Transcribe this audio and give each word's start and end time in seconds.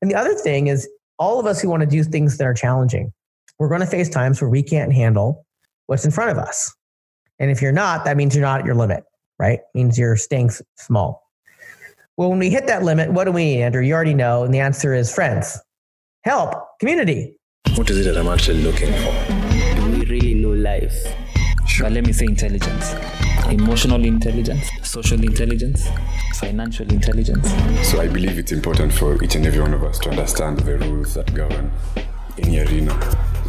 And 0.00 0.10
the 0.10 0.14
other 0.14 0.34
thing 0.34 0.68
is, 0.68 0.88
all 1.18 1.40
of 1.40 1.46
us 1.46 1.60
who 1.60 1.68
want 1.68 1.80
to 1.80 1.86
do 1.86 2.04
things 2.04 2.38
that 2.38 2.46
are 2.46 2.54
challenging, 2.54 3.12
we're 3.58 3.68
going 3.68 3.80
to 3.80 3.86
face 3.86 4.08
times 4.08 4.40
where 4.40 4.48
we 4.48 4.62
can't 4.62 4.92
handle 4.92 5.44
what's 5.86 6.04
in 6.04 6.10
front 6.10 6.30
of 6.30 6.38
us. 6.38 6.72
And 7.40 7.50
if 7.50 7.60
you're 7.60 7.72
not, 7.72 8.04
that 8.04 8.16
means 8.16 8.34
you're 8.34 8.44
not 8.44 8.60
at 8.60 8.66
your 8.66 8.74
limit, 8.74 9.04
right? 9.38 9.58
It 9.58 9.66
means 9.74 9.98
you're 9.98 10.16
staying 10.16 10.50
small. 10.76 11.22
Well, 12.16 12.30
when 12.30 12.38
we 12.38 12.50
hit 12.50 12.66
that 12.66 12.82
limit, 12.82 13.12
what 13.12 13.24
do 13.24 13.32
we 13.32 13.44
need, 13.44 13.62
Andrew? 13.62 13.82
You 13.82 13.94
already 13.94 14.14
know. 14.14 14.44
And 14.44 14.52
the 14.52 14.60
answer 14.60 14.94
is 14.94 15.12
friends, 15.12 15.58
help, 16.22 16.54
community. 16.80 17.36
What 17.74 17.90
is 17.90 18.06
it 18.06 18.12
that 18.12 18.18
I'm 18.18 18.28
actually 18.28 18.62
looking 18.62 18.92
for? 18.92 19.74
Do 19.76 19.90
we 19.90 20.04
really 20.04 20.34
know 20.34 20.50
life? 20.50 20.96
Sure. 21.66 21.86
But 21.86 21.92
let 21.92 22.06
me 22.06 22.12
say 22.12 22.26
intelligence 22.26 22.94
emotional 23.50 24.04
intelligence, 24.04 24.70
social 24.82 25.22
intelligence, 25.22 25.88
financial 26.34 26.86
intelligence. 26.92 27.48
So 27.88 28.00
I 28.00 28.08
believe 28.08 28.38
it's 28.38 28.52
important 28.52 28.92
for 28.92 29.22
each 29.24 29.36
and 29.36 29.46
every 29.46 29.60
one 29.60 29.72
of 29.72 29.82
us 29.84 29.98
to 30.00 30.10
understand 30.10 30.60
the 30.60 30.76
rules 30.78 31.14
that 31.14 31.32
govern 31.34 31.72
any 32.38 32.60
arena 32.60 32.92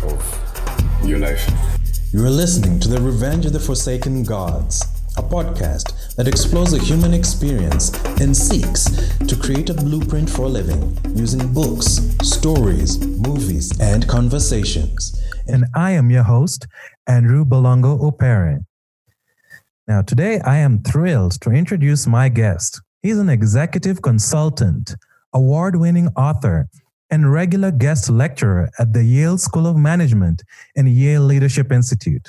of 0.04 1.02
your 1.04 1.20
life. 1.20 1.50
You 2.12 2.26
are 2.26 2.30
listening 2.30 2.80
to 2.80 2.88
The 2.88 3.02
Revenge 3.02 3.46
of 3.46 3.54
the 3.54 3.60
Forsaken 3.60 4.24
Gods, 4.24 4.82
a 5.18 5.22
podcast 5.22 6.16
that 6.16 6.28
explores 6.28 6.72
the 6.72 6.80
human 6.80 7.14
experience 7.14 7.94
and 8.22 8.36
seeks 8.36 8.86
to 9.20 9.36
create 9.36 9.70
a 9.70 9.74
blueprint 9.74 10.30
for 10.30 10.48
living 10.48 10.98
using 11.14 11.54
books, 11.54 12.00
stories, 12.24 13.06
movies, 13.06 13.78
and 13.80 14.08
conversations. 14.08 15.22
And 15.48 15.66
I 15.76 15.92
am 15.92 16.10
your 16.10 16.24
host, 16.24 16.68
Andrew 17.06 17.44
Balongo 17.44 18.00
Opere. 18.00 18.64
Now, 19.90 20.04
today 20.04 20.40
I 20.42 20.58
am 20.58 20.84
thrilled 20.84 21.42
to 21.42 21.50
introduce 21.50 22.06
my 22.06 22.30
guest. 22.30 22.80
He's 23.02 23.18
an 23.18 23.28
executive 23.28 24.04
consultant, 24.04 24.96
award 25.34 25.78
winning 25.78 26.10
author, 26.10 26.70
and 27.10 27.34
regular 27.34 27.72
guest 27.72 28.08
lecturer 28.08 28.70
at 28.78 28.94
the 28.94 29.04
Yale 29.04 29.40
School 29.40 29.66
of 29.66 29.76
Management 29.76 30.44
and 30.76 30.88
Yale 30.88 31.24
Leadership 31.24 31.72
Institute. 31.72 32.28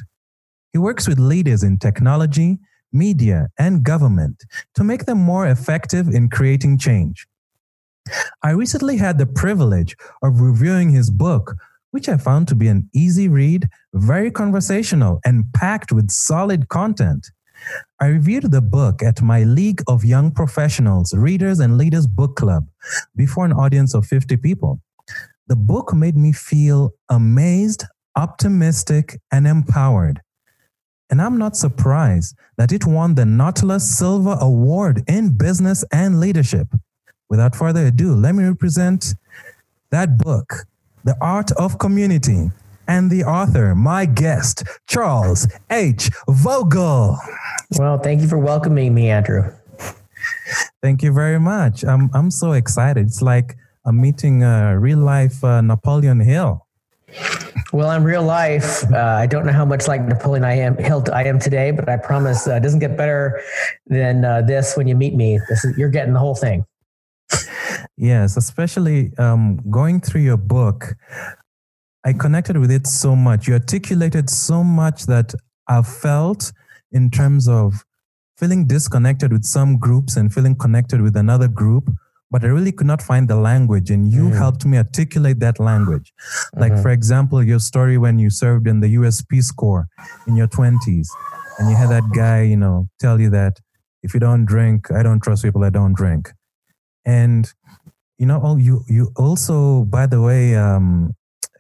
He 0.72 0.78
works 0.78 1.06
with 1.06 1.19
leaders 1.19 1.62
in 1.62 1.77
technology, 1.77 2.61
media, 2.94 3.48
and 3.58 3.84
government 3.84 4.42
to 4.75 4.83
make 4.83 5.05
them 5.05 5.19
more 5.19 5.47
effective 5.47 6.08
in 6.08 6.31
creating 6.31 6.78
change. 6.78 7.27
I 8.42 8.53
recently 8.53 8.97
had 8.97 9.19
the 9.19 9.27
privilege 9.27 9.97
of 10.22 10.41
reviewing 10.41 10.88
his 10.88 11.11
book, 11.11 11.56
which 11.91 12.08
I 12.08 12.16
found 12.16 12.48
to 12.48 12.55
be 12.55 12.69
an 12.69 12.88
easy 12.94 13.28
read, 13.28 13.69
very 13.92 14.31
conversational, 14.31 15.20
and 15.27 15.44
packed 15.53 15.92
with 15.92 16.11
solid 16.11 16.70
content. 16.70 17.31
I 18.00 18.06
reviewed 18.06 18.50
the 18.50 18.62
book 18.62 19.03
at 19.03 19.20
my 19.20 19.44
League 19.44 19.83
of 19.86 20.05
Young 20.05 20.30
Professionals, 20.30 21.14
Readers 21.14 21.61
and 21.61 21.77
Leaders 21.77 22.06
Book 22.06 22.36
Club 22.36 22.66
before 23.14 23.44
an 23.44 23.53
audience 23.53 23.94
of 23.94 24.06
50 24.06 24.36
people. 24.39 24.80
The 25.48 25.56
book 25.56 25.92
made 25.92 26.16
me 26.16 26.33
feel 26.33 26.92
amazed, 27.08 27.84
optimistic, 28.16 29.20
and 29.33 29.47
empowered. 29.47 30.20
And 31.11 31.20
I'm 31.20 31.38
not 31.38 31.56
surprised 31.56 32.36
that 32.56 32.70
it 32.70 32.86
won 32.86 33.16
the 33.16 33.25
Nautilus 33.25 33.98
Silver 33.98 34.36
Award 34.41 35.03
in 35.08 35.36
Business 35.36 35.84
and 35.92 36.20
Leadership. 36.20 36.69
Without 37.28 37.56
further 37.56 37.86
ado, 37.86 38.14
let 38.14 38.34
me 38.34 38.44
represent 38.44 39.14
that 39.91 40.19
book, 40.19 40.66
The 41.03 41.16
Art 41.20 41.50
of 41.53 41.78
Community, 41.78 42.50
and 42.89 43.11
the 43.11 43.25
author, 43.25 43.75
my 43.75 44.05
guest, 44.06 44.64
Charles 44.86 45.47
H. 45.70 46.11
Vogl. 46.28 47.17
Well, 47.78 47.98
thank 47.98 48.20
you 48.20 48.28
for 48.28 48.39
welcoming 48.39 48.95
me, 48.95 49.11
Andrew. 49.11 49.53
Thank 50.83 51.03
you 51.03 51.12
very 51.12 51.39
much. 51.39 51.84
I'm, 51.84 52.11
I'm 52.14 52.31
so 52.31 52.53
excited. 52.53 53.06
It's 53.06 53.22
like 53.22 53.56
I'm 53.84 54.00
meeting 54.00 54.42
a 54.42 54.78
real 54.78 54.98
life 54.98 55.42
uh, 55.45 55.61
Napoleon 55.61 56.20
Hill. 56.20 56.67
Well, 57.72 57.91
in 57.92 58.05
real 58.05 58.22
life, 58.22 58.84
uh, 58.92 58.97
I 58.97 59.27
don't 59.27 59.47
know 59.47 59.53
how 59.53 59.65
much 59.65 59.89
like 59.89 60.03
Napoleon 60.03 60.44
I 60.44 60.55
am 60.55 60.77
Hill 60.77 61.05
I 61.12 61.25
am 61.25 61.39
today, 61.39 61.71
but 61.71 61.88
I 61.88 61.97
promise 61.97 62.47
uh, 62.47 62.54
it 62.54 62.60
doesn't 62.60 62.81
get 62.81 62.97
better 62.97 63.41
than 63.87 64.25
uh, 64.25 64.43
this 64.43 64.77
when 64.77 64.88
you 64.88 64.97
meet 64.97 65.15
me. 65.15 65.38
This 65.49 65.65
is, 65.65 65.77
you're 65.78 65.88
getting 65.88 66.12
the 66.12 66.21
whole 66.21 66.34
thing. 66.34 66.65
Yes, 67.97 68.37
especially 68.37 69.12
um, 69.19 69.60
going 69.71 70.00
through 70.00 70.22
your 70.22 70.37
book. 70.37 70.94
I 72.05 72.12
connected 72.12 72.56
with 72.56 72.71
it 72.71 72.87
so 72.87 73.15
much. 73.15 73.47
You 73.47 73.55
articulated 73.55 74.31
so 74.31 74.65
much 74.65 75.06
that 75.06 75.34
I 75.69 75.83
felt 75.83 76.53
in 76.93 77.11
terms 77.11 77.47
of 77.47 77.84
feeling 78.38 78.66
disconnected 78.66 79.33
with 79.33 79.44
some 79.44 79.78
groups 79.78 80.16
and 80.16 80.33
feeling 80.33 80.56
connected 80.56 81.03
with 81.03 81.15
another 81.15 81.47
group, 81.47 81.91
but 82.31 82.43
I 82.43 82.47
really 82.47 82.72
could 82.72 82.87
not 82.87 83.03
find 83.03 83.28
the 83.28 83.37
language. 83.37 83.91
And 83.91 84.10
you 84.10 84.31
mm. 84.31 84.37
helped 84.37 84.65
me 84.65 84.78
articulate 84.78 85.41
that 85.41 85.60
language. 85.60 86.12
Like, 86.56 86.72
mm-hmm. 86.72 86.83
for 86.83 86.91
example, 86.91 87.43
your 87.43 87.59
story 87.59 87.99
when 87.99 88.19
you 88.19 88.31
served 88.31 88.66
in 88.66 88.81
the 88.81 88.89
US 89.00 89.22
Peace 89.22 89.50
Corps 89.50 89.89
in 90.27 90.37
your 90.37 90.49
20s, 90.49 91.09
and 91.59 91.69
you 91.69 91.77
had 91.77 91.91
that 91.91 92.10
guy, 92.15 92.43
you 92.43 92.56
know, 92.56 92.89
tell 92.99 93.21
you 93.21 93.28
that 93.31 93.60
if 94.03 94.15
you 94.15 94.21
don't 94.21 94.47
drink, 94.47 94.91
I 94.91 95.03
don't 95.03 95.21
trust 95.21 95.43
people 95.44 95.60
that 95.60 95.75
don't 95.75 95.93
drink. 95.94 96.31
And 97.05 97.53
you 98.16 98.27
know, 98.27 98.56
you 98.56 98.84
you 98.89 99.12
also, 99.16 99.84
by 99.84 100.06
the 100.06 100.21
way, 100.21 100.55
um, 100.55 101.15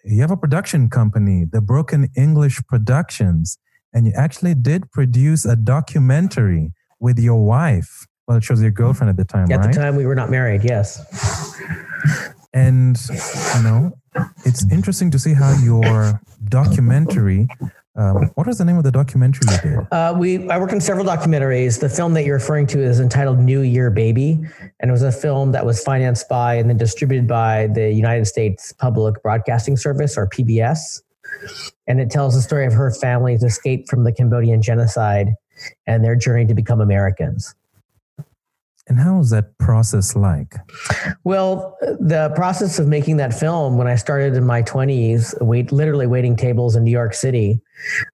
you 0.04 0.20
have 0.20 0.30
a 0.30 0.36
production 0.36 0.88
company, 0.88 1.44
the 1.50 1.60
Broken 1.60 2.08
English 2.16 2.60
Productions, 2.68 3.58
and 3.92 4.06
you 4.06 4.12
actually 4.16 4.54
did 4.54 4.90
produce 4.92 5.44
a 5.44 5.56
documentary 5.56 6.72
with 6.98 7.18
your 7.18 7.44
wife. 7.44 8.06
Well, 8.26 8.38
it 8.38 8.48
was 8.48 8.62
your 8.62 8.70
girlfriend 8.70 9.10
at 9.10 9.16
the 9.16 9.24
time, 9.24 9.50
at 9.50 9.58
right? 9.58 9.72
the 9.72 9.78
time, 9.78 9.96
we 9.96 10.06
were 10.06 10.14
not 10.14 10.30
married. 10.30 10.62
Yes. 10.64 11.00
And 12.52 12.98
you 13.08 13.62
know, 13.62 13.92
it's 14.44 14.70
interesting 14.70 15.10
to 15.12 15.18
see 15.18 15.34
how 15.34 15.56
your 15.62 16.20
documentary 16.48 17.48
um, 18.00 18.30
what 18.34 18.46
was 18.46 18.56
the 18.56 18.64
name 18.64 18.78
of 18.78 18.84
the 18.84 18.90
documentary 18.90 19.42
you 19.52 19.76
did? 19.76 19.92
Uh, 19.92 20.14
we 20.16 20.48
I 20.48 20.58
worked 20.58 20.72
on 20.72 20.80
several 20.80 21.04
documentaries. 21.04 21.80
The 21.80 21.88
film 21.88 22.14
that 22.14 22.24
you're 22.24 22.36
referring 22.36 22.66
to 22.68 22.82
is 22.82 22.98
entitled 22.98 23.38
New 23.38 23.60
Year 23.60 23.90
Baby, 23.90 24.40
and 24.80 24.88
it 24.88 24.92
was 24.92 25.02
a 25.02 25.12
film 25.12 25.52
that 25.52 25.66
was 25.66 25.82
financed 25.82 26.26
by 26.28 26.54
and 26.54 26.70
then 26.70 26.78
distributed 26.78 27.28
by 27.28 27.66
the 27.66 27.92
United 27.92 28.26
States 28.26 28.72
Public 28.72 29.22
Broadcasting 29.22 29.76
Service 29.76 30.16
or 30.16 30.26
PBS. 30.26 31.02
And 31.86 32.00
it 32.00 32.10
tells 32.10 32.34
the 32.34 32.40
story 32.40 32.66
of 32.66 32.72
her 32.72 32.90
family's 32.90 33.44
escape 33.44 33.86
from 33.88 34.04
the 34.04 34.12
Cambodian 34.12 34.62
genocide 34.62 35.34
and 35.86 36.02
their 36.02 36.16
journey 36.16 36.46
to 36.46 36.54
become 36.54 36.80
Americans. 36.80 37.54
And 38.88 38.98
how 38.98 39.18
was 39.18 39.30
that 39.30 39.56
process 39.58 40.16
like? 40.16 40.54
Well, 41.24 41.76
the 41.80 42.32
process 42.34 42.78
of 42.78 42.88
making 42.88 43.18
that 43.18 43.32
film 43.32 43.78
when 43.78 43.86
I 43.86 43.94
started 43.94 44.34
in 44.34 44.44
my 44.44 44.62
20s, 44.62 45.40
wait, 45.40 45.70
literally 45.70 46.06
waiting 46.06 46.34
tables 46.34 46.74
in 46.74 46.84
New 46.84 46.90
York 46.90 47.14
City, 47.14 47.60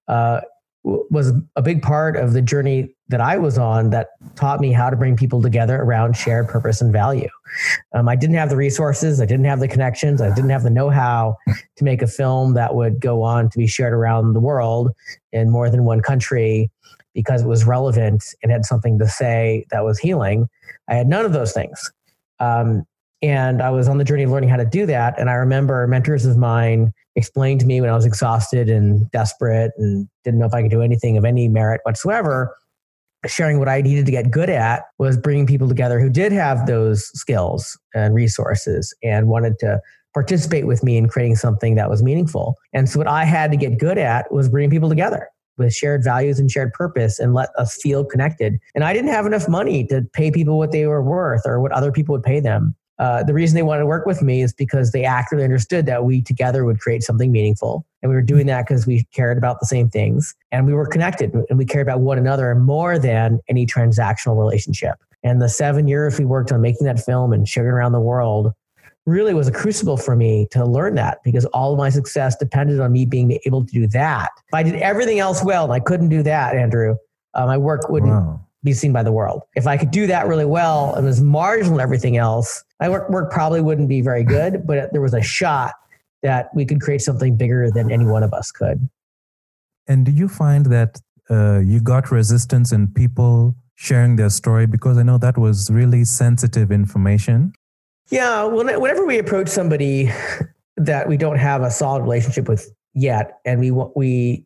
uh, 0.07 0.41
was 0.83 1.33
a 1.55 1.61
big 1.61 1.81
part 1.81 2.15
of 2.15 2.33
the 2.33 2.41
journey 2.41 2.95
that 3.09 3.21
I 3.21 3.37
was 3.37 3.57
on 3.57 3.89
that 3.89 4.09
taught 4.35 4.59
me 4.59 4.71
how 4.71 4.89
to 4.89 4.95
bring 4.95 5.15
people 5.15 5.41
together 5.41 5.81
around 5.81 6.15
shared 6.15 6.47
purpose 6.47 6.81
and 6.81 6.91
value. 6.91 7.29
Um, 7.93 8.07
I 8.07 8.15
didn't 8.15 8.35
have 8.35 8.49
the 8.49 8.57
resources, 8.57 9.21
I 9.21 9.25
didn't 9.25 9.45
have 9.45 9.59
the 9.59 9.67
connections, 9.67 10.21
I 10.21 10.33
didn't 10.33 10.49
have 10.49 10.63
the 10.63 10.69
know 10.69 10.89
how 10.89 11.35
to 11.47 11.83
make 11.83 12.01
a 12.01 12.07
film 12.07 12.53
that 12.53 12.75
would 12.75 12.99
go 12.99 13.21
on 13.21 13.49
to 13.49 13.57
be 13.57 13.67
shared 13.67 13.93
around 13.93 14.33
the 14.33 14.39
world 14.39 14.91
in 15.31 15.49
more 15.49 15.69
than 15.69 15.83
one 15.83 16.01
country 16.01 16.71
because 17.13 17.43
it 17.43 17.47
was 17.47 17.65
relevant 17.65 18.23
and 18.43 18.51
had 18.51 18.65
something 18.65 18.99
to 18.99 19.07
say 19.07 19.65
that 19.71 19.83
was 19.83 19.99
healing. 19.99 20.47
I 20.87 20.95
had 20.95 21.07
none 21.07 21.25
of 21.25 21.33
those 21.33 21.53
things. 21.53 21.91
Um, 22.39 22.85
and 23.21 23.61
I 23.61 23.71
was 23.71 23.87
on 23.87 23.97
the 23.97 24.03
journey 24.03 24.23
of 24.23 24.29
learning 24.29 24.49
how 24.49 24.57
to 24.57 24.65
do 24.65 24.85
that. 24.85 25.19
And 25.19 25.29
I 25.29 25.33
remember 25.33 25.87
mentors 25.87 26.25
of 26.25 26.37
mine 26.37 26.93
explained 27.15 27.59
to 27.61 27.65
me 27.65 27.81
when 27.81 27.89
I 27.89 27.95
was 27.95 28.05
exhausted 28.05 28.69
and 28.69 29.09
desperate 29.11 29.71
and 29.77 30.07
didn't 30.23 30.39
know 30.39 30.45
if 30.45 30.53
I 30.53 30.61
could 30.61 30.71
do 30.71 30.83
anything 30.83 31.17
of 31.17 31.25
any 31.25 31.47
merit 31.47 31.81
whatsoever, 31.83 32.55
sharing 33.25 33.57
what 33.57 33.67
I 33.67 33.81
needed 33.81 34.05
to 34.05 34.11
get 34.11 34.29
good 34.29 34.51
at 34.51 34.83
was 34.99 35.17
bringing 35.17 35.47
people 35.47 35.67
together 35.67 35.99
who 35.99 36.09
did 36.09 36.31
have 36.31 36.67
those 36.67 37.07
skills 37.19 37.77
and 37.95 38.13
resources 38.13 38.93
and 39.01 39.27
wanted 39.27 39.57
to 39.59 39.81
participate 40.13 40.67
with 40.67 40.83
me 40.83 40.97
in 40.97 41.07
creating 41.07 41.35
something 41.35 41.75
that 41.75 41.89
was 41.89 42.03
meaningful. 42.03 42.55
And 42.73 42.87
so 42.87 42.99
what 42.99 43.07
I 43.07 43.25
had 43.25 43.49
to 43.51 43.57
get 43.57 43.79
good 43.79 43.97
at 43.97 44.31
was 44.31 44.47
bringing 44.47 44.69
people 44.69 44.89
together 44.89 45.27
with 45.57 45.73
shared 45.73 46.03
values 46.03 46.39
and 46.39 46.49
shared 46.49 46.73
purpose 46.73 47.19
and 47.19 47.33
let 47.33 47.49
us 47.57 47.75
feel 47.75 48.03
connected. 48.03 48.59
And 48.75 48.83
I 48.83 48.93
didn't 48.93 49.11
have 49.11 49.25
enough 49.25 49.47
money 49.47 49.85
to 49.87 50.01
pay 50.13 50.31
people 50.31 50.57
what 50.57 50.71
they 50.71 50.85
were 50.85 51.01
worth 51.01 51.41
or 51.45 51.59
what 51.59 51.71
other 51.71 51.91
people 51.91 52.13
would 52.13 52.23
pay 52.23 52.39
them. 52.39 52.75
Uh, 52.99 53.23
the 53.23 53.33
reason 53.33 53.55
they 53.55 53.63
wanted 53.63 53.81
to 53.81 53.85
work 53.85 54.07
with 54.07 54.23
me 54.23 54.41
is 54.41 54.53
because 54.53 54.91
they 54.91 55.03
accurately 55.03 55.43
understood 55.43 55.85
that 55.85 56.03
we 56.03 56.21
together 56.21 56.65
would 56.65 56.79
create 56.79 57.03
something 57.03 57.31
meaningful. 57.31 57.85
And 58.01 58.09
we 58.09 58.15
were 58.15 58.23
doing 58.23 58.47
that 58.47 58.67
because 58.67 58.87
we 58.87 59.05
cared 59.13 59.37
about 59.37 59.59
the 59.59 59.67
same 59.67 59.89
things 59.89 60.35
and 60.51 60.65
we 60.65 60.73
were 60.73 60.87
connected 60.87 61.31
and 61.49 61.59
we 61.59 61.65
cared 61.65 61.87
about 61.87 61.99
one 61.99 62.17
another 62.17 62.55
more 62.55 62.97
than 62.97 63.39
any 63.49 63.67
transactional 63.67 64.37
relationship. 64.37 64.95
And 65.23 65.41
the 65.41 65.49
seven 65.49 65.87
years 65.87 66.17
we 66.17 66.25
worked 66.25 66.51
on 66.51 66.61
making 66.61 66.85
that 66.85 66.99
film 66.99 67.33
and 67.33 67.47
sharing 67.47 67.69
around 67.69 67.91
the 67.91 67.99
world 67.99 68.51
really 69.07 69.33
was 69.33 69.47
a 69.47 69.51
crucible 69.51 69.97
for 69.97 70.15
me 70.15 70.47
to 70.51 70.65
learn 70.65 70.95
that 70.95 71.23
because 71.23 71.45
all 71.45 71.71
of 71.71 71.77
my 71.77 71.89
success 71.89 72.35
depended 72.35 72.79
on 72.79 72.91
me 72.91 73.05
being 73.05 73.39
able 73.45 73.65
to 73.65 73.71
do 73.71 73.87
that. 73.87 74.29
If 74.47 74.53
I 74.53 74.63
did 74.63 74.75
everything 74.75 75.19
else 75.19 75.43
well 75.43 75.63
and 75.63 75.73
I 75.73 75.79
couldn't 75.79 76.09
do 76.09 76.21
that, 76.23 76.55
Andrew, 76.55 76.97
uh, 77.33 77.45
my 77.45 77.57
work 77.57 77.89
wouldn't 77.89 78.11
wow. 78.11 78.41
be 78.63 78.73
seen 78.73 78.91
by 78.91 79.03
the 79.03 79.13
world. 79.13 79.43
If 79.55 79.65
I 79.65 79.77
could 79.77 79.91
do 79.91 80.07
that 80.07 80.27
really 80.27 80.45
well 80.45 80.93
and 80.93 81.05
was 81.05 81.21
marginal 81.21 81.79
everything 81.79 82.17
else, 82.17 82.63
my 82.81 82.89
work, 82.89 83.09
work 83.09 83.31
probably 83.31 83.61
wouldn't 83.61 83.87
be 83.87 84.01
very 84.01 84.23
good, 84.23 84.67
but 84.67 84.91
there 84.91 85.01
was 85.01 85.13
a 85.13 85.21
shot 85.21 85.73
that 86.21 86.49
we 86.53 86.65
could 86.65 86.81
create 86.81 87.01
something 87.01 87.37
bigger 87.37 87.71
than 87.71 87.89
any 87.89 88.05
one 88.05 88.23
of 88.23 88.33
us 88.33 88.51
could. 88.51 88.89
And 89.87 90.05
do 90.05 90.11
you 90.11 90.27
find 90.27 90.65
that 90.65 90.99
uh, 91.29 91.59
you 91.59 91.79
got 91.79 92.11
resistance 92.11 92.73
in 92.73 92.87
people 92.87 93.55
sharing 93.75 94.17
their 94.17 94.29
story? 94.29 94.65
Because 94.65 94.97
I 94.97 95.03
know 95.03 95.17
that 95.17 95.37
was 95.37 95.69
really 95.71 96.03
sensitive 96.03 96.71
information. 96.71 97.53
Yeah, 98.09 98.45
whenever 98.45 99.05
we 99.05 99.19
approach 99.19 99.49
somebody 99.49 100.11
that 100.77 101.07
we 101.09 101.17
don't 101.17 101.37
have 101.37 101.61
a 101.61 101.71
solid 101.71 102.03
relationship 102.03 102.47
with 102.47 102.73
yet, 102.93 103.39
and 103.45 103.59
we 103.59 103.71
we 103.71 104.45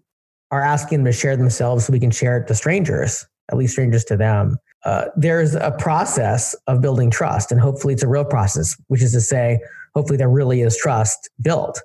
are 0.50 0.62
asking 0.62 1.00
them 1.00 1.06
to 1.06 1.12
share 1.12 1.38
themselves 1.38 1.86
so 1.86 1.94
we 1.94 2.00
can 2.00 2.12
share 2.12 2.38
it 2.38 2.48
to 2.48 2.56
strangers, 2.56 3.26
at 3.52 3.58
least 3.58 3.74
strangers 3.74 4.04
to 4.06 4.18
them. 4.18 4.58
Uh, 4.84 5.06
there's 5.16 5.54
a 5.56 5.72
process 5.78 6.56
of 6.68 6.82
building 6.82 7.12
trust, 7.12 7.52
and 7.52 7.62
hopefully 7.62 7.94
it's 7.94 8.04
a 8.04 8.08
real 8.08 8.26
process, 8.26 8.76
which 8.88 9.04
is 9.04 9.12
to 9.12 9.22
say, 9.22 9.60
hopefully 9.96 10.18
there 10.18 10.30
really 10.30 10.62
is 10.62 10.76
trust 10.76 11.30
built, 11.42 11.82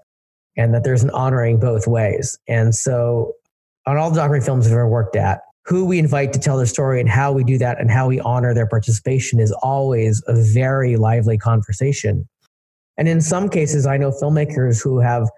and 0.57 0.75
that 0.75 0.83
there's 0.83 1.03
an 1.03 1.11
honoring 1.11 1.61
both 1.61 1.87
ways. 1.87 2.39
And 2.49 2.75
so, 2.75 3.35
on 3.85 3.99
all 3.99 4.11
the 4.11 4.17
documentary 4.17 4.45
films 4.45 4.67
I've 4.67 4.73
ever 4.73 4.89
worked 4.89 5.15
at, 5.15 5.43
who 5.67 5.85
we 5.85 5.99
invite 5.99 6.33
to 6.33 6.39
tell 6.39 6.57
their 6.57 6.67
story 6.67 7.01
and 7.01 7.09
how 7.09 7.33
we 7.33 7.43
do 7.43 7.59
that 7.59 7.81
and 7.81 7.91
how 7.91 8.07
we 8.07 8.21
honor 8.21 8.55
their 8.55 8.69
participation 8.69 9.41
is 9.41 9.51
always 9.63 10.23
a 10.29 10.35
very 10.35 10.97
lively 10.97 11.37
conversation. 11.37 12.29
And 12.97 13.09
in 13.09 13.21
some 13.21 13.49
cases, 13.49 13.85
I 13.85 13.97
know 13.97 14.11
filmmakers 14.11 14.83
who 14.83 15.01
have 15.01 15.29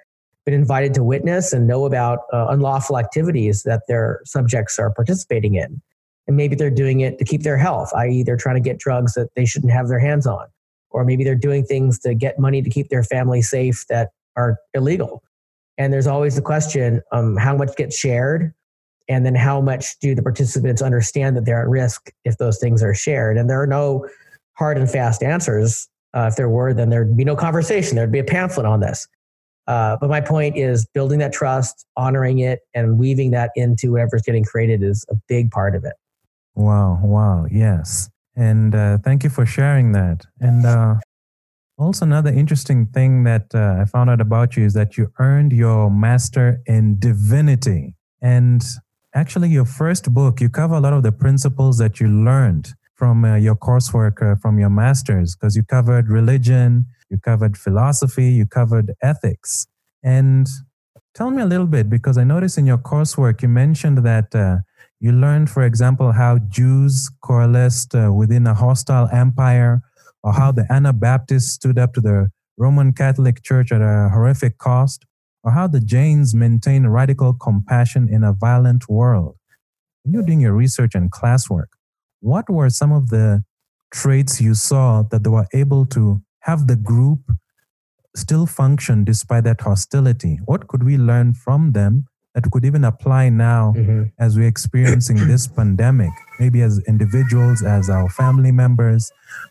been 0.45 0.55
invited 0.55 0.95
to 0.95 1.03
witness 1.03 1.53
and 1.53 1.67
know 1.67 1.87
about 1.87 2.21
uh, 2.33 2.47
unlawful 2.51 2.99
activities 2.99 3.63
that 3.63 3.83
their 3.89 4.21
subjects 4.25 4.79
are 4.79 4.93
participating 4.93 5.55
in. 5.55 5.81
And 6.27 6.37
maybe 6.37 6.55
they're 6.55 6.71
doing 6.71 7.01
it 7.01 7.19
to 7.19 7.25
keep 7.25 7.43
their 7.43 7.57
health, 7.57 7.91
i.e., 7.97 8.23
they're 8.23 8.37
trying 8.37 8.57
to 8.57 8.61
get 8.61 8.79
drugs 8.79 9.15
that 9.15 9.31
they 9.35 9.47
shouldn't 9.47 9.73
have 9.73 9.89
their 9.89 9.99
hands 9.99 10.27
on. 10.27 10.47
Or 10.91 11.05
maybe 11.05 11.25
they're 11.25 11.35
doing 11.35 11.65
things 11.65 11.99
to 12.01 12.15
get 12.15 12.39
money 12.39 12.61
to 12.61 12.69
keep 12.69 12.91
their 12.91 13.03
family 13.03 13.41
safe 13.41 13.87
that 13.89 14.11
are 14.37 14.59
illegal. 14.75 15.23
And 15.79 15.93
there's 15.93 16.07
always 16.07 16.37
the 16.37 16.43
question 16.43 17.01
um, 17.13 17.37
how 17.37 17.57
much 17.57 17.77
gets 17.77 17.97
shared? 17.97 18.53
And 19.09 19.25
then 19.25 19.35
how 19.35 19.61
much 19.61 19.99
do 20.01 20.15
the 20.15 20.23
participants 20.23 20.83
understand 20.83 21.37
that 21.37 21.45
they're 21.45 21.63
at 21.63 21.69
risk 21.69 22.11
if 22.25 22.37
those 22.37 22.59
things 22.59 22.83
are 22.83 22.95
shared? 22.95 23.39
And 23.39 23.49
there 23.49 23.61
are 23.61 23.67
no 23.67 24.07
hard 24.55 24.77
and 24.77 24.91
fast 24.91 25.23
answers. 25.23 25.89
Uh, 26.15 26.29
if 26.31 26.37
there 26.37 26.49
were, 26.49 26.75
then 26.75 26.91
there'd 26.91 27.17
be 27.17 27.25
no 27.25 27.37
conversation. 27.37 27.97
There'd 27.97 28.13
be 28.13 28.19
a 28.19 28.25
pamphlet 28.25 28.67
on 28.67 28.81
this. 28.81 29.07
Uh, 29.67 29.97
but 30.01 30.09
my 30.09 30.21
point 30.21 30.57
is 30.57 30.87
building 30.95 31.19
that 31.19 31.33
trust, 31.33 31.87
honoring 31.97 32.39
it, 32.39 32.61
and 32.75 32.99
weaving 32.99 33.31
that 33.33 33.51
into 33.55 33.93
whatever's 33.93 34.23
getting 34.23 34.43
created 34.43 34.83
is 34.83 35.05
a 35.11 35.15
big 35.29 35.51
part 35.51 35.75
of 35.75 35.85
it. 35.85 35.93
Wow, 36.55 36.99
wow, 37.03 37.47
yes. 37.51 38.09
And 38.35 38.75
uh, 38.75 38.99
thank 39.05 39.25
you 39.25 39.31
for 39.31 39.45
sharing 39.45 39.93
that. 39.93 40.25
And 40.41 40.65
uh, 40.65 40.95
also, 41.77 42.07
another 42.07 42.31
interesting 42.31 42.87
thing 42.87 43.25
that 43.25 43.55
uh, 43.55 43.77
I 43.81 43.85
found 43.85 44.09
out 44.09 44.21
about 44.21 44.57
you 44.57 44.65
is 44.65 44.73
that 44.73 44.97
you 44.97 45.13
earned 45.19 45.53
your 45.53 45.91
master 45.91 46.61
in 46.67 46.99
divinity. 46.99 47.95
And 48.23 48.65
actually, 49.21 49.49
your 49.49 49.65
first 49.65 50.05
book, 50.19 50.41
you 50.41 50.49
cover 50.49 50.77
a 50.77 50.81
lot 50.87 50.95
of 50.99 51.03
the 51.03 51.13
principles 51.25 51.75
that 51.79 51.95
you 52.01 52.09
learned 52.09 52.67
from 52.95 53.25
uh, 53.25 53.37
your 53.37 53.57
coursework 53.57 54.17
uh, 54.23 54.37
from 54.43 54.59
your 54.59 54.71
masters, 54.71 55.29
because 55.35 55.55
you 55.57 55.65
covered 55.77 56.09
religion, 56.21 56.87
you 57.11 57.19
covered 57.31 57.55
philosophy, 57.57 58.29
you 58.39 58.47
covered 58.47 58.89
ethics. 59.03 59.67
And 60.03 60.47
tell 61.15 61.31
me 61.31 61.43
a 61.43 61.47
little 61.47 61.71
bit, 61.77 61.87
because 61.89 62.17
I 62.19 62.25
noticed 62.25 62.59
in 62.59 62.67
your 62.67 62.83
coursework 62.93 63.43
you 63.43 63.49
mentioned 63.65 63.99
that 64.11 64.35
uh, 64.35 64.59
you 65.01 65.13
learned, 65.13 65.49
for 65.51 65.63
example, 65.63 66.13
how 66.13 66.39
Jews 66.59 67.11
coalesced 67.23 67.95
uh, 67.95 68.13
within 68.13 68.47
a 68.47 68.55
hostile 68.55 69.09
empire, 69.13 69.83
or 70.23 70.33
how 70.33 70.51
the 70.53 70.67
Anabaptists 70.71 71.53
stood 71.53 71.79
up 71.79 71.95
to 71.95 72.01
the 72.01 72.31
Roman 72.57 72.93
Catholic 72.93 73.37
Church 73.43 73.71
at 73.71 73.81
a 73.81 74.11
horrific 74.13 74.59
cost, 74.59 75.07
or 75.43 75.53
how 75.53 75.67
the 75.67 75.81
Jains 75.81 76.35
maintain 76.35 76.87
radical 76.87 77.33
compassion 77.33 78.09
in 78.11 78.25
a 78.25 78.33
violent 78.33 78.89
world. 78.89 79.37
When 80.03 80.15
you're 80.15 80.23
doing 80.23 80.41
your 80.41 80.55
research 80.55 80.95
and 80.95 81.11
classwork, 81.11 81.69
what 82.21 82.49
were 82.51 82.71
some 82.71 82.93
of 82.93 83.09
the 83.09 83.45
traits 83.93 84.41
you 84.41 84.55
saw 84.55 85.03
that 85.03 85.25
they 85.25 85.31
were 85.31 85.47
able 85.53 85.87
to 85.87 86.23
have 86.41 86.67
the 86.67 86.77
group 86.77 87.21
still 88.17 88.47
function 88.47 89.05
despite 89.05 89.45
that 89.45 89.61
hostility? 89.61 90.41
What 90.45 90.69
could 90.69 90.83
we 90.83 90.97
learn 90.97 91.35
from 91.35 91.73
them 91.73 92.07
that 92.35 92.51
could 92.51 92.65
even 92.65 92.85
apply 92.85 93.29
now 93.29 93.75
mm-hmm. 93.77 94.05
as 94.19 94.37
we're 94.37 94.49
experiencing 94.49 95.29
this 95.29 95.47
pandemic? 95.59 96.13
Maybe 96.41 96.63
as 96.63 96.83
individuals, 96.87 97.63
as 97.63 97.89
our 97.89 98.09
family 98.09 98.53
members, 98.53 99.11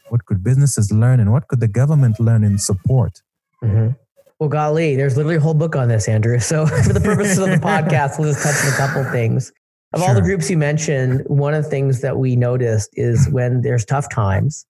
what 0.10 0.26
could 0.26 0.44
businesses 0.44 0.92
learn 0.92 1.20
and 1.20 1.32
what 1.32 1.48
could 1.48 1.60
the 1.60 1.68
government 1.68 2.20
learn 2.20 2.44
in 2.44 2.58
support? 2.58 3.22
Mm-hmm. 3.64 3.94
Well, 4.40 4.50
golly, 4.50 4.96
there's 4.96 5.18
literally 5.18 5.38
a 5.38 5.40
whole 5.40 5.56
book 5.56 5.76
on 5.76 5.88
this, 5.88 6.08
Andrew. 6.08 6.40
So, 6.48 6.66
for 6.66 6.94
the 6.94 7.00
purposes 7.00 7.40
of 7.40 7.50
the 7.50 7.56
podcast, 7.56 8.20
we'll 8.20 8.32
just 8.32 8.44
touch 8.44 8.64
on 8.66 8.74
a 8.74 8.76
couple 8.76 9.12
things. 9.12 9.52
Of 9.94 10.02
sure. 10.02 10.10
all 10.10 10.16
the 10.16 10.22
groups 10.22 10.50
you 10.50 10.58
mentioned, 10.58 11.24
one 11.28 11.54
of 11.54 11.64
the 11.64 11.70
things 11.70 12.02
that 12.02 12.18
we 12.18 12.36
noticed 12.36 12.90
is 12.94 13.30
when 13.30 13.62
there's 13.62 13.86
tough 13.86 14.10
times, 14.10 14.66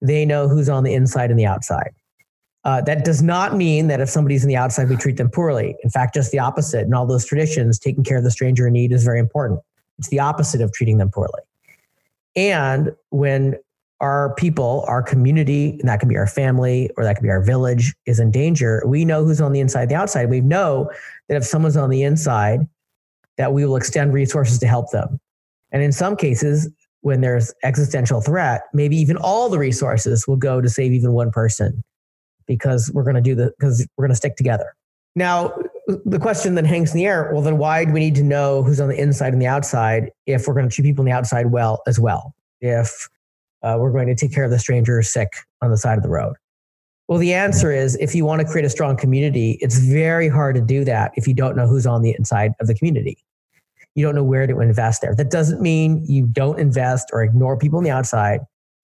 they 0.00 0.24
know 0.24 0.48
who's 0.48 0.68
on 0.68 0.84
the 0.84 0.94
inside 0.94 1.30
and 1.30 1.38
the 1.38 1.46
outside. 1.46 1.90
Uh, 2.64 2.80
that 2.82 3.04
does 3.04 3.22
not 3.22 3.56
mean 3.56 3.88
that 3.88 4.00
if 4.00 4.08
somebody's 4.08 4.44
on 4.44 4.48
the 4.48 4.56
outside, 4.56 4.88
we 4.88 4.96
treat 4.96 5.16
them 5.16 5.28
poorly. 5.28 5.74
In 5.82 5.90
fact, 5.90 6.14
just 6.14 6.30
the 6.30 6.38
opposite. 6.38 6.86
In 6.86 6.94
all 6.94 7.06
those 7.06 7.26
traditions, 7.26 7.78
taking 7.78 8.04
care 8.04 8.18
of 8.18 8.24
the 8.24 8.30
stranger 8.30 8.68
in 8.68 8.72
need 8.72 8.92
is 8.92 9.02
very 9.02 9.18
important. 9.18 9.60
It's 9.98 10.08
the 10.08 10.20
opposite 10.20 10.60
of 10.60 10.72
treating 10.72 10.98
them 10.98 11.10
poorly. 11.10 11.40
And 12.36 12.92
when 13.10 13.56
our 14.02 14.34
people, 14.34 14.84
our 14.88 15.02
community, 15.02 15.78
and 15.78 15.88
that 15.88 16.00
can 16.00 16.08
be 16.08 16.16
our 16.16 16.26
family 16.26 16.90
or 16.96 17.04
that 17.04 17.14
can 17.14 17.22
be 17.22 17.30
our 17.30 17.40
village, 17.40 17.94
is 18.04 18.18
in 18.18 18.32
danger, 18.32 18.82
we 18.84 19.04
know 19.04 19.24
who's 19.24 19.40
on 19.40 19.52
the 19.52 19.60
inside, 19.60 19.88
the 19.88 19.94
outside. 19.94 20.28
We 20.28 20.40
know 20.40 20.90
that 21.28 21.36
if 21.36 21.44
someone's 21.44 21.76
on 21.76 21.88
the 21.88 22.02
inside, 22.02 22.66
that 23.38 23.52
we 23.52 23.64
will 23.64 23.76
extend 23.76 24.12
resources 24.12 24.58
to 24.58 24.66
help 24.66 24.90
them. 24.90 25.20
And 25.70 25.82
in 25.82 25.92
some 25.92 26.16
cases, 26.16 26.68
when 27.02 27.20
there's 27.20 27.54
existential 27.62 28.20
threat, 28.20 28.62
maybe 28.74 28.96
even 28.96 29.16
all 29.16 29.48
the 29.48 29.58
resources 29.58 30.26
will 30.26 30.36
go 30.36 30.60
to 30.60 30.68
save 30.68 30.92
even 30.92 31.12
one 31.12 31.30
person 31.30 31.82
because 32.46 32.90
we're 32.92 33.04
going 33.04 33.16
to 33.16 33.22
do 33.22 33.34
the 33.34 33.52
because 33.58 33.86
we're 33.96 34.04
going 34.04 34.12
to 34.12 34.16
stick 34.16 34.36
together. 34.36 34.74
Now, 35.14 35.54
the 36.04 36.18
question 36.18 36.54
that 36.56 36.66
hangs 36.66 36.92
in 36.92 36.98
the 36.98 37.06
air, 37.06 37.30
well, 37.32 37.42
then 37.42 37.58
why 37.58 37.84
do 37.84 37.92
we 37.92 38.00
need 38.00 38.14
to 38.16 38.22
know 38.22 38.62
who's 38.62 38.80
on 38.80 38.88
the 38.88 39.00
inside 39.00 39.32
and 39.32 39.42
the 39.42 39.46
outside 39.46 40.10
if 40.26 40.46
we're 40.46 40.54
going 40.54 40.68
to 40.68 40.74
treat 40.74 40.84
people 40.84 41.02
on 41.02 41.06
the 41.06 41.12
outside 41.12 41.46
well 41.46 41.82
as 41.86 42.00
well? 42.00 42.34
If 42.60 43.08
uh, 43.62 43.76
we're 43.78 43.92
going 43.92 44.08
to 44.08 44.14
take 44.14 44.32
care 44.32 44.44
of 44.44 44.50
the 44.50 44.58
stranger 44.58 45.02
sick 45.02 45.28
on 45.60 45.70
the 45.70 45.76
side 45.76 45.96
of 45.96 46.02
the 46.02 46.10
road? 46.10 46.34
Well, 47.08 47.18
the 47.18 47.34
answer 47.34 47.72
is 47.72 47.96
if 47.96 48.14
you 48.14 48.24
want 48.24 48.40
to 48.40 48.46
create 48.46 48.64
a 48.64 48.70
strong 48.70 48.96
community, 48.96 49.58
it's 49.60 49.78
very 49.78 50.28
hard 50.28 50.54
to 50.54 50.60
do 50.60 50.84
that 50.84 51.12
if 51.16 51.26
you 51.26 51.34
don't 51.34 51.56
know 51.56 51.66
who's 51.66 51.86
on 51.86 52.02
the 52.02 52.14
inside 52.16 52.52
of 52.60 52.66
the 52.68 52.74
community 52.74 53.18
you 53.94 54.04
don't 54.04 54.14
know 54.14 54.24
where 54.24 54.46
to 54.46 54.60
invest 54.60 55.02
there. 55.02 55.14
That 55.14 55.30
doesn't 55.30 55.60
mean 55.60 56.04
you 56.06 56.26
don't 56.26 56.58
invest 56.58 57.10
or 57.12 57.22
ignore 57.22 57.56
people 57.58 57.78
on 57.78 57.84
the 57.84 57.90
outside. 57.90 58.40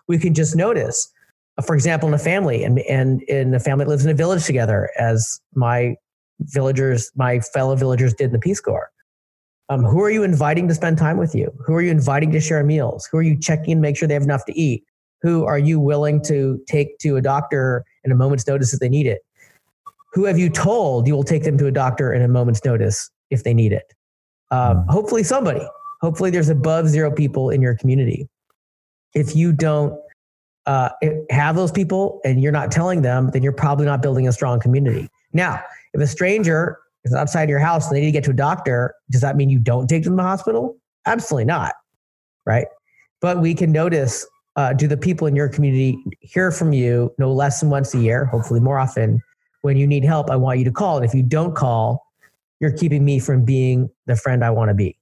We 0.06 0.18
can 0.18 0.34
just 0.34 0.54
notice, 0.54 1.10
uh, 1.56 1.62
for 1.62 1.74
example, 1.74 2.08
in 2.08 2.14
a 2.14 2.18
family 2.18 2.64
and, 2.64 2.78
and 2.80 3.22
in 3.22 3.54
a 3.54 3.60
family 3.60 3.84
that 3.84 3.90
lives 3.90 4.04
in 4.04 4.10
a 4.10 4.14
village 4.14 4.44
together, 4.44 4.90
as 4.98 5.40
my 5.54 5.96
villagers, 6.40 7.10
my 7.16 7.40
fellow 7.40 7.74
villagers 7.74 8.14
did 8.14 8.26
in 8.26 8.32
the 8.32 8.38
Peace 8.38 8.60
Corps. 8.60 8.90
Um, 9.70 9.84
who 9.84 10.02
are 10.02 10.10
you 10.10 10.22
inviting 10.22 10.66
to 10.68 10.74
spend 10.74 10.96
time 10.96 11.18
with 11.18 11.34
you? 11.34 11.52
Who 11.66 11.74
are 11.74 11.82
you 11.82 11.90
inviting 11.90 12.32
to 12.32 12.40
share 12.40 12.64
meals? 12.64 13.06
Who 13.10 13.18
are 13.18 13.22
you 13.22 13.38
checking 13.38 13.76
to 13.76 13.80
make 13.80 13.96
sure 13.96 14.08
they 14.08 14.14
have 14.14 14.22
enough 14.22 14.44
to 14.46 14.58
eat? 14.58 14.84
Who 15.22 15.44
are 15.44 15.58
you 15.58 15.78
willing 15.78 16.22
to 16.24 16.60
take 16.66 16.98
to 16.98 17.16
a 17.16 17.22
doctor 17.22 17.84
in 18.04 18.12
a 18.12 18.14
moment's 18.14 18.46
notice 18.46 18.72
if 18.72 18.80
they 18.80 18.88
need 18.88 19.06
it? 19.06 19.20
Who 20.14 20.24
have 20.24 20.38
you 20.38 20.48
told 20.48 21.06
you 21.06 21.14
will 21.14 21.24
take 21.24 21.44
them 21.44 21.58
to 21.58 21.66
a 21.66 21.70
doctor 21.70 22.12
in 22.12 22.22
a 22.22 22.28
moment's 22.28 22.64
notice 22.64 23.10
if 23.30 23.44
they 23.44 23.52
need 23.52 23.72
it? 23.72 23.92
Um, 24.50 24.78
hmm. 24.78 24.90
hopefully, 24.90 25.22
somebody. 25.22 25.66
Hopefully, 26.00 26.30
there's 26.30 26.48
above 26.48 26.88
zero 26.88 27.10
people 27.10 27.50
in 27.50 27.60
your 27.60 27.74
community. 27.74 28.28
If 29.14 29.34
you 29.36 29.52
don't 29.52 29.98
uh, 30.66 30.90
have 31.30 31.56
those 31.56 31.72
people 31.72 32.20
and 32.24 32.40
you're 32.42 32.52
not 32.52 32.70
telling 32.70 33.02
them, 33.02 33.30
then 33.32 33.42
you're 33.42 33.52
probably 33.52 33.84
not 33.84 34.00
building 34.00 34.28
a 34.28 34.32
strong 34.32 34.60
community. 34.60 35.08
Now, 35.32 35.62
if 35.92 36.00
a 36.00 36.06
stranger 36.06 36.78
is 37.08 37.14
outside 37.14 37.48
your 37.48 37.58
house 37.58 37.88
and 37.88 37.96
they 37.96 38.00
need 38.00 38.06
to 38.06 38.12
get 38.12 38.24
to 38.24 38.30
a 38.30 38.34
doctor, 38.34 38.94
does 39.10 39.20
that 39.20 39.36
mean 39.36 39.50
you 39.50 39.58
don't 39.58 39.88
take 39.88 40.04
them 40.04 40.14
to 40.14 40.16
the 40.16 40.22
hospital? 40.22 40.76
Absolutely 41.06 41.44
not. 41.44 41.74
Right. 42.46 42.66
But 43.20 43.40
we 43.40 43.54
can 43.54 43.72
notice 43.72 44.26
uh, 44.56 44.72
do 44.72 44.88
the 44.88 44.96
people 44.96 45.26
in 45.26 45.36
your 45.36 45.48
community 45.48 45.98
hear 46.20 46.50
from 46.50 46.72
you 46.72 47.14
no 47.18 47.32
less 47.32 47.60
than 47.60 47.70
once 47.70 47.94
a 47.94 47.98
year, 47.98 48.24
hopefully 48.24 48.60
more 48.60 48.78
often? 48.78 49.22
When 49.62 49.76
you 49.76 49.86
need 49.86 50.04
help, 50.04 50.30
I 50.30 50.36
want 50.36 50.58
you 50.58 50.64
to 50.64 50.72
call. 50.72 50.96
And 50.96 51.04
if 51.04 51.14
you 51.14 51.22
don't 51.22 51.54
call, 51.54 52.04
you're 52.60 52.72
keeping 52.72 53.04
me 53.04 53.18
from 53.18 53.44
being 53.44 53.88
the 54.06 54.16
friend 54.16 54.44
I 54.44 54.50
want 54.50 54.68
to 54.68 54.74
be. 54.74 54.98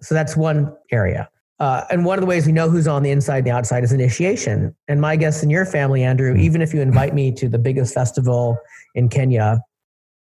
So 0.00 0.14
that's 0.14 0.36
one 0.36 0.72
area. 0.92 1.28
Uh, 1.60 1.84
and 1.90 2.04
one 2.04 2.18
of 2.18 2.20
the 2.20 2.26
ways 2.26 2.46
we 2.46 2.52
know 2.52 2.68
who's 2.68 2.88
on 2.88 3.02
the 3.02 3.10
inside 3.10 3.38
and 3.38 3.46
the 3.46 3.50
outside 3.50 3.84
is 3.84 3.92
initiation. 3.92 4.74
And 4.88 5.00
my 5.00 5.16
guess 5.16 5.42
in 5.42 5.50
your 5.50 5.64
family, 5.64 6.02
Andrew, 6.02 6.36
even 6.36 6.60
if 6.60 6.74
you 6.74 6.80
invite 6.80 7.14
me 7.14 7.32
to 7.32 7.48
the 7.48 7.58
biggest 7.58 7.94
festival 7.94 8.58
in 8.94 9.08
Kenya 9.08 9.60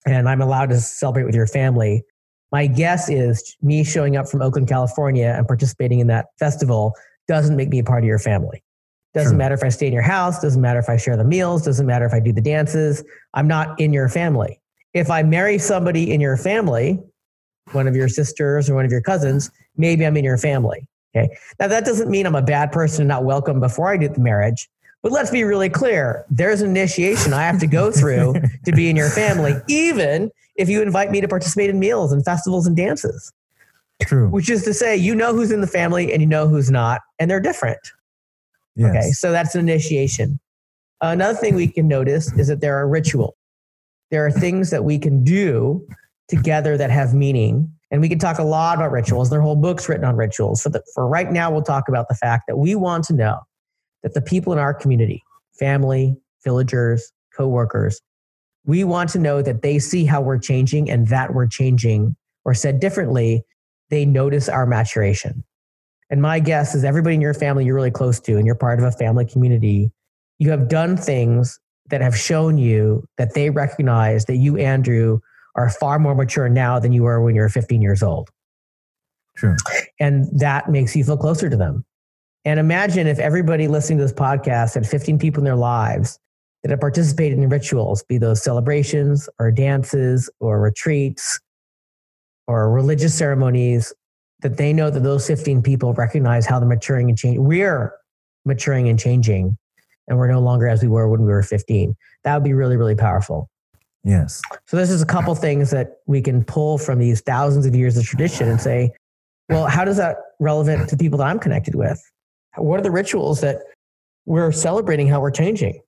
and 0.05 0.29
I'm 0.29 0.41
allowed 0.41 0.69
to 0.69 0.79
celebrate 0.79 1.25
with 1.25 1.35
your 1.35 1.47
family, 1.47 2.03
my 2.51 2.67
guess 2.67 3.09
is 3.09 3.55
me 3.61 3.83
showing 3.83 4.17
up 4.17 4.27
from 4.27 4.41
Oakland, 4.41 4.67
California 4.67 5.33
and 5.37 5.45
participating 5.45 5.99
in 5.99 6.07
that 6.07 6.27
festival 6.39 6.93
doesn't 7.27 7.55
make 7.55 7.69
me 7.69 7.79
a 7.79 7.83
part 7.83 8.03
of 8.03 8.07
your 8.07 8.19
family. 8.19 8.63
Doesn't 9.13 9.31
True. 9.31 9.37
matter 9.37 9.55
if 9.55 9.63
I 9.63 9.69
stay 9.69 9.87
in 9.87 9.93
your 9.93 10.01
house, 10.01 10.39
doesn't 10.41 10.61
matter 10.61 10.79
if 10.79 10.89
I 10.89 10.97
share 10.97 11.17
the 11.17 11.23
meals, 11.23 11.63
doesn't 11.63 11.85
matter 11.85 12.05
if 12.05 12.13
I 12.13 12.19
do 12.19 12.31
the 12.31 12.41
dances. 12.41 13.03
I'm 13.33 13.47
not 13.47 13.79
in 13.79 13.93
your 13.93 14.09
family. 14.09 14.59
If 14.93 15.09
I 15.09 15.23
marry 15.23 15.57
somebody 15.57 16.11
in 16.11 16.21
your 16.21 16.37
family, 16.37 16.99
one 17.71 17.87
of 17.87 17.95
your 17.95 18.07
sisters 18.07 18.69
or 18.69 18.75
one 18.75 18.85
of 18.85 18.91
your 18.91 19.01
cousins, 19.01 19.51
maybe 19.77 20.05
I'm 20.05 20.17
in 20.17 20.23
your 20.23 20.37
family. 20.37 20.87
Okay. 21.15 21.35
Now 21.59 21.67
that 21.67 21.85
doesn't 21.85 22.09
mean 22.09 22.25
I'm 22.25 22.35
a 22.35 22.41
bad 22.41 22.71
person 22.71 23.01
and 23.01 23.07
not 23.07 23.23
welcome 23.23 23.59
before 23.59 23.89
I 23.89 23.97
do 23.97 24.09
the 24.09 24.19
marriage. 24.19 24.69
But 25.01 25.11
let's 25.11 25.31
be 25.31 25.43
really 25.43 25.69
clear. 25.69 26.25
There's 26.29 26.61
an 26.61 26.69
initiation 26.69 27.33
I 27.33 27.43
have 27.43 27.59
to 27.59 27.67
go 27.67 27.91
through 27.91 28.35
to 28.65 28.71
be 28.71 28.89
in 28.89 28.95
your 28.95 29.09
family, 29.09 29.55
even 29.67 30.29
if 30.55 30.67
you 30.67 30.81
invite 30.81 31.09
me 31.09 31.21
to 31.21 31.27
participate 31.27 31.69
in 31.69 31.79
meals 31.79 32.11
and 32.11 32.23
festivals 32.23 32.67
and 32.67 32.75
dances, 32.75 33.31
True. 34.01 34.27
which 34.27 34.49
is 34.49 34.63
to 34.63 34.73
say, 34.73 34.97
you 34.97 35.15
know 35.15 35.33
who's 35.33 35.51
in 35.51 35.61
the 35.61 35.67
family 35.67 36.11
and 36.11 36.21
you 36.21 36.27
know 36.27 36.47
who's 36.47 36.69
not, 36.69 36.99
and 37.17 37.31
they're 37.31 37.39
different. 37.39 37.79
Yes. 38.75 38.89
Okay, 38.89 39.11
so 39.11 39.31
that's 39.31 39.55
an 39.55 39.61
initiation. 39.61 40.39
Another 41.01 41.37
thing 41.37 41.55
we 41.55 41.67
can 41.67 41.87
notice 41.87 42.31
is 42.33 42.47
that 42.47 42.59
there 42.59 42.77
are 42.77 42.87
rituals. 42.87 43.35
There 44.11 44.25
are 44.25 44.31
things 44.31 44.69
that 44.71 44.83
we 44.83 44.99
can 44.99 45.23
do 45.23 45.87
together 46.27 46.77
that 46.77 46.89
have 46.89 47.13
meaning. 47.13 47.71
And 47.91 48.01
we 48.01 48.09
can 48.09 48.19
talk 48.19 48.37
a 48.37 48.43
lot 48.43 48.77
about 48.77 48.91
rituals. 48.91 49.29
There 49.29 49.39
are 49.39 49.41
whole 49.41 49.55
books 49.55 49.87
written 49.87 50.05
on 50.05 50.15
rituals. 50.15 50.61
So 50.61 50.69
the, 50.69 50.83
for 50.93 51.07
right 51.07 51.31
now, 51.31 51.51
we'll 51.51 51.63
talk 51.63 51.87
about 51.87 52.07
the 52.07 52.15
fact 52.15 52.45
that 52.47 52.57
we 52.57 52.75
want 52.75 53.03
to 53.05 53.13
know 53.13 53.39
that 54.03 54.13
the 54.13 54.21
people 54.21 54.53
in 54.53 54.59
our 54.59 54.73
community, 54.73 55.23
family, 55.57 56.15
villagers, 56.43 57.11
coworkers, 57.35 57.99
we 58.65 58.83
want 58.83 59.09
to 59.11 59.19
know 59.19 59.41
that 59.41 59.61
they 59.61 59.79
see 59.79 60.05
how 60.05 60.21
we're 60.21 60.37
changing 60.37 60.89
and 60.89 61.07
that 61.07 61.33
we're 61.33 61.47
changing, 61.47 62.15
or 62.45 62.53
said 62.53 62.79
differently, 62.79 63.43
they 63.89 64.05
notice 64.05 64.47
our 64.47 64.65
maturation. 64.65 65.43
And 66.09 66.21
my 66.21 66.39
guess 66.39 66.73
is 66.75 66.83
everybody 66.83 67.15
in 67.15 67.21
your 67.21 67.33
family 67.33 67.65
you're 67.65 67.75
really 67.75 67.91
close 67.91 68.19
to 68.21 68.37
and 68.37 68.45
you're 68.45 68.55
part 68.55 68.79
of 68.79 68.85
a 68.85 68.91
family 68.91 69.25
community, 69.25 69.91
you 70.39 70.49
have 70.49 70.67
done 70.67 70.97
things 70.97 71.59
that 71.89 72.01
have 72.01 72.17
shown 72.17 72.57
you 72.57 73.05
that 73.17 73.33
they 73.33 73.49
recognize 73.49 74.25
that 74.25 74.37
you, 74.37 74.57
Andrew, 74.57 75.19
are 75.55 75.69
far 75.69 75.99
more 75.99 76.15
mature 76.15 76.49
now 76.49 76.79
than 76.79 76.93
you 76.93 77.03
were 77.03 77.21
when 77.21 77.35
you 77.35 77.41
were 77.41 77.49
15 77.49 77.81
years 77.81 78.03
old. 78.03 78.29
True. 79.35 79.55
And 79.99 80.27
that 80.39 80.69
makes 80.69 80.95
you 80.95 81.03
feel 81.03 81.17
closer 81.17 81.49
to 81.49 81.57
them. 81.57 81.85
And 82.46 82.60
imagine 82.60 83.08
if 83.08 83.19
everybody 83.19 83.67
listening 83.67 84.00
to 84.00 84.05
this 84.05 84.13
podcast 84.13 84.75
had 84.75 84.88
15 84.88 85.19
people 85.19 85.41
in 85.41 85.46
their 85.46 85.55
lives 85.55 86.19
that 86.63 86.72
have 86.72 86.79
participated 86.79 87.38
in 87.38 87.50
rituals, 87.50 88.03
be 88.03 88.17
those 88.17 88.41
celebrations 88.41 89.29
or 89.39 89.51
dances 89.51 90.29
or 90.39 90.60
retreats 90.60 91.39
or 92.48 92.72
religious 92.72 93.13
ceremonies, 93.13 93.93
that 94.41 94.58
they 94.58 94.72
know 94.72 94.89
that 94.89 95.03
those 95.03 95.27
15 95.27 95.62
people 95.62 95.93
recognize 95.93 96.46
how 96.46 96.60
they're 96.60 96.67
maturing 96.67 97.10
and 97.10 97.17
changing. 97.17 97.43
We're 97.43 97.93
maturing 98.46 98.88
and 98.88 98.98
changing, 98.98 99.58
and 100.08 100.17
we're 100.17 100.31
no 100.31 100.39
longer 100.39 100.67
as 100.67 100.81
we 100.81 100.88
were 100.88 101.08
when 101.10 101.22
we 101.22 101.27
were 101.27 101.43
15. 101.43 101.96
That 102.24 102.36
would 102.36 102.43
be 102.43 102.53
really, 102.53 102.77
really 102.77 102.96
powerful. 102.96 103.50
Yes. 104.03 104.41
So 104.65 104.77
this 104.77 104.89
is 104.89 105.01
a 105.01 105.05
couple 105.05 105.36
things 105.36 105.72
that 105.72 105.98
we 106.08 106.22
can 106.22 106.43
pull 106.43 106.77
from 106.77 107.00
these 107.00 107.19
thousands 107.22 107.65
of 107.65 107.75
years 107.75 107.98
of 107.98 108.05
tradition 108.05 108.48
and 108.48 108.60
say, 108.60 108.91
well, 109.50 109.67
how 109.67 109.84
does 109.84 109.98
that 109.98 110.17
relevant 110.39 110.89
to 110.89 110.98
people 110.98 111.17
that 111.17 111.27
I'm 111.27 111.39
connected 111.39 111.75
with? 111.75 112.01
What 112.55 112.79
are 112.79 112.83
the 112.83 112.91
rituals 112.91 113.41
that 113.41 113.61
we're 114.25 114.51
celebrating 114.51 115.07
how 115.07 115.21
we're 115.21 115.31
changing? 115.31 115.81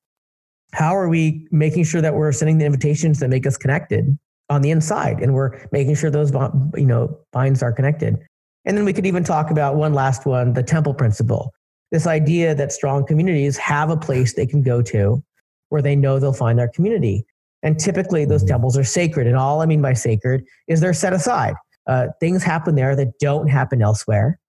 How 0.73 0.95
are 0.95 1.09
we 1.09 1.47
making 1.51 1.83
sure 1.83 2.01
that 2.01 2.15
we're 2.15 2.31
sending 2.31 2.57
the 2.57 2.65
invitations 2.65 3.19
that 3.19 3.29
make 3.29 3.45
us 3.45 3.57
connected 3.57 4.17
on 4.49 4.61
the 4.61 4.71
inside 4.71 5.19
and 5.21 5.33
we're 5.33 5.67
making 5.71 5.95
sure 5.95 6.09
those 6.09 6.31
you 6.75 6.85
know 6.85 7.17
binds 7.31 7.61
are 7.61 7.71
connected? 7.71 8.17
And 8.65 8.77
then 8.77 8.85
we 8.85 8.93
could 8.93 9.05
even 9.05 9.23
talk 9.23 9.49
about 9.49 9.75
one 9.75 9.93
last 9.93 10.25
one, 10.25 10.53
the 10.53 10.63
temple 10.63 10.93
principle. 10.93 11.51
This 11.91 12.07
idea 12.07 12.55
that 12.55 12.71
strong 12.71 13.05
communities 13.05 13.57
have 13.57 13.89
a 13.89 13.97
place 13.97 14.33
they 14.33 14.45
can 14.45 14.61
go 14.61 14.81
to 14.83 15.21
where 15.69 15.81
they 15.81 15.95
know 15.95 16.19
they'll 16.19 16.33
find 16.33 16.57
their 16.59 16.67
community. 16.69 17.25
And 17.63 17.79
typically, 17.79 18.25
those 18.25 18.43
temples 18.43 18.77
are 18.77 18.83
sacred. 18.83 19.27
And 19.27 19.35
all 19.35 19.61
I 19.61 19.65
mean 19.65 19.81
by 19.81 19.93
sacred 19.93 20.43
is 20.67 20.79
they're 20.79 20.93
set 20.93 21.13
aside. 21.13 21.55
Uh, 21.87 22.07
things 22.19 22.43
happen 22.43 22.75
there 22.75 22.95
that 22.95 23.19
don't 23.19 23.47
happen 23.47 23.81
elsewhere. 23.81 24.39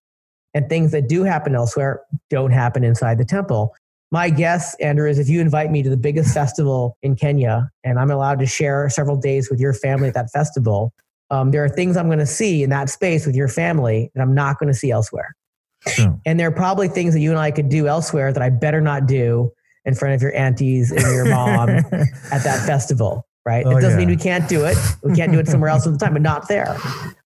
And 0.54 0.68
things 0.68 0.92
that 0.92 1.08
do 1.08 1.22
happen 1.24 1.54
elsewhere 1.54 2.02
don't 2.30 2.50
happen 2.50 2.84
inside 2.84 3.18
the 3.18 3.24
temple. 3.24 3.74
My 4.10 4.28
guess, 4.28 4.74
Andrew, 4.74 5.08
is 5.08 5.18
if 5.18 5.28
you 5.28 5.40
invite 5.40 5.70
me 5.70 5.82
to 5.82 5.88
the 5.88 5.96
biggest 5.96 6.34
festival 6.34 6.96
in 7.02 7.16
Kenya 7.16 7.70
and 7.84 7.98
I'm 7.98 8.10
allowed 8.10 8.38
to 8.40 8.46
share 8.46 8.88
several 8.90 9.16
days 9.16 9.50
with 9.50 9.60
your 9.60 9.72
family 9.72 10.08
at 10.08 10.14
that 10.14 10.30
festival, 10.30 10.92
um, 11.30 11.50
there 11.50 11.64
are 11.64 11.68
things 11.68 11.96
I'm 11.96 12.06
going 12.06 12.18
to 12.18 12.26
see 12.26 12.62
in 12.62 12.70
that 12.70 12.90
space 12.90 13.24
with 13.24 13.34
your 13.34 13.48
family 13.48 14.10
that 14.14 14.20
I'm 14.20 14.34
not 14.34 14.58
going 14.58 14.70
to 14.70 14.78
see 14.78 14.90
elsewhere. 14.90 15.34
True. 15.86 16.20
And 16.26 16.38
there 16.38 16.46
are 16.48 16.52
probably 16.52 16.88
things 16.88 17.14
that 17.14 17.20
you 17.20 17.30
and 17.30 17.38
I 17.38 17.50
could 17.50 17.70
do 17.70 17.88
elsewhere 17.88 18.32
that 18.32 18.42
I 18.42 18.50
better 18.50 18.80
not 18.80 19.06
do 19.06 19.50
in 19.84 19.94
front 19.94 20.14
of 20.14 20.22
your 20.22 20.34
aunties 20.36 20.92
and 20.92 21.00
your 21.00 21.24
mom 21.24 21.68
at 22.30 22.44
that 22.44 22.64
festival, 22.66 23.26
right? 23.44 23.64
Oh, 23.66 23.70
it 23.70 23.80
doesn't 23.80 23.98
yeah. 23.98 24.06
mean 24.06 24.08
we 24.08 24.16
can't 24.16 24.48
do 24.48 24.64
it. 24.64 24.76
We 25.02 25.14
can't 25.14 25.32
do 25.32 25.38
it 25.38 25.48
somewhere 25.48 25.70
else 25.70 25.86
at 25.86 25.92
the 25.92 25.98
time, 25.98 26.12
but 26.12 26.22
not 26.22 26.48
there. 26.48 26.76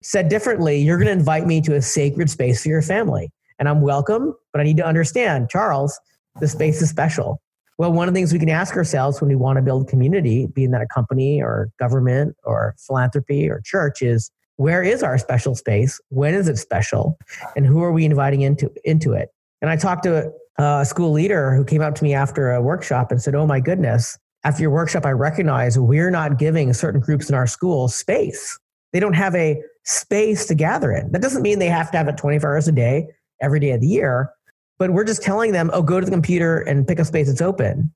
Said 0.04 0.28
differently, 0.28 0.82
you're 0.82 0.98
going 0.98 1.06
to 1.06 1.12
invite 1.12 1.46
me 1.46 1.62
to 1.62 1.74
a 1.76 1.80
sacred 1.80 2.28
space 2.28 2.62
for 2.62 2.68
your 2.68 2.82
family. 2.82 3.32
And 3.58 3.70
I'm 3.70 3.80
welcome, 3.80 4.34
but 4.52 4.60
I 4.60 4.64
need 4.64 4.76
to 4.76 4.84
understand, 4.84 5.48
Charles, 5.48 5.98
the 6.40 6.46
space 6.46 6.82
is 6.82 6.90
special. 6.90 7.40
Well, 7.78 7.90
one 7.90 8.06
of 8.06 8.12
the 8.12 8.18
things 8.18 8.30
we 8.30 8.38
can 8.38 8.50
ask 8.50 8.76
ourselves 8.76 9.22
when 9.22 9.30
we 9.30 9.34
want 9.34 9.56
to 9.56 9.62
build 9.62 9.88
community, 9.88 10.46
being 10.46 10.72
that 10.72 10.82
a 10.82 10.86
company 10.86 11.42
or 11.42 11.70
government 11.78 12.36
or 12.44 12.74
philanthropy 12.78 13.48
or 13.48 13.62
church, 13.64 14.02
is 14.02 14.30
where 14.56 14.82
is 14.82 15.02
our 15.02 15.16
special 15.16 15.54
space? 15.54 15.98
When 16.10 16.34
is 16.34 16.48
it 16.48 16.58
special? 16.58 17.16
And 17.56 17.64
who 17.64 17.82
are 17.82 17.90
we 17.90 18.04
inviting 18.04 18.42
into, 18.42 18.70
into 18.84 19.14
it? 19.14 19.30
And 19.62 19.70
I 19.70 19.76
talked 19.76 20.02
to 20.02 20.30
a, 20.58 20.62
a 20.62 20.84
school 20.84 21.12
leader 21.12 21.54
who 21.54 21.64
came 21.64 21.80
up 21.80 21.94
to 21.94 22.04
me 22.04 22.12
after 22.12 22.52
a 22.52 22.60
workshop 22.60 23.10
and 23.10 23.22
said, 23.22 23.34
Oh 23.34 23.46
my 23.46 23.58
goodness, 23.58 24.18
after 24.44 24.60
your 24.60 24.70
workshop, 24.70 25.06
I 25.06 25.12
recognize 25.12 25.78
we're 25.78 26.10
not 26.10 26.38
giving 26.38 26.70
certain 26.74 27.00
groups 27.00 27.30
in 27.30 27.34
our 27.34 27.46
school 27.46 27.88
space. 27.88 28.58
They 28.92 29.00
don't 29.00 29.14
have 29.14 29.34
a 29.34 29.62
space 29.84 30.46
to 30.46 30.54
gather 30.54 30.92
in. 30.92 31.12
That 31.12 31.22
doesn't 31.22 31.42
mean 31.42 31.58
they 31.58 31.68
have 31.68 31.90
to 31.92 31.98
have 31.98 32.08
it 32.08 32.16
24 32.16 32.52
hours 32.52 32.68
a 32.68 32.72
day, 32.72 33.08
every 33.40 33.60
day 33.60 33.70
of 33.72 33.80
the 33.80 33.86
year, 33.86 34.30
but 34.78 34.90
we're 34.90 35.04
just 35.04 35.22
telling 35.22 35.52
them, 35.52 35.70
oh, 35.72 35.82
go 35.82 36.00
to 36.00 36.04
the 36.04 36.10
computer 36.10 36.58
and 36.58 36.86
pick 36.86 36.98
a 36.98 37.04
space 37.04 37.28
that's 37.28 37.42
open. 37.42 37.92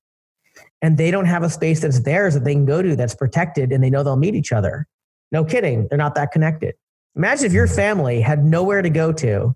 And 0.81 0.97
they 0.97 1.11
don't 1.11 1.27
have 1.27 1.43
a 1.43 1.51
space 1.51 1.81
that's 1.81 2.01
theirs 2.01 2.35
that 2.35 2.45
they 2.45 2.55
can 2.55 2.67
go 2.67 2.83
to 2.83 2.95
that's 2.95 3.15
protected 3.15 3.73
and 3.73 3.83
they 3.83 3.91
know 3.91 4.03
they'll 4.03 4.17
meet 4.17 4.35
each 4.35 4.53
other. 4.53 4.87
No 5.33 5.45
kidding, 5.45 5.89
they're 5.89 5.99
not 5.99 6.15
that 6.15 6.31
connected. 6.33 6.75
Imagine 7.17 7.47
if 7.47 7.53
your 7.53 7.67
family 7.67 8.21
had 8.21 8.45
nowhere 8.45 8.83
to 8.83 8.91
go 8.91 9.13
to 9.13 9.55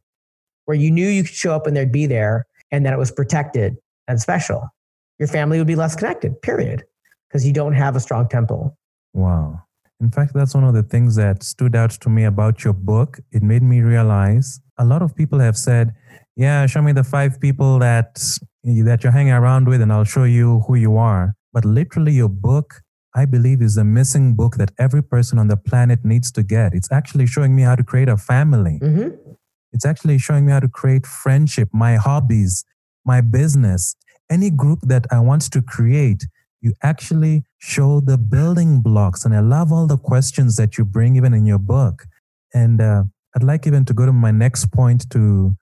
where 0.65 0.77
you 0.77 0.91
knew 0.91 1.07
you 1.07 1.23
could 1.23 1.35
show 1.35 1.55
up 1.55 1.67
and 1.67 1.77
they'd 1.77 1.93
be 1.93 2.07
there 2.07 2.47
and 2.71 2.85
that 2.85 2.93
it 2.93 2.99
was 2.99 3.13
protected 3.13 3.77
and 4.09 4.21
special. 4.21 4.69
Your 5.19 5.29
family 5.29 5.59
would 5.59 5.67
be 5.67 5.77
less 5.77 5.95
connected, 5.95 6.41
period, 6.43 6.85
because 7.29 7.47
you 7.47 7.53
don't 7.53 7.75
have 7.75 7.95
a 7.95 8.01
strong 8.01 8.29
temple. 8.29 8.77
Wow. 9.13 9.63
In 10.03 10.11
fact, 10.11 10.35
that's 10.35 10.53
one 10.55 10.65
of 10.65 10.75
the 10.75 10.83
things 10.83 11.15
that 11.15 11.45
stood 11.45 11.77
out 11.77 11.93
to 11.93 12.09
me 12.11 12.25
about 12.25 12.65
your 12.65 12.73
book. 12.73 13.21
It 13.31 13.43
made 13.43 13.63
me 13.63 13.81
realize 13.83 14.61
a 14.77 14.85
lot 14.85 15.01
of 15.01 15.15
people 15.15 15.39
have 15.39 15.57
said, 15.57 15.95
"Yeah, 16.35 16.67
show 16.67 16.83
me 16.83 16.93
the 16.93 17.05
five 17.05 17.41
people 17.41 17.79
that 17.79 18.11
that 18.65 18.99
you're 19.03 19.13
hanging 19.13 19.33
around 19.33 19.69
with 19.69 19.81
and 19.81 19.93
I'll 19.93 20.11
show 20.17 20.25
you 20.25 20.49
who 20.67 20.75
you 20.75 20.97
are." 20.97 21.35
But 21.53 21.65
literally 21.65 22.15
your 22.23 22.29
book, 22.49 22.83
I 23.15 23.27
believe 23.27 23.63
is 23.63 23.77
a 23.77 23.85
missing 23.85 24.35
book 24.35 24.57
that 24.57 24.73
every 24.77 25.03
person 25.15 25.39
on 25.39 25.47
the 25.47 25.57
planet 25.57 26.05
needs 26.05 26.33
to 26.33 26.43
get. 26.43 26.75
It's 26.75 26.91
actually 26.91 27.27
showing 27.27 27.55
me 27.55 27.63
how 27.63 27.77
to 27.77 27.85
create 27.85 28.09
a 28.09 28.17
family. 28.17 28.79
hmm 28.83 29.11
It's 29.75 29.87
actually 29.87 30.19
showing 30.19 30.45
me 30.47 30.53
how 30.53 30.61
to 30.61 30.69
create 30.81 31.07
friendship, 31.07 31.69
my 31.73 31.95
hobbies, 31.97 32.65
my 33.13 33.21
business, 33.23 33.95
any 34.29 34.51
group 34.51 34.81
that 34.93 35.07
I 35.17 35.21
want 35.21 35.43
to 35.53 35.63
create. 35.63 36.27
You 36.61 36.75
actually 36.83 37.45
show 37.63 38.01
the 38.01 38.19
building 38.19 38.81
blocks. 38.81 39.25
And 39.25 39.35
I 39.35 39.41
love 39.41 39.73
all 39.73 39.87
the 39.87 39.97
questions 39.97 40.57
that 40.57 40.77
you 40.77 40.85
bring 40.85 41.15
even 41.15 41.33
in 41.33 41.47
your 41.47 41.61
book. 41.61 42.07
And 42.53 42.81
uh, 42.81 43.05
I'd 43.37 43.45
like 43.45 43.69
even 43.69 43.85
to 43.85 43.95
go 43.95 44.05
to 44.05 44.13
my 44.13 44.33
next 44.33 44.73
point 44.73 45.09
to 45.11 45.55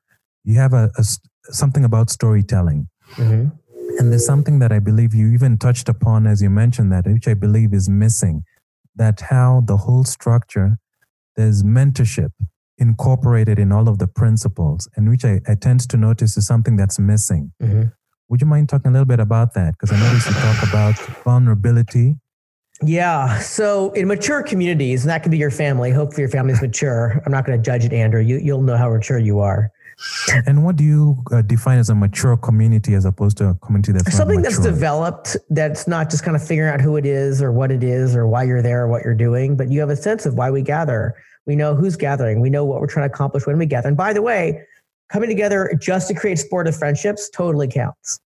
you 0.45 0.55
have 0.59 0.73
a, 0.73 0.91
a 0.97 1.05
something 1.53 1.85
about 1.85 2.09
storytelling. 2.11 2.89
hmm 3.17 3.49
And 3.99 4.11
there's 4.11 4.25
something 4.25 4.61
that 4.61 4.73
I 4.73 4.79
believe 4.79 5.13
you 5.15 5.27
even 5.33 5.59
touched 5.59 5.89
upon 5.91 6.27
as 6.27 6.41
you 6.41 6.49
mentioned 6.49 6.91
that, 6.93 7.07
which 7.07 7.29
I 7.29 7.35
believe 7.35 7.75
is 7.75 7.87
missing. 7.89 8.45
That 8.97 9.21
how 9.33 9.63
the 9.67 9.77
whole 9.85 10.05
structure, 10.05 10.79
there's 11.37 11.63
mentorship 11.63 12.33
incorporated 12.79 13.59
in 13.59 13.73
all 13.73 13.89
of 13.89 13.99
the 13.99 14.07
principles, 14.07 14.89
and 14.97 15.11
which 15.11 15.25
I, 15.25 15.41
I 15.47 15.55
tend 15.55 15.81
to 15.91 15.97
notice 15.99 16.37
is 16.39 16.47
something 16.47 16.77
that's 16.81 16.99
missing. 16.99 17.53
hmm 17.61 17.83
Would 18.31 18.41
you 18.41 18.47
mind 18.47 18.69
talking 18.69 18.91
a 18.91 18.93
little 18.93 19.07
bit 19.07 19.19
about 19.19 19.55
that? 19.55 19.73
Because 19.73 19.93
I 19.93 19.99
noticed 19.99 20.29
you 20.29 20.35
talk 20.35 20.69
about 20.69 20.97
vulnerability. 21.25 22.15
Yeah. 22.83 23.41
So 23.41 23.91
in 23.93 24.07
mature 24.07 24.43
communities, 24.45 25.03
and 25.03 25.11
that 25.11 25.25
could 25.25 25.33
be 25.33 25.37
your 25.39 25.51
family. 25.51 25.91
Hopefully 25.91 26.23
your 26.23 26.31
family's 26.31 26.63
mature. 26.63 27.21
I'm 27.27 27.33
not 27.33 27.45
going 27.45 27.59
to 27.59 27.63
judge 27.63 27.85
it, 27.85 27.93
Andrew. 27.93 28.21
You, 28.21 28.39
you'll 28.39 28.63
know 28.63 28.77
how 28.77 28.89
mature 28.89 29.19
you 29.19 29.41
are. 29.41 29.73
And 30.47 30.65
what 30.65 30.77
do 30.77 30.85
you 30.85 31.23
uh, 31.31 31.43
define 31.43 31.79
as 31.79 31.91
a 31.91 31.95
mature 31.95 32.37
community 32.37 32.95
as 32.95 33.05
opposed 33.05 33.37
to 33.39 33.49
a 33.49 33.55
community 33.57 33.93
that's 33.93 34.17
Something 34.17 34.41
that's 34.41 34.61
developed 34.61 35.37
that's 35.51 35.87
not 35.87 36.09
just 36.09 36.25
kind 36.25 36.37
of 36.37 36.47
figuring 36.47 36.73
out 36.73 36.81
who 36.81 36.97
it 36.97 37.05
is 37.05 37.43
or 37.43 37.53
what 37.53 37.71
it 37.71 37.83
is 37.83 38.17
or 38.17 38.27
why 38.27 38.45
you're 38.45 38.63
there 38.63 38.85
or 38.85 38.89
what 38.89 39.05
you're 39.05 39.15
doing, 39.15 39.57
but 39.57 39.71
you 39.71 39.81
have 39.81 39.91
a 39.91 39.97
sense 39.97 40.25
of 40.25 40.35
why 40.35 40.51
we 40.51 40.63
gather. 40.63 41.15
We 41.47 41.57
know 41.57 41.75
who's 41.75 41.97
gathering. 41.97 42.41
We 42.41 42.49
know 42.49 42.65
what 42.65 42.81
we're 42.81 42.87
trying 42.87 43.09
to 43.09 43.13
accomplish 43.13 43.47
when 43.47 43.59
we 43.59 43.67
gather. 43.67 43.89
And 43.89 43.97
by 43.97 44.15
the 44.15 44.23
way, 44.23 44.63
coming 45.13 45.29
together 45.29 45.77
just 45.81 46.09
to 46.09 46.15
create 46.15 46.39
supportive 46.39 46.77
friendships 46.77 47.29
totally 47.31 47.69
counts. 47.69 48.21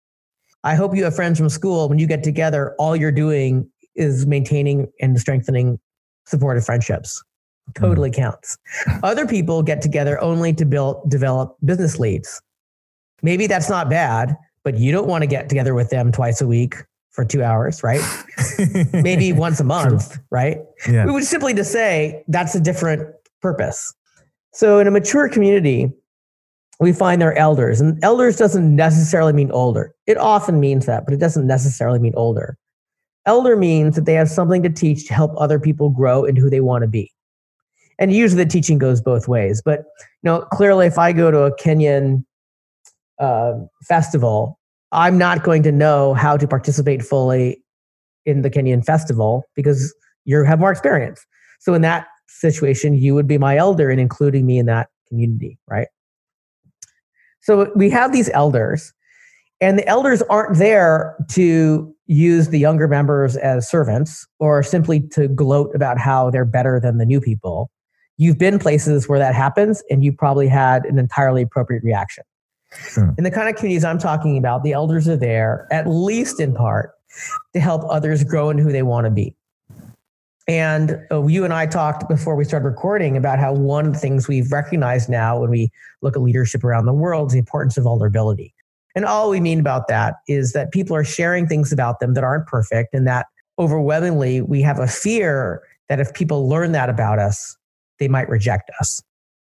I 0.65 0.75
hope 0.75 0.97
you 0.97 1.05
have 1.05 1.15
friends 1.15 1.39
from 1.39 1.49
school. 1.49 1.89
When 1.89 1.99
you 1.99 2.07
get 2.07 2.23
together, 2.23 2.75
all 2.79 2.97
you're 2.97 3.13
doing 3.13 3.71
is 3.95 4.27
maintaining 4.27 4.91
and 5.01 5.19
strengthening 5.19 5.79
supportive 6.27 6.65
friendships. 6.65 7.23
Totally 7.75 8.11
mm. 8.11 8.15
counts. 8.17 8.59
Other 9.03 9.27
people 9.27 9.63
get 9.63 9.81
together 9.83 10.21
only 10.23 10.53
to 10.55 10.65
build, 10.65 11.09
develop 11.09 11.57
business 11.65 11.99
leads. 11.99 12.41
Maybe 13.23 13.47
that's 13.47 13.71
not 13.71 13.89
bad, 13.89 14.37
but 14.65 14.79
you 14.79 14.93
don't 14.93 15.07
want 15.07 15.23
to 15.23 15.27
get 15.27 15.49
together 15.49 15.75
with 15.75 15.91
them 15.91 16.13
twice 16.13 16.41
a 16.41 16.47
week 16.47 16.77
for 17.11 17.25
two 17.25 17.43
hours, 17.43 17.83
right? 17.83 18.03
Maybe 18.93 19.33
once 19.33 19.61
a 19.61 19.65
month, 19.65 20.13
True. 20.13 20.23
right? 20.31 20.59
Yeah. 20.89 21.07
We 21.07 21.13
would 21.13 21.25
simply 21.25 21.55
to 21.55 21.65
say 21.65 22.25
that's 22.29 22.55
a 22.55 22.61
different 22.61 23.09
purpose. 23.41 23.95
So 24.53 24.79
in 24.79 24.87
a 24.87 24.91
mature 24.91 25.29
community, 25.29 25.91
we 26.81 26.93
find 26.93 27.23
their 27.23 27.37
elders, 27.37 27.81
and 27.81 28.03
elders 28.03 28.37
doesn't 28.37 28.75
necessarily 28.75 29.33
mean 29.33 29.51
older. 29.53 29.95
It 30.07 30.17
often 30.17 30.61
means 30.61 30.87
that, 30.87 31.05
but 31.05 31.15
it 31.15 31.21
doesn't 31.21 31.47
necessarily 31.47 31.99
mean 31.99 32.15
older. 32.17 32.57
Elder 33.27 33.57
means 33.57 33.97
that 33.97 34.05
they 34.05 34.15
have 34.15 34.29
something 34.29 34.63
to 34.63 34.69
teach 34.69 35.07
to 35.07 35.15
help 35.15 35.33
other 35.37 35.59
people 35.59 35.89
grow 35.89 36.25
into 36.25 36.41
who 36.41 36.51
they 36.51 36.61
want 36.61 36.83
to 36.83 36.89
be. 36.89 37.11
And 37.99 38.13
usually 38.13 38.45
the 38.45 38.51
teaching 38.51 38.79
goes 38.79 39.01
both 39.01 39.29
ways. 39.29 39.63
But 39.65 39.81
you 39.99 40.25
know, 40.25 40.41
clearly, 40.53 40.87
if 40.87 40.99
I 40.99 41.13
go 41.13 41.31
to 41.31 41.45
a 41.45 41.57
Kenyan 41.57 42.25
uh, 43.21 43.55
festival, 43.85 44.59
I'm 44.93 45.17
not 45.17 45.43
going 45.43 45.63
to 45.63 45.73
know 45.73 46.15
how 46.15 46.37
to 46.37 46.47
participate 46.47 47.03
fully 47.03 47.63
in 48.27 48.43
the 48.43 48.51
Kenyan 48.51 48.85
festival 48.85 49.45
because 49.55 49.95
you 50.25 50.43
have 50.45 50.59
more 50.59 50.73
experience. 50.73 51.25
So 51.61 51.75
in 51.75 51.83
that 51.83 52.07
situation, 52.29 52.95
you 52.95 53.15
would 53.15 53.27
be 53.27 53.39
my 53.39 53.57
elder 53.57 53.91
in 53.91 53.99
including 53.99 54.47
me 54.47 54.59
in 54.59 54.67
that 54.67 54.89
community, 55.09 55.59
right? 55.69 55.89
So 57.45 57.71
we 57.77 57.91
have 57.91 58.13
these 58.13 58.31
elders, 58.31 58.93
and 59.61 59.79
the 59.79 59.87
elders 59.87 60.23
aren't 60.23 60.57
there 60.57 61.15
to 61.33 61.95
use 62.07 62.49
the 62.49 62.59
younger 62.59 62.89
members 62.89 63.37
as 63.37 63.69
servants 63.69 64.27
or 64.39 64.63
simply 64.63 65.01
to 65.13 65.29
gloat 65.29 65.75
about 65.75 65.99
how 65.99 66.31
they're 66.31 66.47
better 66.47 66.81
than 66.81 66.97
the 66.97 67.05
new 67.05 67.21
people. 67.21 67.71
You've 68.17 68.39
been 68.39 68.59
places 68.59 69.09
where 69.09 69.19
that 69.19 69.35
happens, 69.35 69.83
and 69.91 70.03
you 70.03 70.13
probably 70.13 70.49
had 70.49 70.87
an 70.87 70.99
entirely 70.99 71.43
appropriate 71.43 71.83
reaction. 71.85 72.25
Sure. 72.73 73.15
In 73.19 73.25
the 73.25 73.31
kind 73.31 73.49
of 73.49 73.57
communities 73.57 73.85
I'm 73.85 73.99
talking 73.99 74.39
about, 74.39 74.63
the 74.63 74.73
elders 74.73 75.07
are 75.07 75.17
there, 75.17 75.69
at 75.71 75.87
least 75.87 76.41
in 76.41 76.55
part, 76.55 76.93
to 77.53 77.61
help 77.61 77.83
others 77.91 78.25
grow 78.25 78.51
into 78.51 78.63
who 78.63 78.73
they 78.73 78.83
want 78.83 79.05
to 79.05 79.11
be. 79.11 79.37
And 80.47 80.99
uh, 81.11 81.27
you 81.27 81.45
and 81.45 81.55
I 81.55 81.67
talked 81.67 82.09
before 82.09 82.37
we 82.37 82.45
started 82.45 82.67
recording 82.67 83.17
about 83.17 83.39
how 83.39 83.55
one 83.55 83.87
of 83.87 83.95
the 83.95 83.99
things 83.99 84.29
we've 84.29 84.53
recognized 84.53 85.09
now 85.09 85.41
when 85.41 85.51
we 85.51 85.71
look 86.03 86.17
at 86.17 86.23
leadership 86.23 86.63
around 86.65 86.85
the 86.85 86.93
world 86.93 87.29
is 87.29 87.33
the 87.33 87.39
importance 87.39 87.79
of 87.79 87.85
vulnerability. 87.85 88.55
And 88.95 89.05
all 89.05 89.31
we 89.31 89.41
mean 89.41 89.59
about 89.59 89.89
that 89.89 90.17
is 90.29 90.53
that 90.53 90.71
people 90.71 90.95
are 90.95 91.05
sharing 91.05 91.47
things 91.47 91.73
about 91.73 91.99
them 91.99 92.15
that 92.15 92.25
aren't 92.25 92.47
perfect, 92.47 92.95
and 92.95 93.07
that 93.07 93.27
overwhelmingly 93.59 94.43
we 94.43 94.61
have 94.63 94.79
a 94.79 94.87
fear 94.87 95.63
that 95.89 96.01
if 96.01 96.13
people 96.13 96.49
learn 96.49 96.73
that 96.73 96.89
about 96.89 97.19
us, 97.19 97.57
they 97.99 98.09
might 98.09 98.29
reject 98.29 98.71
us. 98.81 99.03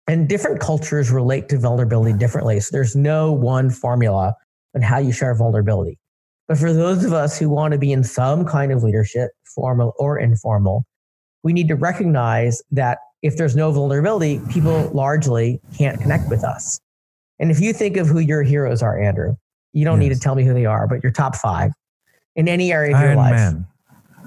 And 0.07 0.27
different 0.27 0.59
cultures 0.59 1.11
relate 1.11 1.49
to 1.49 1.59
vulnerability 1.59 2.17
differently. 2.17 2.59
So 2.59 2.69
there's 2.71 2.95
no 2.95 3.31
one 3.31 3.69
formula 3.69 4.35
on 4.75 4.81
how 4.81 4.97
you 4.97 5.11
share 5.11 5.35
vulnerability. 5.35 5.99
But 6.47 6.57
for 6.57 6.73
those 6.73 7.05
of 7.05 7.13
us 7.13 7.37
who 7.37 7.47
want 7.47 7.73
to 7.73 7.77
be 7.77 7.91
in 7.91 8.03
some 8.03 8.43
kind 8.43 8.71
of 8.71 8.83
leadership, 8.83 9.29
formal 9.49 9.93
or 9.97 10.19
informal, 10.19 10.85
we 11.43 11.53
need 11.53 11.67
to 11.67 11.75
recognize 11.75 12.61
that 12.71 12.99
if 13.21 13.37
there's 13.37 13.55
no 13.55 13.71
vulnerability, 13.71 14.41
people 14.49 14.89
largely 14.93 15.59
can't 15.77 15.99
connect 15.99 16.29
with 16.29 16.43
us. 16.43 16.79
And 17.39 17.51
if 17.51 17.59
you 17.59 17.73
think 17.73 17.97
of 17.97 18.07
who 18.07 18.19
your 18.19 18.43
heroes 18.43 18.81
are, 18.81 18.99
Andrew, 19.01 19.35
you 19.73 19.85
don't 19.85 20.01
yes. 20.01 20.09
need 20.09 20.15
to 20.15 20.19
tell 20.19 20.35
me 20.35 20.43
who 20.43 20.53
they 20.53 20.65
are, 20.65 20.87
but 20.87 21.03
your 21.03 21.11
top 21.11 21.35
five 21.35 21.71
in 22.35 22.47
any 22.47 22.71
area 22.71 22.95
of 22.95 23.01
Iron 23.01 23.09
your 23.09 23.17
life. 23.17 23.31
Man. 23.31 23.67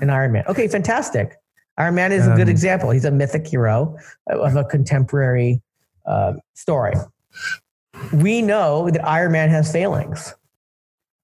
An 0.00 0.11
Iron 0.11 0.33
Man. 0.33 0.45
Okay, 0.49 0.69
fantastic. 0.69 1.37
Iron 1.79 1.95
Man 1.95 2.12
is 2.12 2.26
um, 2.26 2.33
a 2.33 2.37
good 2.37 2.49
um, 2.49 2.50
example. 2.50 2.91
He's 2.91 3.05
a 3.05 3.11
mythic 3.11 3.47
hero 3.47 3.97
of 4.28 4.56
a 4.56 4.65
contemporary 4.65 5.63
uh, 6.06 6.35
story. 6.54 6.95
We 8.13 8.43
know 8.43 8.91
that 8.91 9.06
Iron 9.06 9.32
Man 9.32 9.49
has 9.50 9.71
failings. 9.71 10.35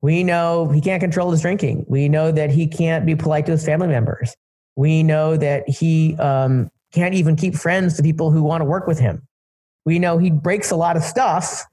We 0.00 0.22
know 0.22 0.68
he 0.68 0.80
can't 0.80 1.00
control 1.00 1.30
his 1.30 1.42
drinking. 1.42 1.84
We 1.88 2.08
know 2.08 2.30
that 2.30 2.50
he 2.50 2.66
can't 2.66 3.04
be 3.04 3.16
polite 3.16 3.46
to 3.46 3.52
his 3.52 3.64
family 3.64 3.88
members. 3.88 4.34
We 4.76 5.02
know 5.02 5.36
that 5.36 5.68
he 5.68 6.16
um, 6.16 6.70
can't 6.92 7.14
even 7.14 7.34
keep 7.34 7.56
friends 7.56 7.96
to 7.96 8.02
people 8.02 8.30
who 8.30 8.42
want 8.42 8.60
to 8.60 8.64
work 8.64 8.86
with 8.86 8.98
him. 8.98 9.26
We 9.84 9.98
know 9.98 10.18
he 10.18 10.30
breaks 10.30 10.70
a 10.70 10.76
lot 10.76 10.96
of 10.96 11.02
stuff 11.02 11.64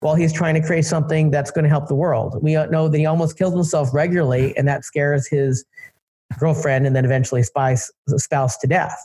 while 0.00 0.14
he's 0.14 0.32
trying 0.32 0.54
to 0.54 0.66
create 0.66 0.84
something 0.84 1.30
that's 1.30 1.50
going 1.50 1.62
to 1.62 1.68
help 1.68 1.88
the 1.88 1.94
world. 1.94 2.42
We 2.42 2.54
know 2.54 2.88
that 2.88 2.98
he 2.98 3.06
almost 3.06 3.38
kills 3.38 3.54
himself 3.54 3.94
regularly, 3.94 4.56
and 4.56 4.66
that 4.68 4.84
scares 4.84 5.26
his 5.26 5.64
girlfriend 6.38 6.86
and 6.86 6.94
then 6.94 7.04
eventually 7.04 7.42
spouse, 7.42 7.90
spouse 8.16 8.56
to 8.58 8.66
death. 8.66 8.98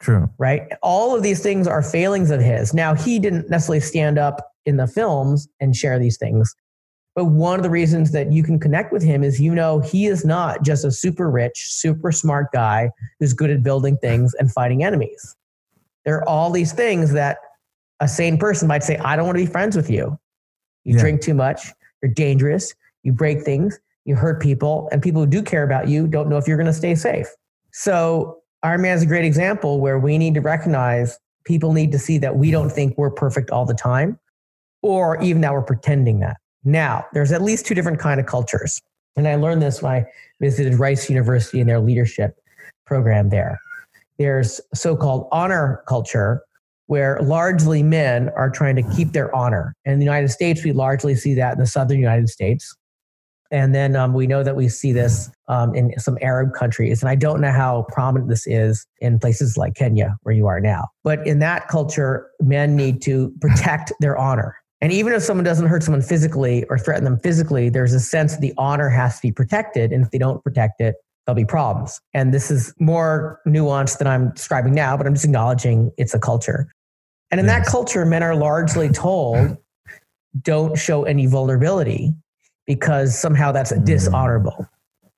True. 0.00 0.28
Right? 0.38 0.62
All 0.82 1.14
of 1.14 1.22
these 1.22 1.42
things 1.42 1.68
are 1.68 1.82
failings 1.82 2.30
of 2.30 2.40
his. 2.40 2.74
Now, 2.74 2.94
he 2.94 3.18
didn't 3.18 3.48
necessarily 3.48 3.80
stand 3.80 4.18
up 4.18 4.52
in 4.66 4.76
the 4.76 4.86
films 4.86 5.48
and 5.60 5.76
share 5.76 5.98
these 5.98 6.18
things. 6.18 6.54
But 7.14 7.26
one 7.26 7.58
of 7.58 7.62
the 7.62 7.70
reasons 7.70 8.12
that 8.12 8.32
you 8.32 8.42
can 8.42 8.58
connect 8.58 8.92
with 8.92 9.02
him 9.02 9.22
is 9.22 9.38
you 9.38 9.54
know 9.54 9.80
he 9.80 10.06
is 10.06 10.24
not 10.24 10.62
just 10.62 10.84
a 10.84 10.90
super 10.90 11.30
rich, 11.30 11.66
super 11.70 12.10
smart 12.10 12.52
guy 12.52 12.90
who's 13.20 13.34
good 13.34 13.50
at 13.50 13.62
building 13.62 13.98
things 13.98 14.34
and 14.34 14.50
fighting 14.50 14.82
enemies. 14.82 15.36
There 16.04 16.16
are 16.16 16.28
all 16.28 16.50
these 16.50 16.72
things 16.72 17.12
that 17.12 17.38
a 18.00 18.08
sane 18.08 18.38
person 18.38 18.66
might 18.66 18.82
say, 18.82 18.96
I 18.96 19.14
don't 19.14 19.26
want 19.26 19.38
to 19.38 19.44
be 19.44 19.50
friends 19.50 19.76
with 19.76 19.90
you. 19.90 20.18
You 20.84 20.96
yeah. 20.96 21.00
drink 21.00 21.20
too 21.20 21.34
much, 21.34 21.68
you're 22.02 22.12
dangerous, 22.12 22.74
you 23.02 23.12
break 23.12 23.42
things, 23.42 23.78
you 24.04 24.16
hurt 24.16 24.40
people, 24.42 24.88
and 24.90 25.02
people 25.02 25.20
who 25.20 25.26
do 25.28 25.42
care 25.42 25.62
about 25.62 25.88
you 25.88 26.08
don't 26.08 26.28
know 26.28 26.36
if 26.36 26.48
you're 26.48 26.56
going 26.56 26.66
to 26.66 26.72
stay 26.72 26.94
safe. 26.94 27.28
So 27.72 28.38
Iron 28.62 28.82
Man 28.82 28.96
is 28.96 29.02
a 29.02 29.06
great 29.06 29.24
example 29.24 29.80
where 29.80 29.98
we 29.98 30.18
need 30.18 30.34
to 30.34 30.40
recognize 30.40 31.18
people 31.44 31.72
need 31.72 31.92
to 31.92 31.98
see 31.98 32.18
that 32.18 32.36
we 32.36 32.50
don't 32.50 32.70
think 32.70 32.96
we're 32.96 33.10
perfect 33.10 33.50
all 33.50 33.64
the 33.64 33.74
time, 33.74 34.18
or 34.82 35.20
even 35.22 35.42
that 35.42 35.52
we're 35.52 35.62
pretending 35.62 36.20
that. 36.20 36.36
Now, 36.64 37.04
there's 37.12 37.32
at 37.32 37.42
least 37.42 37.66
two 37.66 37.74
different 37.74 37.98
kind 37.98 38.20
of 38.20 38.26
cultures. 38.26 38.80
And 39.16 39.28
I 39.28 39.34
learned 39.34 39.62
this 39.62 39.82
when 39.82 39.92
I 39.92 40.04
visited 40.40 40.78
Rice 40.78 41.10
University 41.10 41.60
and 41.60 41.68
their 41.68 41.80
leadership 41.80 42.38
program 42.86 43.28
there. 43.28 43.60
There's 44.18 44.60
so-called 44.74 45.28
honor 45.32 45.82
culture, 45.88 46.42
where 46.86 47.18
largely 47.22 47.82
men 47.82 48.28
are 48.36 48.50
trying 48.50 48.76
to 48.76 48.82
keep 48.94 49.12
their 49.12 49.34
honor. 49.34 49.74
In 49.84 49.98
the 49.98 50.04
United 50.04 50.28
States, 50.28 50.62
we 50.64 50.72
largely 50.72 51.14
see 51.14 51.34
that 51.34 51.54
in 51.54 51.58
the 51.58 51.66
southern 51.66 51.98
United 51.98 52.28
States. 52.28 52.74
And 53.50 53.74
then 53.74 53.96
um, 53.96 54.14
we 54.14 54.26
know 54.26 54.42
that 54.42 54.56
we 54.56 54.68
see 54.68 54.92
this 54.92 55.30
um, 55.48 55.74
in 55.74 55.98
some 55.98 56.16
Arab 56.22 56.54
countries. 56.54 57.02
And 57.02 57.10
I 57.10 57.14
don't 57.14 57.40
know 57.40 57.50
how 57.50 57.86
prominent 57.90 58.30
this 58.30 58.46
is 58.46 58.86
in 59.00 59.18
places 59.18 59.56
like 59.58 59.74
Kenya, 59.74 60.16
where 60.22 60.34
you 60.34 60.46
are 60.46 60.60
now. 60.60 60.88
But 61.04 61.26
in 61.26 61.38
that 61.40 61.68
culture, 61.68 62.30
men 62.40 62.76
need 62.76 63.02
to 63.02 63.32
protect 63.40 63.92
their 64.00 64.16
honor. 64.16 64.56
And 64.82 64.92
even 64.92 65.12
if 65.12 65.22
someone 65.22 65.44
doesn't 65.44 65.68
hurt 65.68 65.84
someone 65.84 66.02
physically 66.02 66.64
or 66.64 66.76
threaten 66.76 67.04
them 67.04 67.18
physically, 67.20 67.68
there's 67.68 67.94
a 67.94 68.00
sense 68.00 68.34
that 68.34 68.40
the 68.40 68.52
honor 68.58 68.88
has 68.88 69.16
to 69.16 69.22
be 69.22 69.30
protected. 69.30 69.92
And 69.92 70.04
if 70.04 70.10
they 70.10 70.18
don't 70.18 70.42
protect 70.42 70.80
it, 70.80 70.96
there'll 71.24 71.36
be 71.36 71.44
problems. 71.44 72.00
And 72.14 72.34
this 72.34 72.50
is 72.50 72.74
more 72.80 73.40
nuanced 73.46 73.98
than 73.98 74.08
I'm 74.08 74.32
describing 74.32 74.74
now, 74.74 74.96
but 74.96 75.06
I'm 75.06 75.14
just 75.14 75.24
acknowledging 75.24 75.92
it's 75.98 76.14
a 76.14 76.18
culture. 76.18 76.68
And 77.30 77.38
in 77.38 77.46
yes. 77.46 77.64
that 77.64 77.70
culture, 77.70 78.04
men 78.04 78.24
are 78.24 78.34
largely 78.34 78.88
told 78.88 79.56
don't 80.42 80.76
show 80.76 81.04
any 81.04 81.26
vulnerability 81.26 82.12
because 82.66 83.16
somehow 83.16 83.52
that's 83.52 83.72
mm. 83.72 83.84
dishonorable. 83.84 84.66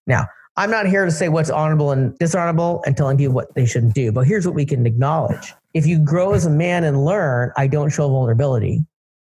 Now, 0.06 0.26
I'm 0.56 0.70
not 0.70 0.86
here 0.86 1.06
to 1.06 1.10
say 1.10 1.30
what's 1.30 1.50
honorable 1.50 1.90
and 1.90 2.16
dishonorable 2.18 2.82
and 2.86 2.96
telling 2.96 3.16
people 3.16 3.34
what 3.34 3.54
they 3.54 3.64
shouldn't 3.64 3.94
do, 3.94 4.12
but 4.12 4.26
here's 4.26 4.46
what 4.46 4.54
we 4.54 4.66
can 4.66 4.86
acknowledge. 4.86 5.54
If 5.72 5.86
you 5.86 5.98
grow 5.98 6.34
as 6.34 6.44
a 6.44 6.50
man 6.50 6.84
and 6.84 7.04
learn, 7.04 7.50
I 7.56 7.66
don't 7.66 7.90
show 7.90 8.08
vulnerability. 8.08 8.84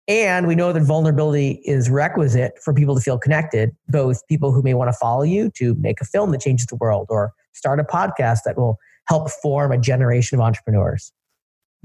And 0.07 0.47
we 0.47 0.53
know 0.53 0.71
that 0.71 0.83
vulnerability 0.83 1.61
is 1.65 1.89
requisite 1.89 2.53
for 2.63 2.73
people 2.73 2.95
to 2.95 3.01
feel 3.01 3.17
connected, 3.17 3.75
both 3.87 4.25
people 4.27 4.51
who 4.51 4.61
may 4.61 4.75
want 4.75 4.89
to 4.89 4.93
follow 4.93 5.23
you 5.23 5.49
to 5.51 5.73
make 5.75 5.99
a 5.99 6.05
film 6.05 6.31
that 6.31 6.41
changes 6.41 6.67
the 6.67 6.75
world 6.75 7.07
or 7.09 7.33
start 7.53 7.79
a 7.79 7.83
podcast 7.83 8.39
that 8.45 8.55
will 8.55 8.77
help 9.07 9.31
form 9.31 9.71
a 9.71 9.77
generation 9.77 10.37
of 10.37 10.43
entrepreneurs 10.43 11.11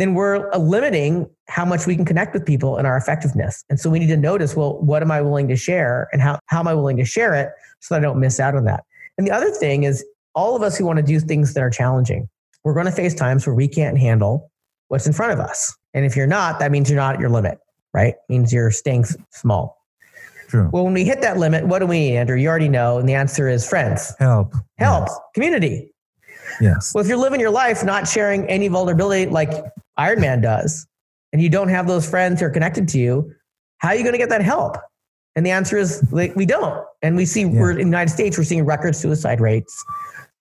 then 0.00 0.14
we're 0.14 0.50
limiting 0.56 1.28
how 1.48 1.64
much 1.66 1.86
we 1.86 1.94
can 1.94 2.06
connect 2.06 2.32
with 2.32 2.46
people 2.46 2.78
and 2.78 2.86
our 2.86 2.96
effectiveness. 2.96 3.64
And 3.68 3.78
so 3.78 3.90
we 3.90 3.98
need 3.98 4.06
to 4.06 4.16
notice, 4.16 4.56
well, 4.56 4.80
what 4.80 5.02
am 5.02 5.10
I 5.10 5.20
willing 5.20 5.46
to 5.48 5.56
share 5.56 6.08
and 6.10 6.22
how, 6.22 6.38
how 6.46 6.60
am 6.60 6.68
I 6.68 6.72
willing 6.72 6.96
to 6.96 7.04
share 7.04 7.34
it 7.34 7.50
so 7.80 7.94
that 7.94 8.00
I 8.00 8.02
don't 8.02 8.18
miss 8.18 8.40
out 8.40 8.54
on 8.54 8.64
that? 8.64 8.84
And 9.18 9.26
the 9.26 9.30
other 9.30 9.50
thing 9.50 9.82
is 9.82 10.02
all 10.34 10.56
of 10.56 10.62
us 10.62 10.78
who 10.78 10.86
want 10.86 10.96
to 10.96 11.02
do 11.02 11.20
things 11.20 11.52
that 11.52 11.62
are 11.62 11.68
challenging, 11.68 12.30
we're 12.64 12.72
going 12.72 12.86
to 12.86 12.92
face 12.92 13.14
times 13.14 13.46
where 13.46 13.54
we 13.54 13.68
can't 13.68 13.98
handle 13.98 14.50
what's 14.88 15.06
in 15.06 15.12
front 15.12 15.32
of 15.32 15.38
us. 15.38 15.76
And 15.92 16.06
if 16.06 16.16
you're 16.16 16.26
not, 16.26 16.60
that 16.60 16.70
means 16.70 16.88
you're 16.88 16.96
not 16.96 17.16
at 17.16 17.20
your 17.20 17.28
limit, 17.28 17.58
right? 17.92 18.14
It 18.14 18.20
means 18.28 18.52
you're 18.52 18.70
staying 18.70 19.04
small. 19.30 19.76
True. 20.48 20.68
Well, 20.72 20.84
when 20.84 20.94
we 20.94 21.04
hit 21.04 21.20
that 21.20 21.36
limit, 21.38 21.66
what 21.66 21.78
do 21.78 21.86
we 21.86 21.98
need, 22.00 22.16
Andrew? 22.16 22.36
You 22.36 22.48
already 22.48 22.68
know. 22.68 22.98
And 22.98 23.08
the 23.08 23.14
answer 23.14 23.48
is 23.48 23.68
friends. 23.68 24.12
Help. 24.18 24.52
Help. 24.78 25.06
Yes. 25.06 25.18
Community. 25.34 25.92
Yes. 26.60 26.92
Well, 26.92 27.02
if 27.02 27.08
you're 27.08 27.18
living 27.18 27.38
your 27.40 27.50
life 27.50 27.84
not 27.84 28.08
sharing 28.08 28.46
any 28.48 28.66
vulnerability, 28.68 29.30
like 29.30 29.50
Iron 29.96 30.20
Man 30.20 30.40
does, 30.40 30.86
and 31.32 31.40
you 31.40 31.48
don't 31.48 31.68
have 31.68 31.86
those 31.86 32.08
friends 32.08 32.40
who 32.40 32.46
are 32.46 32.50
connected 32.50 32.88
to 32.88 32.98
you, 32.98 33.32
How 33.78 33.90
are 33.90 33.94
you 33.94 34.02
going 34.02 34.12
to 34.12 34.18
get 34.18 34.28
that 34.30 34.42
help? 34.42 34.76
And 35.36 35.46
the 35.46 35.52
answer 35.52 35.76
is 35.78 36.02
like, 36.12 36.34
we 36.34 36.44
don't. 36.44 36.84
And 37.02 37.16
we 37.16 37.24
see 37.24 37.42
Yeah. 37.42 37.60
we're 37.60 37.70
in 37.70 37.76
the 37.78 37.84
United 37.84 38.10
States, 38.10 38.36
we're 38.36 38.44
seeing 38.44 38.64
record 38.64 38.96
suicide 38.96 39.40
rates 39.40 39.84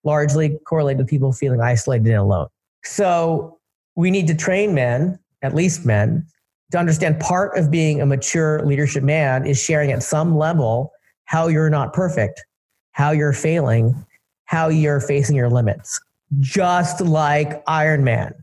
largely 0.03 0.57
correlated 0.65 0.97
with 0.97 1.07
people 1.07 1.31
feeling 1.31 1.62
isolated 1.62 2.07
and 2.07 2.17
alone. 2.17 2.47
So 2.83 3.59
we 3.95 4.09
need 4.12 4.27
to 4.27 4.35
train 4.35 4.73
men, 4.73 5.19
at 5.41 5.53
least 5.53 5.85
men, 5.85 6.25
to 6.71 6.77
understand 6.77 7.19
part 7.19 7.58
of 7.58 7.71
being 7.71 8.01
a 8.01 8.05
mature 8.05 8.63
leadership 8.65 9.03
man 9.03 9.45
is 9.45 9.62
sharing 9.62 9.91
at 9.91 10.03
some 10.03 10.38
level 10.38 10.91
how 11.25 11.47
you're 11.47 11.69
not 11.69 11.93
perfect, 11.93 12.43
how 12.91 13.12
you're 13.12 13.34
failing, 13.34 14.05
how 14.45 14.67
you're 14.67 14.99
facing 14.99 15.36
your 15.36 15.49
limits. 15.49 15.99
Just 16.39 17.01
like 17.01 17.63
Iron 17.67 18.03
Man, 18.03 18.34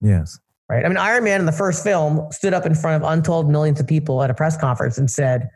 Yes. 0.00 0.38
right? 0.68 0.84
I 0.84 0.88
mean, 0.88 0.96
Iron 0.96 1.24
Man 1.24 1.40
in 1.40 1.46
the 1.46 1.52
first 1.52 1.82
film 1.82 2.30
stood 2.30 2.54
up 2.54 2.64
in 2.64 2.74
front 2.74 3.02
of 3.02 3.10
untold 3.10 3.50
millions 3.50 3.80
of 3.80 3.86
people 3.86 4.22
at 4.22 4.30
a 4.30 4.34
press 4.34 4.56
conference 4.56 4.98
and 4.98 5.10
said, 5.10 5.48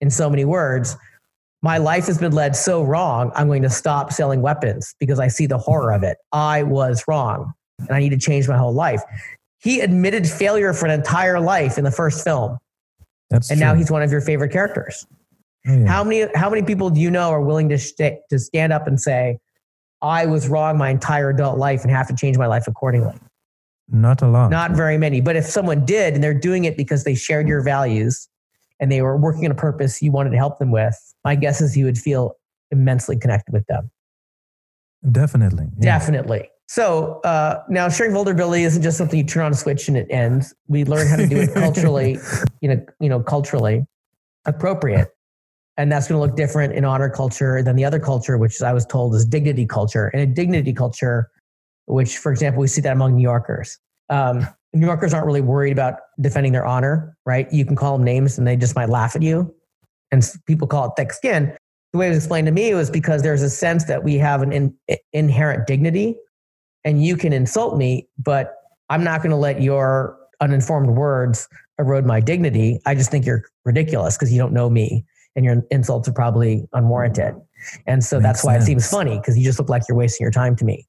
in 0.00 0.10
so 0.10 0.28
many 0.30 0.44
words, 0.44 0.96
my 1.62 1.78
life 1.78 2.06
has 2.06 2.18
been 2.18 2.32
led 2.32 2.54
so 2.54 2.82
wrong, 2.82 3.32
I'm 3.34 3.48
going 3.48 3.62
to 3.62 3.70
stop 3.70 4.12
selling 4.12 4.42
weapons 4.42 4.94
because 5.00 5.18
I 5.18 5.26
see 5.28 5.46
the 5.46 5.58
horror 5.58 5.92
of 5.92 6.02
it. 6.04 6.18
I 6.30 6.62
was 6.62 7.02
wrong 7.08 7.52
and 7.80 7.90
I 7.90 7.98
need 7.98 8.10
to 8.10 8.18
change 8.18 8.48
my 8.48 8.56
whole 8.56 8.74
life. 8.74 9.02
He 9.66 9.80
admitted 9.80 10.28
failure 10.28 10.72
for 10.72 10.86
an 10.86 10.92
entire 10.92 11.40
life 11.40 11.76
in 11.76 11.82
the 11.82 11.90
first 11.90 12.22
film, 12.22 12.56
That's 13.30 13.50
and 13.50 13.58
true. 13.58 13.66
now 13.66 13.74
he's 13.74 13.90
one 13.90 14.00
of 14.00 14.12
your 14.12 14.20
favorite 14.20 14.52
characters. 14.52 15.08
Oh, 15.66 15.76
yeah. 15.76 15.86
How 15.88 16.04
many 16.04 16.28
how 16.36 16.48
many 16.48 16.62
people 16.62 16.88
do 16.88 17.00
you 17.00 17.10
know 17.10 17.30
are 17.30 17.40
willing 17.42 17.68
to 17.70 17.76
sta 17.76 18.16
to 18.30 18.38
stand 18.38 18.72
up 18.72 18.86
and 18.86 19.00
say, 19.00 19.40
"I 20.00 20.24
was 20.26 20.48
wrong 20.48 20.78
my 20.78 20.90
entire 20.90 21.30
adult 21.30 21.58
life 21.58 21.82
and 21.82 21.90
have 21.90 22.06
to 22.06 22.14
change 22.14 22.38
my 22.38 22.46
life 22.46 22.68
accordingly"? 22.68 23.16
Not 23.88 24.22
a 24.22 24.28
lot. 24.28 24.52
Not 24.52 24.70
very 24.70 24.98
many. 24.98 25.20
But 25.20 25.34
if 25.34 25.46
someone 25.46 25.84
did 25.84 26.14
and 26.14 26.22
they're 26.22 26.32
doing 26.32 26.64
it 26.64 26.76
because 26.76 27.02
they 27.02 27.16
shared 27.16 27.48
your 27.48 27.60
values 27.64 28.28
and 28.78 28.92
they 28.92 29.02
were 29.02 29.16
working 29.16 29.46
on 29.46 29.50
a 29.50 29.56
purpose 29.56 30.00
you 30.00 30.12
wanted 30.12 30.30
to 30.30 30.36
help 30.36 30.60
them 30.60 30.70
with, 30.70 30.96
my 31.24 31.34
guess 31.34 31.60
is 31.60 31.76
you 31.76 31.86
would 31.86 31.98
feel 31.98 32.36
immensely 32.70 33.16
connected 33.16 33.52
with 33.52 33.66
them. 33.66 33.90
Definitely. 35.10 35.66
Yeah. 35.80 35.98
Definitely. 35.98 36.50
So 36.66 37.20
uh, 37.20 37.62
now 37.68 37.88
sharing 37.88 38.12
vulnerability 38.12 38.64
isn't 38.64 38.82
just 38.82 38.98
something 38.98 39.18
you 39.18 39.24
turn 39.24 39.44
on 39.44 39.52
a 39.52 39.54
switch 39.54 39.88
and 39.88 39.96
it 39.96 40.06
ends. 40.10 40.54
We 40.66 40.84
learn 40.84 41.06
how 41.06 41.16
to 41.16 41.26
do 41.26 41.36
it 41.36 41.54
culturally, 41.54 42.18
you 42.60 42.68
know, 42.68 42.84
you 43.00 43.08
know, 43.08 43.20
culturally 43.20 43.86
appropriate. 44.46 45.08
And 45.76 45.92
that's 45.92 46.08
going 46.08 46.18
to 46.18 46.26
look 46.26 46.36
different 46.36 46.72
in 46.72 46.84
honor 46.84 47.10
culture 47.10 47.62
than 47.62 47.76
the 47.76 47.84
other 47.84 48.00
culture, 48.00 48.38
which 48.38 48.60
I 48.62 48.72
was 48.72 48.86
told 48.86 49.14
is 49.14 49.24
dignity 49.24 49.66
culture. 49.66 50.08
And 50.08 50.22
a 50.22 50.26
dignity 50.26 50.72
culture, 50.72 51.30
which, 51.86 52.18
for 52.18 52.32
example, 52.32 52.60
we 52.60 52.66
see 52.66 52.80
that 52.80 52.92
among 52.92 53.16
New 53.16 53.22
Yorkers. 53.22 53.78
Um, 54.08 54.46
New 54.72 54.86
Yorkers 54.86 55.14
aren't 55.14 55.26
really 55.26 55.42
worried 55.42 55.72
about 55.72 56.00
defending 56.20 56.52
their 56.52 56.66
honor, 56.66 57.16
right? 57.26 57.50
You 57.52 57.64
can 57.64 57.76
call 57.76 57.96
them 57.96 58.04
names 58.04 58.38
and 58.38 58.46
they 58.46 58.56
just 58.56 58.74
might 58.74 58.88
laugh 58.88 59.14
at 59.14 59.22
you. 59.22 59.54
And 60.10 60.28
people 60.46 60.66
call 60.66 60.86
it 60.86 60.92
thick 60.96 61.12
skin. 61.12 61.56
The 61.92 61.98
way 61.98 62.06
it 62.06 62.10
was 62.10 62.18
explained 62.18 62.46
to 62.46 62.52
me 62.52 62.74
was 62.74 62.90
because 62.90 63.22
there's 63.22 63.42
a 63.42 63.50
sense 63.50 63.84
that 63.84 64.02
we 64.02 64.16
have 64.18 64.42
an 64.42 64.52
in, 64.52 64.74
inherent 65.12 65.66
dignity 65.66 66.16
and 66.86 67.04
you 67.04 67.16
can 67.16 67.34
insult 67.34 67.76
me, 67.76 68.08
but 68.16 68.54
I'm 68.88 69.04
not 69.04 69.20
going 69.20 69.32
to 69.32 69.36
let 69.36 69.60
your 69.60 70.16
uninformed 70.40 70.90
words 70.90 71.48
erode 71.78 72.06
my 72.06 72.20
dignity. 72.20 72.80
I 72.86 72.94
just 72.94 73.10
think 73.10 73.26
you're 73.26 73.42
ridiculous 73.64 74.16
because 74.16 74.32
you 74.32 74.38
don't 74.38 74.52
know 74.52 74.70
me 74.70 75.04
and 75.34 75.44
your 75.44 75.62
insults 75.70 76.08
are 76.08 76.12
probably 76.12 76.66
unwarranted. 76.72 77.34
And 77.86 78.04
so 78.04 78.20
that's 78.20 78.38
Makes 78.38 78.44
why 78.44 78.56
it 78.56 78.62
seems 78.62 78.88
funny 78.88 79.18
because 79.18 79.36
you 79.36 79.44
just 79.44 79.58
look 79.58 79.68
like 79.68 79.82
you're 79.88 79.98
wasting 79.98 80.24
your 80.24 80.30
time 80.30 80.54
to 80.56 80.64
me. 80.64 80.86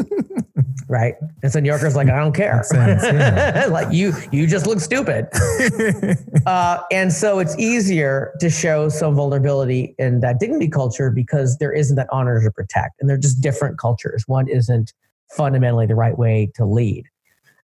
right. 0.88 1.14
And 1.44 1.52
so 1.52 1.60
New 1.60 1.68
Yorkers 1.68 1.94
like, 1.94 2.08
I 2.08 2.18
don't 2.18 2.34
care. 2.34 2.62
Sense, 2.64 3.04
yeah. 3.04 3.66
like 3.70 3.92
you, 3.92 4.12
you 4.32 4.48
just 4.48 4.66
look 4.66 4.80
stupid. 4.80 5.28
Uh, 6.46 6.82
and 6.92 7.10
so 7.10 7.38
it's 7.38 7.58
easier 7.58 8.34
to 8.38 8.50
show 8.50 8.90
some 8.90 9.14
vulnerability 9.14 9.94
in 9.98 10.20
that 10.20 10.38
dignity 10.38 10.68
culture 10.68 11.10
because 11.10 11.56
there 11.56 11.72
isn't 11.72 11.96
that 11.96 12.06
honor 12.12 12.42
to 12.42 12.50
protect. 12.50 13.00
And 13.00 13.08
they're 13.08 13.16
just 13.16 13.40
different 13.40 13.78
cultures. 13.78 14.24
One 14.26 14.46
isn't 14.46 14.92
fundamentally 15.36 15.86
the 15.86 15.94
right 15.94 16.16
way 16.18 16.50
to 16.54 16.64
lead. 16.64 17.04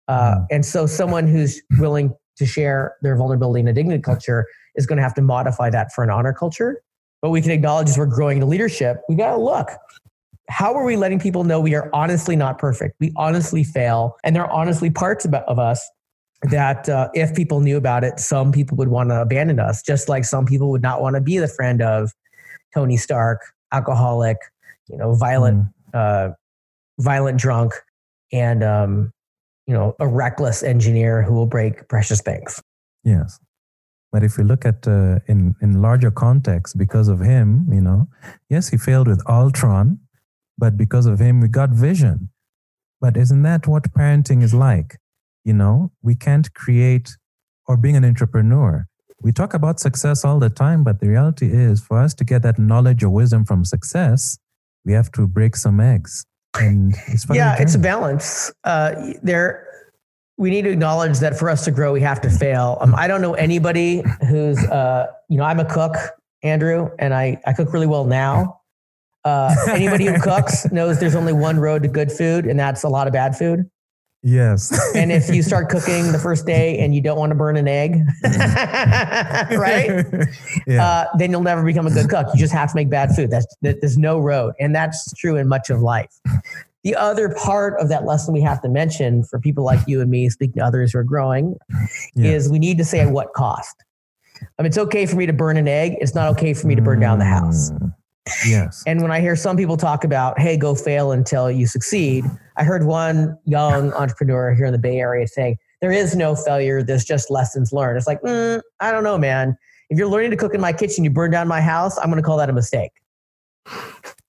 Uh, 0.08 0.36
Mm. 0.36 0.46
And 0.52 0.66
so 0.66 0.86
someone 0.88 1.28
who's 1.28 1.62
willing 1.78 2.14
to 2.38 2.46
share 2.46 2.96
their 3.02 3.16
vulnerability 3.16 3.60
in 3.60 3.68
a 3.68 3.74
dignity 3.74 4.02
culture 4.02 4.46
is 4.76 4.86
going 4.86 4.98
to 4.98 5.04
have 5.04 5.14
to 5.16 5.22
modify 5.22 5.70
that 5.70 5.92
for 5.94 6.04
an 6.04 6.10
honor 6.10 6.34
culture. 6.34 6.82
But 7.22 7.30
we 7.32 7.42
can 7.42 7.52
acknowledge 7.52 7.90
as 7.90 7.98
we're 7.98 8.06
growing 8.06 8.38
into 8.38 8.48
leadership, 8.48 9.02
we 9.10 9.16
got 9.16 9.32
to 9.36 9.42
look. 9.42 9.68
How 10.50 10.74
are 10.74 10.84
we 10.84 10.96
letting 10.96 11.20
people 11.20 11.44
know 11.44 11.60
we 11.60 11.76
are 11.76 11.90
honestly 11.94 12.36
not 12.36 12.58
perfect? 12.58 12.96
We 13.00 13.12
honestly 13.18 13.64
fail. 13.64 14.16
And 14.24 14.36
there 14.36 14.44
are 14.46 14.52
honestly 14.52 14.90
parts 14.90 15.26
about, 15.26 15.44
of 15.48 15.60
us 15.60 15.88
that 16.44 16.88
uh, 16.90 17.10
if 17.14 17.36
people 17.36 17.60
knew 17.60 17.78
about 17.78 18.04
it, 18.04 18.20
some 18.20 18.52
people 18.52 18.78
would 18.78 18.88
want 18.88 19.10
to 19.10 19.22
abandon 19.22 19.60
us, 19.60 19.84
just 19.84 20.10
like 20.10 20.24
some 20.24 20.46
people 20.46 20.72
would 20.72 20.82
not 20.82 21.02
want 21.02 21.16
to 21.18 21.22
be 21.22 21.38
the 21.38 21.48
friend 21.48 21.82
of 21.82 22.14
Tony 22.74 22.98
Stark, 22.98 23.42
alcoholic, 23.74 24.38
you 24.88 24.98
know, 24.98 25.14
violent, 25.14 25.66
Mm. 25.94 26.30
uh, 26.30 26.34
violent 27.00 27.40
drunk, 27.40 27.74
and 28.32 28.64
um, 28.64 29.12
you 29.68 29.74
know, 29.74 29.96
a 30.00 30.08
reckless 30.08 30.64
engineer 30.64 31.22
who 31.22 31.34
will 31.34 31.46
break 31.46 31.88
precious 31.88 32.22
things. 32.22 32.62
Yes. 33.04 33.40
But 34.12 34.24
if 34.24 34.38
we 34.38 34.44
look 34.44 34.66
at 34.66 34.88
uh, 34.88 35.20
in 35.28 35.56
in 35.62 35.82
larger 35.82 36.12
context, 36.12 36.78
because 36.78 37.08
of 37.08 37.20
him, 37.20 37.68
you 37.72 37.82
know, 37.82 38.08
yes, 38.50 38.70
he 38.70 38.78
failed 38.78 39.08
with 39.08 39.22
Ultron, 39.30 40.00
but 40.58 40.78
because 40.78 41.06
of 41.06 41.20
him, 41.20 41.40
we 41.40 41.48
got 41.48 41.70
Vision. 41.70 42.30
But 43.00 43.16
isn't 43.16 43.44
that 43.44 43.68
what 43.68 43.94
parenting 43.94 44.44
is 44.44 44.54
like? 44.54 44.98
You 45.46 45.54
know, 45.54 45.92
we 46.02 46.16
can't 46.16 46.54
create 46.54 47.16
or 47.68 47.78
being 47.78 47.96
an 47.96 48.04
entrepreneur. 48.04 48.88
We 49.22 49.32
talk 49.32 49.54
about 49.54 49.80
success 49.80 50.26
all 50.26 50.40
the 50.40 50.50
time, 50.50 50.84
but 50.84 51.00
the 51.00 51.08
reality 51.08 51.52
is, 51.52 51.80
for 51.82 52.00
us 52.00 52.14
to 52.16 52.24
get 52.24 52.42
that 52.42 52.58
knowledge 52.58 53.04
or 53.04 53.10
wisdom 53.10 53.46
from 53.46 53.64
success, 53.64 54.38
we 54.86 54.94
have 54.94 55.12
to 55.14 55.28
break 55.28 55.56
some 55.56 55.80
eggs. 55.80 56.26
And 56.56 56.96
it's 57.08 57.26
yeah, 57.32 57.56
it's 57.60 57.76
a 57.76 57.80
balance. 57.80 58.52
Uh, 58.64 59.14
there, 59.22 59.68
we 60.38 60.50
need 60.50 60.64
to 60.64 60.72
acknowledge 60.72 61.20
that 61.20 61.38
for 61.38 61.50
us 61.50 61.66
to 61.66 61.72
grow, 61.72 61.94
we 61.94 62.02
have 62.02 62.22
to 62.22 62.30
fail. 62.30 62.78
Um, 62.82 62.96
I 62.96 63.08
don't 63.08 63.22
know 63.22 63.34
anybody 63.34 64.04
who's, 64.28 64.58
uh, 64.66 65.08
you 65.28 65.38
know, 65.38 65.44
I'm 65.44 65.60
a 65.60 65.66
cook, 65.66 65.96
Andrew, 66.44 66.90
and 66.98 67.14
I, 67.14 67.40
I 67.46 67.54
cook 67.54 67.72
really 67.74 67.88
well 67.88 68.06
now. 68.06 68.62
Uh, 69.26 69.54
anybody 69.70 70.06
who 70.06 70.20
cooks 70.20 70.66
knows 70.72 71.00
there's 71.00 71.16
only 71.16 71.34
one 71.34 71.60
road 71.60 71.84
to 71.84 71.90
good 71.90 72.12
food, 72.12 72.46
and 72.46 72.60
that's 72.60 72.84
a 72.84 72.90
lot 72.90 73.06
of 73.06 73.14
bad 73.14 73.38
food. 73.38 73.70
Yes. 74.24 74.72
And 74.96 75.12
if 75.12 75.34
you 75.34 75.42
start 75.44 75.70
cooking 75.70 76.12
the 76.12 76.20
first 76.20 76.46
day 76.46 76.78
and 76.80 76.94
you 76.94 77.02
don't 77.02 77.18
want 77.18 77.32
to 77.32 77.36
burn 77.36 77.58
an 77.58 77.68
egg, 77.68 77.98
right? 78.24 80.06
yeah. 80.68 80.86
uh, 80.86 81.06
then 81.18 81.32
you'll 81.32 81.42
never 81.42 81.64
become 81.64 81.88
a 81.88 81.92
good 81.92 82.10
cook. 82.10 82.28
You 82.34 82.40
just 82.40 82.54
have 82.54 82.70
to 82.70 82.76
make 82.76 82.90
bad 82.90 83.16
food. 83.16 83.32
That's 83.32 83.48
that, 83.62 83.82
there's 83.82 83.98
no 83.98 84.20
road, 84.20 84.54
and 84.60 84.76
that's 84.76 85.14
true 85.14 85.36
in 85.36 85.48
much 85.48 85.70
of 85.70 85.82
life. 85.82 86.12
The 86.84 86.96
other 86.96 87.30
part 87.30 87.80
of 87.80 87.90
that 87.90 88.06
lesson 88.06 88.34
we 88.34 88.42
have 88.42 88.62
to 88.62 88.70
mention 88.70 89.24
for 89.24 89.40
people 89.40 89.66
like 89.66 89.80
you 89.88 90.00
and 90.02 90.10
me, 90.10 90.30
speaking 90.30 90.60
to 90.62 90.66
others 90.66 90.94
who 90.94 91.00
are 91.00 91.04
growing, 91.04 91.58
Yeah. 92.16 92.32
is 92.32 92.50
we 92.50 92.60
need 92.60 92.78
to 92.78 92.86
say 92.86 93.00
at 93.02 93.10
what 93.12 93.34
cost. 93.34 93.76
I 94.58 94.62
mean, 94.62 94.68
it's 94.68 94.78
okay 94.78 95.06
for 95.06 95.18
me 95.18 95.26
to 95.26 95.34
burn 95.34 95.58
an 95.58 95.68
egg. 95.68 95.98
It's 96.00 96.16
not 96.16 96.30
okay 96.32 96.54
for 96.54 96.68
me 96.68 96.76
to 96.76 96.82
burn 96.82 97.02
down 97.02 97.20
the 97.20 97.26
house. 97.26 97.72
Mm. 97.72 97.94
Yes. 98.48 98.84
And 98.88 99.02
when 99.02 99.12
I 99.12 99.20
hear 99.20 99.36
some 99.36 99.58
people 99.58 99.78
talk 99.78 100.04
about, 100.04 100.40
hey, 100.40 100.58
go 100.58 100.76
fail 100.76 101.12
until 101.12 101.50
you 101.50 101.68
succeed, 101.68 102.26
I 102.58 102.64
heard 102.64 102.86
one 102.86 103.38
young 103.46 103.94
entrepreneur 103.94 104.54
here 104.54 104.66
in 104.66 104.72
the 104.72 104.80
Bay 104.80 105.00
Area 105.00 105.28
saying, 105.28 105.58
there 105.82 105.92
is 105.92 106.16
no 106.16 106.36
failure, 106.36 106.84
there's 106.84 107.06
just 107.06 107.32
lessons 107.32 107.72
learned. 107.72 107.98
It's 107.98 108.08
like, 108.08 108.22
mm, 108.22 108.62
I 108.80 108.92
don't 108.92 109.04
know, 109.04 109.18
man. 109.18 109.58
If 109.90 109.98
you're 109.98 110.10
learning 110.10 110.32
to 110.32 110.38
cook 110.38 110.54
in 110.54 110.62
my 110.62 110.74
kitchen, 110.74 111.04
you 111.04 111.10
burn 111.10 111.32
down 111.32 111.48
my 111.48 111.62
house, 111.62 111.98
I'm 111.98 112.10
going 112.10 112.22
to 112.22 112.26
call 112.26 112.38
that 112.38 112.50
a 112.50 112.54
mistake. 112.54 112.92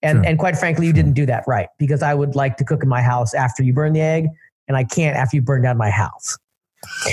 And, 0.03 0.19
Sure. 0.19 0.27
and 0.27 0.39
quite 0.39 0.57
frankly, 0.57 0.87
you 0.87 0.93
didn't 0.93 1.13
do 1.13 1.27
that 1.27 1.45
right 1.47 1.69
because 1.79 2.03
I 2.03 2.15
would 2.15 2.35
like 2.35 2.57
to 2.57 2.65
cook 2.65 2.83
in 2.83 2.89
my 2.89 3.03
house 3.03 3.35
after 3.35 3.63
you 3.63 3.75
burn 3.75 3.93
the 3.93 4.01
egg, 4.01 4.29
and 4.67 4.77
I 4.77 4.85
can't 4.85 5.17
after 5.17 5.37
you 5.37 5.43
burn 5.43 5.63
down 5.63 5.77
my 5.77 5.91
house. 5.91 6.39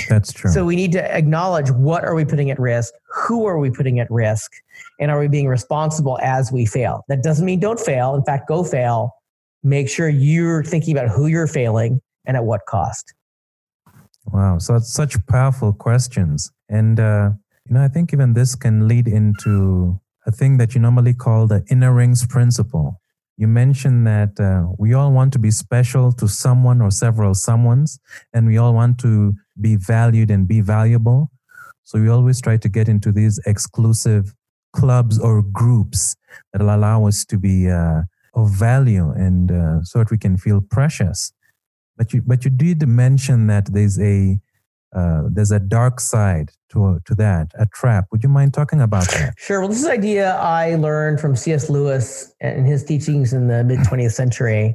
That's 0.08 0.32
true. 0.32 0.50
So 0.50 0.64
we 0.64 0.76
need 0.76 0.92
to 0.92 1.14
acknowledge 1.14 1.70
what 1.70 2.04
are 2.04 2.14
we 2.14 2.24
putting 2.24 2.50
at 2.50 2.58
risk, 2.58 2.94
who 3.14 3.44
are 3.44 3.58
we 3.58 3.70
putting 3.70 4.00
at 4.00 4.10
risk, 4.10 4.52
and 5.00 5.10
are 5.10 5.18
we 5.18 5.28
being 5.28 5.48
responsible 5.48 6.18
as 6.22 6.52
we 6.52 6.66
fail? 6.66 7.04
That 7.08 7.22
doesn't 7.22 7.44
mean 7.44 7.60
don't 7.60 7.80
fail. 7.80 8.14
In 8.14 8.24
fact, 8.24 8.48
go 8.48 8.64
fail. 8.64 9.14
Make 9.62 9.88
sure 9.88 10.08
you're 10.08 10.62
thinking 10.62 10.96
about 10.96 11.08
who 11.08 11.26
you're 11.26 11.46
failing 11.46 12.00
and 12.26 12.36
at 12.36 12.44
what 12.44 12.66
cost. 12.66 13.14
Wow. 14.26 14.58
So 14.58 14.76
it's 14.76 14.92
such 14.92 15.16
powerful 15.26 15.72
questions. 15.72 16.50
And, 16.68 17.00
uh, 17.00 17.30
you 17.66 17.74
know, 17.74 17.82
I 17.82 17.88
think 17.88 18.12
even 18.12 18.34
this 18.34 18.54
can 18.54 18.86
lead 18.86 19.08
into 19.08 20.00
a 20.26 20.30
thing 20.30 20.58
that 20.58 20.74
you 20.74 20.80
normally 20.80 21.14
call 21.14 21.46
the 21.46 21.64
inner 21.70 21.92
rings 21.92 22.26
principle. 22.26 23.00
You 23.38 23.46
mentioned 23.46 24.06
that 24.06 24.38
uh, 24.40 24.72
we 24.78 24.94
all 24.94 25.12
want 25.12 25.32
to 25.34 25.38
be 25.38 25.50
special 25.50 26.12
to 26.12 26.28
someone 26.28 26.82
or 26.82 26.90
several 26.90 27.32
someones, 27.32 27.98
and 28.34 28.46
we 28.46 28.58
all 28.58 28.74
want 28.74 28.98
to 28.98 29.32
be 29.60 29.76
valued 29.76 30.30
and 30.30 30.46
be 30.46 30.60
valuable. 30.60 31.30
So 31.84 32.00
we 32.00 32.08
always 32.08 32.40
try 32.40 32.56
to 32.58 32.68
get 32.68 32.88
into 32.88 33.12
these 33.12 33.38
exclusive 33.46 34.34
clubs 34.78 35.18
or 35.18 35.42
groups 35.42 36.16
that 36.52 36.62
will 36.62 36.74
allow 36.74 37.06
us 37.06 37.24
to 37.24 37.36
be 37.38 37.68
uh, 37.68 38.02
of 38.34 38.50
value 38.50 39.10
and 39.10 39.50
uh, 39.50 39.82
so 39.82 39.98
that 39.98 40.10
we 40.10 40.18
can 40.18 40.36
feel 40.36 40.60
precious. 40.60 41.32
But 41.96 42.12
you, 42.12 42.22
but 42.24 42.44
you 42.44 42.50
did 42.50 42.86
mention 42.86 43.48
that 43.48 43.72
there's 43.72 43.98
a 44.00 44.38
uh, 44.96 45.24
there's 45.30 45.50
a 45.50 45.60
dark 45.60 46.00
side 46.00 46.50
to 46.70 47.00
to 47.04 47.14
that 47.16 47.52
a 47.58 47.66
trap. 47.66 48.06
Would 48.10 48.22
you 48.22 48.28
mind 48.28 48.54
talking 48.54 48.80
about 48.80 49.08
that? 49.08 49.34
Sure. 49.36 49.60
Well, 49.60 49.68
this 49.68 49.78
is 49.78 49.84
an 49.84 49.92
idea 49.92 50.34
I 50.36 50.76
learned 50.76 51.20
from 51.20 51.36
C.S. 51.36 51.68
Lewis 51.68 52.32
and 52.40 52.66
his 52.66 52.84
teachings 52.84 53.32
in 53.32 53.48
the 53.48 53.64
mid 53.64 53.80
20th 53.80 54.12
century. 54.12 54.74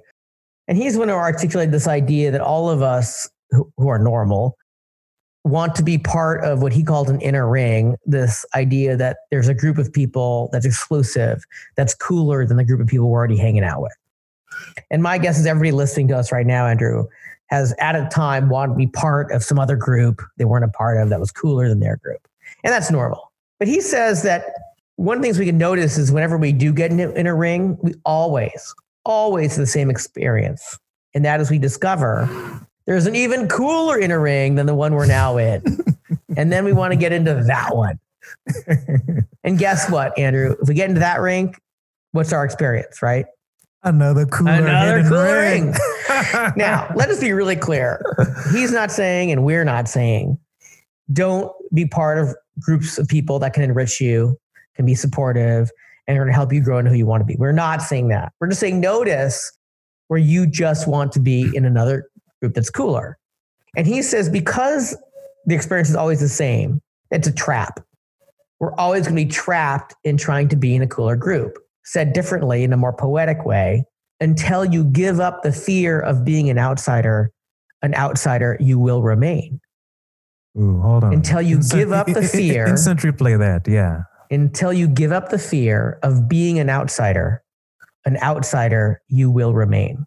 And 0.67 0.77
he's 0.77 0.97
one 0.97 1.09
who 1.09 1.15
articulated 1.15 1.73
this 1.73 1.87
idea 1.87 2.31
that 2.31 2.41
all 2.41 2.69
of 2.69 2.81
us 2.81 3.29
who, 3.51 3.71
who 3.77 3.87
are 3.87 3.99
normal 3.99 4.55
want 5.43 5.75
to 5.75 5.83
be 5.83 5.97
part 5.97 6.43
of 6.43 6.61
what 6.61 6.71
he 6.71 6.83
called 6.83 7.09
an 7.09 7.19
inner 7.19 7.49
ring 7.49 7.97
this 8.05 8.45
idea 8.55 8.95
that 8.95 9.17
there's 9.29 9.49
a 9.49 9.53
group 9.53 9.77
of 9.77 9.91
people 9.91 10.49
that's 10.51 10.65
exclusive, 10.65 11.43
that's 11.75 11.93
cooler 11.93 12.45
than 12.45 12.57
the 12.57 12.63
group 12.63 12.79
of 12.79 12.87
people 12.87 13.09
we're 13.09 13.19
already 13.19 13.37
hanging 13.37 13.63
out 13.63 13.81
with. 13.81 13.93
And 14.89 15.03
my 15.03 15.17
guess 15.17 15.39
is 15.39 15.45
everybody 15.45 15.71
listening 15.71 16.07
to 16.09 16.17
us 16.17 16.31
right 16.31 16.45
now, 16.45 16.65
Andrew, 16.65 17.07
has 17.47 17.73
at 17.79 17.95
a 17.95 18.07
time 18.09 18.49
wanted 18.49 18.73
to 18.73 18.77
be 18.77 18.87
part 18.87 19.31
of 19.31 19.43
some 19.43 19.59
other 19.59 19.75
group 19.75 20.21
they 20.37 20.45
weren't 20.45 20.65
a 20.65 20.69
part 20.69 20.97
of 20.97 21.09
that 21.09 21.19
was 21.19 21.31
cooler 21.31 21.67
than 21.67 21.79
their 21.79 21.97
group. 21.97 22.27
And 22.63 22.71
that's 22.73 22.89
normal. 22.89 23.31
But 23.59 23.67
he 23.67 23.81
says 23.81 24.23
that 24.23 24.45
one 24.95 25.17
of 25.17 25.21
the 25.21 25.27
things 25.27 25.39
we 25.39 25.45
can 25.45 25.57
notice 25.57 25.97
is 25.97 26.11
whenever 26.11 26.37
we 26.37 26.51
do 26.51 26.71
get 26.73 26.91
in 26.91 26.99
a, 26.99 27.09
in 27.11 27.27
a 27.27 27.35
ring, 27.35 27.77
we 27.81 27.93
always, 28.05 28.73
always 29.05 29.55
the 29.55 29.65
same 29.65 29.89
experience. 29.89 30.79
And 31.13 31.25
that 31.25 31.41
is 31.41 31.51
we 31.51 31.59
discover 31.59 32.29
there's 32.85 33.05
an 33.05 33.15
even 33.15 33.47
cooler 33.47 33.99
inner 33.99 34.19
ring 34.19 34.55
than 34.55 34.65
the 34.65 34.75
one 34.75 34.93
we're 34.93 35.05
now 35.05 35.37
in. 35.37 35.63
and 36.37 36.51
then 36.51 36.65
we 36.65 36.73
want 36.73 36.91
to 36.91 36.97
get 36.97 37.11
into 37.11 37.33
that 37.47 37.75
one. 37.75 37.99
and 39.43 39.57
guess 39.57 39.89
what, 39.89 40.17
Andrew? 40.17 40.55
If 40.61 40.67
we 40.67 40.73
get 40.73 40.89
into 40.89 40.99
that 40.99 41.21
ring, 41.21 41.55
what's 42.11 42.33
our 42.33 42.43
experience, 42.43 43.01
right? 43.01 43.25
Another 43.83 44.25
cooler, 44.25 44.51
Another 44.51 45.03
cooler 45.03 45.39
ring. 45.39 45.65
ring. 45.71 45.73
now, 46.55 46.89
let 46.95 47.09
us 47.09 47.19
be 47.19 47.33
really 47.33 47.55
clear. 47.57 48.01
He's 48.51 48.71
not 48.71 48.91
saying, 48.91 49.31
and 49.31 49.43
we're 49.43 49.65
not 49.65 49.89
saying, 49.89 50.37
don't 51.11 51.51
be 51.73 51.85
part 51.85 52.17
of 52.17 52.35
groups 52.59 52.97
of 52.97 53.07
people 53.07 53.39
that 53.39 53.53
can 53.53 53.63
enrich 53.63 53.99
you, 53.99 54.39
can 54.75 54.85
be 54.85 54.95
supportive, 54.95 55.69
and 56.07 56.17
are 56.17 56.21
going 56.21 56.31
to 56.31 56.33
help 56.33 56.53
you 56.53 56.61
grow 56.61 56.77
into 56.77 56.91
who 56.91 56.97
you 56.97 57.05
want 57.05 57.21
to 57.21 57.25
be. 57.25 57.35
We're 57.37 57.51
not 57.51 57.81
saying 57.81 58.09
that. 58.09 58.31
We're 58.39 58.47
just 58.47 58.59
saying 58.61 58.79
notice 58.79 59.51
where 60.07 60.19
you 60.19 60.45
just 60.47 60.87
want 60.87 61.11
to 61.13 61.19
be 61.19 61.53
in 61.55 61.65
another 61.65 62.07
group 62.43 62.55
that's 62.55 62.69
cooler. 62.69 63.17
And 63.77 63.87
he 63.87 64.01
says, 64.01 64.29
because 64.29 64.97
the 65.45 65.55
experience 65.55 65.89
is 65.89 65.95
always 65.95 66.19
the 66.19 66.27
same, 66.27 66.81
it's 67.09 67.27
a 67.27 67.33
trap. 67.33 67.79
We're 68.59 68.75
always 68.75 69.03
going 69.03 69.15
to 69.15 69.25
be 69.25 69.31
trapped 69.31 69.95
in 70.03 70.17
trying 70.17 70.49
to 70.49 70.57
be 70.57 70.75
in 70.75 70.81
a 70.81 70.87
cooler 70.87 71.15
group. 71.15 71.57
Said 71.85 72.13
differently, 72.13 72.63
in 72.63 72.71
a 72.71 72.77
more 72.77 72.93
poetic 72.93 73.45
way, 73.45 73.85
until 74.19 74.63
you 74.63 74.83
give 74.83 75.19
up 75.19 75.43
the 75.43 75.51
fear 75.51 75.99
of 75.99 76.23
being 76.23 76.49
an 76.49 76.57
outsider, 76.57 77.31
an 77.81 77.93
outsider 77.95 78.57
you 78.59 78.79
will 78.79 79.01
remain. 79.01 79.59
Ooh, 80.57 80.79
hold 80.81 81.03
on. 81.03 81.13
Until 81.13 81.41
you 81.41 81.61
give 81.71 81.91
up 81.91 82.07
the 82.07 82.21
fear. 82.37 82.67
Instant 82.67 83.01
replay 83.01 83.37
that. 83.39 83.67
Yeah. 83.67 84.03
Until 84.31 84.71
you 84.71 84.87
give 84.87 85.11
up 85.11 85.29
the 85.29 85.39
fear 85.39 85.99
of 86.03 86.29
being 86.29 86.59
an 86.59 86.69
outsider, 86.69 87.43
an 88.05 88.17
outsider 88.21 89.01
you 89.07 89.29
will 89.29 89.53
remain. 89.53 90.05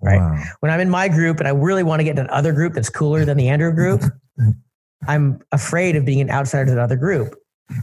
Right. 0.00 0.18
Wow. 0.18 0.42
When 0.60 0.70
I'm 0.70 0.80
in 0.80 0.90
my 0.90 1.08
group 1.08 1.38
and 1.38 1.48
I 1.48 1.50
really 1.50 1.82
want 1.82 2.00
to 2.00 2.04
get 2.04 2.18
in 2.18 2.26
another 2.26 2.52
group 2.52 2.74
that's 2.74 2.88
cooler 2.88 3.24
than 3.24 3.36
the 3.36 3.48
Andrew 3.48 3.72
group, 3.72 4.02
I'm 5.08 5.40
afraid 5.52 5.96
of 5.96 6.04
being 6.04 6.20
an 6.20 6.30
outsider 6.30 6.66
to 6.66 6.72
another 6.72 6.96
group. 6.96 7.34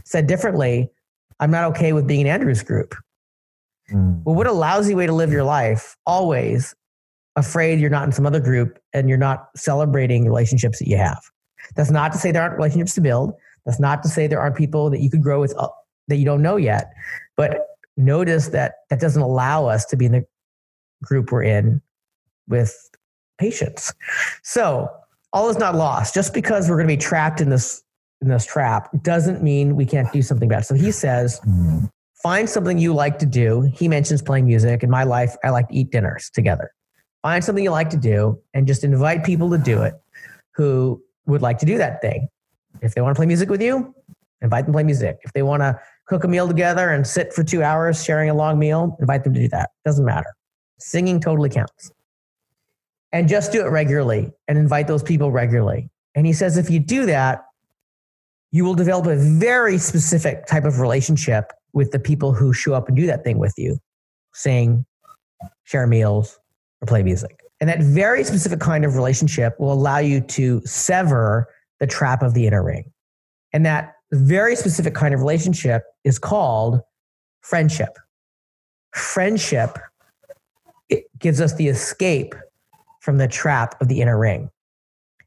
Said 0.04 0.26
differently, 0.26 0.90
I'm 1.40 1.50
not 1.50 1.64
okay 1.64 1.92
with 1.92 2.06
being 2.06 2.22
in 2.22 2.26
Andrew's 2.26 2.62
group. 2.62 2.94
Mm. 3.92 4.22
Well, 4.24 4.34
what 4.34 4.46
a 4.46 4.52
lousy 4.52 4.94
way 4.94 5.06
to 5.06 5.12
live 5.12 5.30
your 5.30 5.44
life. 5.44 5.96
Always 6.06 6.74
afraid 7.36 7.78
you're 7.78 7.90
not 7.90 8.04
in 8.04 8.12
some 8.12 8.26
other 8.26 8.40
group 8.40 8.78
and 8.92 9.08
you're 9.08 9.18
not 9.18 9.48
celebrating 9.54 10.24
relationships 10.24 10.78
that 10.78 10.88
you 10.88 10.96
have. 10.96 11.22
That's 11.74 11.90
not 11.90 12.12
to 12.12 12.18
say 12.18 12.32
there 12.32 12.42
aren't 12.42 12.56
relationships 12.56 12.94
to 12.94 13.00
build. 13.00 13.34
That's 13.66 13.80
not 13.80 14.02
to 14.04 14.08
say 14.08 14.26
there 14.26 14.40
aren't 14.40 14.56
people 14.56 14.90
that 14.90 15.00
you 15.00 15.10
could 15.10 15.22
grow 15.22 15.40
with 15.40 15.54
uh, 15.58 15.68
that 16.08 16.16
you 16.16 16.24
don't 16.24 16.42
know 16.42 16.56
yet. 16.56 16.92
But 17.36 17.66
notice 17.96 18.48
that 18.48 18.74
that 18.90 19.00
doesn't 19.00 19.20
allow 19.20 19.66
us 19.66 19.84
to 19.86 19.96
be 19.96 20.06
in 20.06 20.12
the 20.12 20.24
group 21.02 21.30
we're 21.30 21.42
in 21.42 21.82
with 22.48 22.74
patience. 23.38 23.92
So 24.42 24.88
all 25.32 25.48
is 25.48 25.58
not 25.58 25.74
lost. 25.74 26.14
Just 26.14 26.32
because 26.32 26.68
we're 26.68 26.76
going 26.76 26.88
to 26.88 26.94
be 26.94 27.00
trapped 27.00 27.40
in 27.40 27.50
this 27.50 27.82
in 28.22 28.28
this 28.28 28.46
trap 28.46 28.88
doesn't 29.02 29.42
mean 29.42 29.76
we 29.76 29.84
can't 29.84 30.10
do 30.10 30.22
something 30.22 30.48
about 30.48 30.62
it. 30.62 30.64
So 30.66 30.74
he 30.74 30.90
says, 30.90 31.38
Mm. 31.46 31.90
find 32.22 32.48
something 32.48 32.78
you 32.78 32.94
like 32.94 33.18
to 33.18 33.26
do. 33.26 33.70
He 33.74 33.88
mentions 33.88 34.22
playing 34.22 34.46
music. 34.46 34.82
In 34.82 34.88
my 34.88 35.04
life, 35.04 35.36
I 35.44 35.50
like 35.50 35.68
to 35.68 35.74
eat 35.74 35.90
dinners 35.90 36.30
together. 36.32 36.70
Find 37.22 37.44
something 37.44 37.62
you 37.62 37.70
like 37.72 37.90
to 37.90 37.98
do 37.98 38.40
and 38.54 38.66
just 38.66 38.84
invite 38.84 39.22
people 39.22 39.50
to 39.50 39.58
do 39.58 39.82
it 39.82 39.94
who 40.54 41.02
would 41.26 41.42
like 41.42 41.58
to 41.58 41.66
do 41.66 41.76
that 41.76 42.00
thing. 42.00 42.28
If 42.80 42.94
they 42.94 43.02
want 43.02 43.14
to 43.14 43.18
play 43.18 43.26
music 43.26 43.50
with 43.50 43.60
you, 43.60 43.94
invite 44.40 44.64
them 44.64 44.72
to 44.72 44.76
play 44.76 44.84
music. 44.84 45.18
If 45.22 45.32
they 45.34 45.42
want 45.42 45.60
to 45.60 45.78
cook 46.06 46.24
a 46.24 46.28
meal 46.28 46.48
together 46.48 46.88
and 46.88 47.06
sit 47.06 47.34
for 47.34 47.44
two 47.44 47.62
hours 47.62 48.02
sharing 48.02 48.30
a 48.30 48.34
long 48.34 48.58
meal, 48.58 48.96
invite 49.00 49.24
them 49.24 49.34
to 49.34 49.40
do 49.40 49.48
that. 49.48 49.70
Doesn't 49.84 50.04
matter. 50.06 50.32
Singing 50.78 51.20
totally 51.20 51.50
counts. 51.50 51.90
And 53.16 53.30
just 53.30 53.50
do 53.50 53.64
it 53.64 53.70
regularly 53.70 54.30
and 54.46 54.58
invite 54.58 54.88
those 54.88 55.02
people 55.02 55.32
regularly. 55.32 55.88
And 56.14 56.26
he 56.26 56.34
says 56.34 56.58
if 56.58 56.68
you 56.68 56.78
do 56.78 57.06
that, 57.06 57.46
you 58.52 58.62
will 58.62 58.74
develop 58.74 59.06
a 59.06 59.16
very 59.16 59.78
specific 59.78 60.44
type 60.44 60.66
of 60.66 60.80
relationship 60.80 61.50
with 61.72 61.92
the 61.92 61.98
people 61.98 62.34
who 62.34 62.52
show 62.52 62.74
up 62.74 62.88
and 62.88 62.96
do 62.96 63.06
that 63.06 63.24
thing 63.24 63.38
with 63.38 63.54
you, 63.56 63.78
sing, 64.34 64.84
share 65.64 65.86
meals, 65.86 66.38
or 66.82 66.86
play 66.86 67.02
music. 67.02 67.40
And 67.58 67.70
that 67.70 67.80
very 67.80 68.22
specific 68.22 68.60
kind 68.60 68.84
of 68.84 68.96
relationship 68.96 69.58
will 69.58 69.72
allow 69.72 69.96
you 69.96 70.20
to 70.20 70.60
sever 70.66 71.48
the 71.80 71.86
trap 71.86 72.22
of 72.22 72.34
the 72.34 72.46
inner 72.46 72.62
ring. 72.62 72.92
And 73.54 73.64
that 73.64 73.94
very 74.12 74.56
specific 74.56 74.92
kind 74.92 75.14
of 75.14 75.20
relationship 75.20 75.84
is 76.04 76.18
called 76.18 76.82
friendship. 77.40 77.96
Friendship 78.92 79.78
gives 81.18 81.40
us 81.40 81.54
the 81.54 81.68
escape 81.68 82.34
from 83.06 83.18
the 83.18 83.28
trap 83.28 83.80
of 83.80 83.86
the 83.86 84.00
inner 84.02 84.18
ring. 84.18 84.50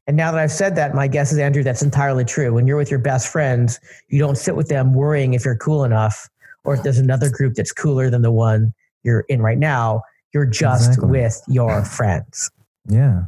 And 0.06 0.14
now 0.14 0.30
that 0.30 0.38
I've 0.38 0.52
said 0.52 0.76
that, 0.76 0.94
my 0.94 1.08
guess 1.08 1.32
is, 1.32 1.38
Andrew, 1.38 1.62
that's 1.62 1.80
entirely 1.82 2.26
true. 2.26 2.52
When 2.52 2.66
you're 2.66 2.76
with 2.76 2.90
your 2.90 3.00
best 3.00 3.28
friends, 3.28 3.80
you 4.08 4.18
don't 4.18 4.36
sit 4.36 4.54
with 4.54 4.68
them 4.68 4.92
worrying 4.92 5.32
if 5.32 5.46
you're 5.46 5.56
cool 5.56 5.82
enough 5.84 6.28
or 6.64 6.74
if 6.74 6.82
there's 6.82 6.98
another 6.98 7.30
group 7.30 7.54
that's 7.54 7.72
cooler 7.72 8.10
than 8.10 8.20
the 8.20 8.30
one 8.30 8.74
you're 9.02 9.24
in 9.30 9.40
right 9.40 9.56
now. 9.56 10.02
You're 10.34 10.44
just 10.44 10.90
Exactly. 10.90 11.10
with 11.10 11.40
your 11.48 11.82
friends. 11.82 12.50
Yeah. 12.86 13.24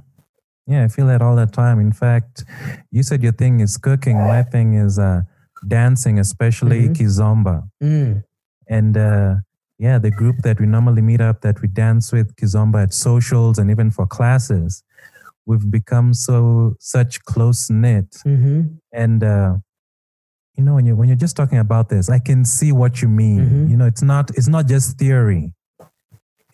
Yeah, 0.66 0.84
I 0.84 0.88
feel 0.88 1.06
that 1.06 1.22
all 1.22 1.34
the 1.34 1.46
time. 1.46 1.80
In 1.80 1.92
fact, 1.92 2.44
you 2.90 3.02
said 3.02 3.22
your 3.22 3.32
thing 3.32 3.60
is 3.60 3.78
cooking. 3.78 4.18
My 4.18 4.42
thing 4.42 4.74
is 4.74 4.98
uh, 4.98 5.22
dancing, 5.66 6.18
especially 6.18 6.88
Mhm. 6.88 6.94
kizomba. 6.96 7.68
Mm, 7.82 8.22
And 8.68 8.96
uh, 8.98 9.36
yeah, 9.82 9.98
the 9.98 10.12
group 10.12 10.36
that 10.46 10.60
we 10.60 10.66
normally 10.66 11.02
meet 11.02 11.20
up, 11.20 11.40
that 11.40 11.60
we 11.60 11.66
dance 11.66 12.12
with 12.12 12.36
kizomba 12.36 12.84
at 12.84 12.94
socials 12.94 13.58
and 13.58 13.68
even 13.68 13.90
for 13.90 14.06
classes, 14.06 14.84
we've 15.44 15.68
become 15.70 16.14
so 16.14 16.76
such 16.78 17.12
close 17.24 17.68
knit. 17.68 18.10
hmm 18.22 18.60
And 18.92 19.24
uh, 19.24 19.52
you 20.56 20.62
know, 20.64 20.74
when 20.76 20.86
you 20.86 20.94
when 20.94 21.08
you're 21.08 21.24
just 21.26 21.36
talking 21.36 21.58
about 21.58 21.88
this, 21.88 22.08
I 22.08 22.20
can 22.20 22.44
see 22.44 22.70
what 22.82 23.02
you 23.02 23.08
mean. 23.08 23.40
Mhm. 23.40 23.70
You 23.70 23.76
know, 23.76 23.86
it's 23.92 24.04
not 24.12 24.30
it's 24.38 24.50
not 24.56 24.64
just 24.74 24.98
theory. 24.98 25.52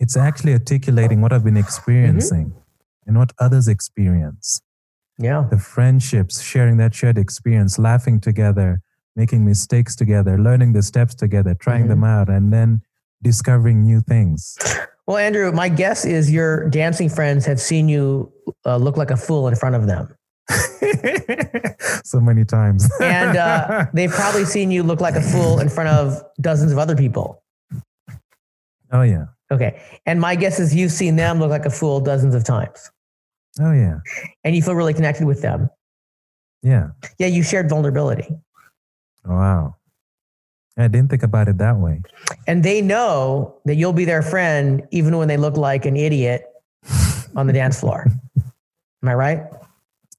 It's 0.00 0.16
actually 0.16 0.54
articulating 0.54 1.20
what 1.20 1.32
I've 1.34 1.44
been 1.44 1.60
experiencing 1.66 2.52
and 3.06 3.18
what 3.18 3.32
others 3.38 3.68
experience. 3.68 4.62
Yeah. 5.18 5.46
The 5.50 5.58
friendships, 5.58 6.40
sharing 6.40 6.76
that 6.78 6.94
shared 6.94 7.18
experience, 7.18 7.78
laughing 7.78 8.20
together, 8.20 8.80
making 9.16 9.44
mistakes 9.44 9.96
together, 9.96 10.38
learning 10.38 10.72
the 10.72 10.82
steps 10.82 11.14
together, 11.14 11.54
trying 11.66 11.88
them 11.88 12.04
out, 12.04 12.28
and 12.36 12.52
then 12.52 12.80
discovering 13.22 13.82
new 13.84 14.00
things. 14.00 14.56
Well, 15.06 15.16
Andrew, 15.16 15.50
my 15.52 15.68
guess 15.68 16.04
is 16.04 16.30
your 16.30 16.68
dancing 16.68 17.08
friends 17.08 17.46
have 17.46 17.60
seen 17.60 17.88
you 17.88 18.32
uh, 18.66 18.76
look 18.76 18.96
like 18.96 19.10
a 19.10 19.16
fool 19.16 19.48
in 19.48 19.56
front 19.56 19.74
of 19.74 19.86
them. 19.86 20.14
so 22.04 22.20
many 22.20 22.44
times. 22.44 22.88
And 23.00 23.36
uh, 23.36 23.86
they've 23.94 24.10
probably 24.10 24.44
seen 24.44 24.70
you 24.70 24.82
look 24.82 25.00
like 25.00 25.14
a 25.14 25.22
fool 25.22 25.60
in 25.60 25.68
front 25.68 25.88
of 25.90 26.22
dozens 26.40 26.72
of 26.72 26.78
other 26.78 26.96
people. 26.96 27.42
oh 28.92 29.02
yeah. 29.02 29.26
Okay. 29.50 29.80
And 30.04 30.20
my 30.20 30.34
guess 30.34 30.60
is 30.60 30.74
you've 30.74 30.92
seen 30.92 31.16
them 31.16 31.38
look 31.38 31.50
like 31.50 31.64
a 31.64 31.70
fool 31.70 32.00
dozens 32.00 32.34
of 32.34 32.44
times. 32.44 32.90
Oh 33.60 33.72
yeah. 33.72 34.00
And 34.44 34.54
you 34.54 34.62
feel 34.62 34.74
really 34.74 34.94
connected 34.94 35.26
with 35.26 35.42
them. 35.42 35.70
Yeah. 36.62 36.88
Yeah, 37.18 37.28
you 37.28 37.42
shared 37.42 37.68
vulnerability. 37.68 38.28
Wow. 39.24 39.76
I 40.78 40.86
didn't 40.86 41.10
think 41.10 41.24
about 41.24 41.48
it 41.48 41.58
that 41.58 41.76
way. 41.76 42.00
And 42.46 42.62
they 42.62 42.80
know 42.80 43.56
that 43.64 43.74
you'll 43.74 43.92
be 43.92 44.04
their 44.04 44.22
friend 44.22 44.86
even 44.90 45.16
when 45.16 45.26
they 45.26 45.36
look 45.36 45.56
like 45.56 45.84
an 45.84 45.96
idiot 45.96 46.44
on 47.34 47.46
the 47.46 47.52
dance 47.52 47.80
floor. 47.80 48.06
Am 49.02 49.08
I 49.08 49.14
right? 49.14 49.42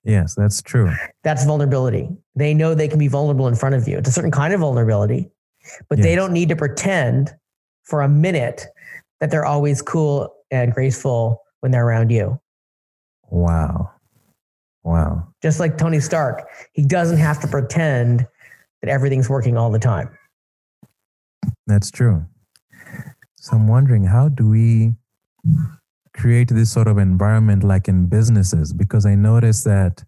Yes, 0.03 0.35
that's 0.35 0.61
true. 0.61 0.91
That's 1.23 1.45
vulnerability. 1.45 2.09
They 2.35 2.53
know 2.53 2.73
they 2.73 2.87
can 2.87 2.99
be 2.99 3.07
vulnerable 3.07 3.47
in 3.47 3.55
front 3.55 3.75
of 3.75 3.87
you. 3.87 3.97
It's 3.97 4.09
a 4.09 4.11
certain 4.11 4.31
kind 4.31 4.53
of 4.53 4.61
vulnerability, 4.61 5.29
but 5.89 6.01
they 6.01 6.15
don't 6.15 6.31
need 6.31 6.49
to 6.49 6.55
pretend 6.55 7.33
for 7.83 8.01
a 8.01 8.09
minute 8.09 8.65
that 9.19 9.31
they're 9.31 9.45
always 9.45 9.81
cool 9.81 10.33
and 10.51 10.73
graceful 10.73 11.41
when 11.59 11.71
they're 11.71 11.85
around 11.85 12.11
you. 12.11 12.39
Wow. 13.29 13.91
Wow. 14.83 15.27
Just 15.41 15.59
like 15.59 15.77
Tony 15.77 15.99
Stark, 15.99 16.47
he 16.73 16.85
doesn't 16.85 17.17
have 17.17 17.39
to 17.41 17.47
pretend 17.47 18.25
that 18.81 18.89
everything's 18.89 19.29
working 19.29 19.57
all 19.57 19.69
the 19.69 19.79
time. 19.79 20.09
That's 21.69 21.91
true. 21.91 22.25
So 23.35 23.55
I'm 23.55 23.67
wondering, 23.67 24.05
how 24.05 24.27
do 24.27 24.49
we 24.49 24.95
create 26.15 26.49
this 26.49 26.71
sort 26.71 26.87
of 26.87 26.97
environment 26.97 27.63
like 27.63 27.87
in 27.87 28.07
businesses? 28.07 28.73
Because 28.73 29.05
I 29.05 29.13
notice 29.13 29.63
that 29.65 30.03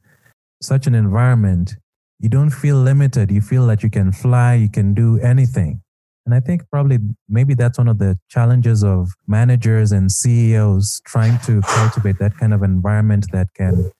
such 0.59 0.87
an 0.87 0.95
environment, 0.95 1.75
you 2.19 2.29
don't 2.29 2.49
feel 2.49 2.77
limited. 2.77 3.29
You 3.29 3.41
feel 3.41 3.67
that 3.67 3.83
you 3.83 3.91
can 3.91 4.11
fly, 4.11 4.55
you 4.55 4.69
can 4.69 4.95
do 4.95 5.19
anything. 5.19 5.83
And 6.25 6.33
I 6.33 6.39
think 6.39 6.63
probably 6.71 6.97
maybe 7.29 7.53
that's 7.53 7.77
one 7.77 7.87
of 7.87 7.99
the 7.99 8.17
challenges 8.27 8.83
of 8.83 9.11
managers 9.27 9.91
and 9.91 10.11
CEOs 10.11 10.99
trying 11.05 11.37
to 11.45 11.61
cultivate 11.61 12.17
that 12.17 12.35
kind 12.37 12.55
of 12.55 12.63
environment 12.63 13.27
that 13.33 13.49
can 13.55 13.91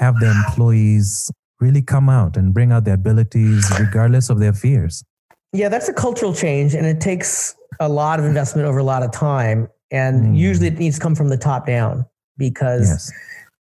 have 0.00 0.18
the 0.20 0.30
employees 0.30 1.30
really 1.60 1.82
come 1.82 2.08
out 2.08 2.38
and 2.38 2.54
bring 2.54 2.72
out 2.72 2.84
their 2.84 2.94
abilities 2.94 3.70
regardless 3.78 4.30
of 4.30 4.40
their 4.40 4.54
fears. 4.54 5.04
Yeah, 5.52 5.68
that's 5.68 5.88
a 5.88 5.92
cultural 5.94 6.34
change 6.34 6.74
and 6.74 6.86
it 6.86 7.00
takes 7.00 7.54
a 7.80 7.88
lot 7.88 8.18
of 8.18 8.24
investment 8.26 8.66
over 8.68 8.78
a 8.78 8.84
lot 8.84 9.02
of 9.02 9.10
time. 9.12 9.68
And 9.90 10.26
Mm. 10.34 10.36
usually 10.38 10.66
it 10.68 10.78
needs 10.78 10.96
to 10.96 11.02
come 11.02 11.14
from 11.14 11.28
the 11.28 11.38
top 11.38 11.66
down 11.66 12.04
because 12.36 12.88
Yes. 12.90 13.12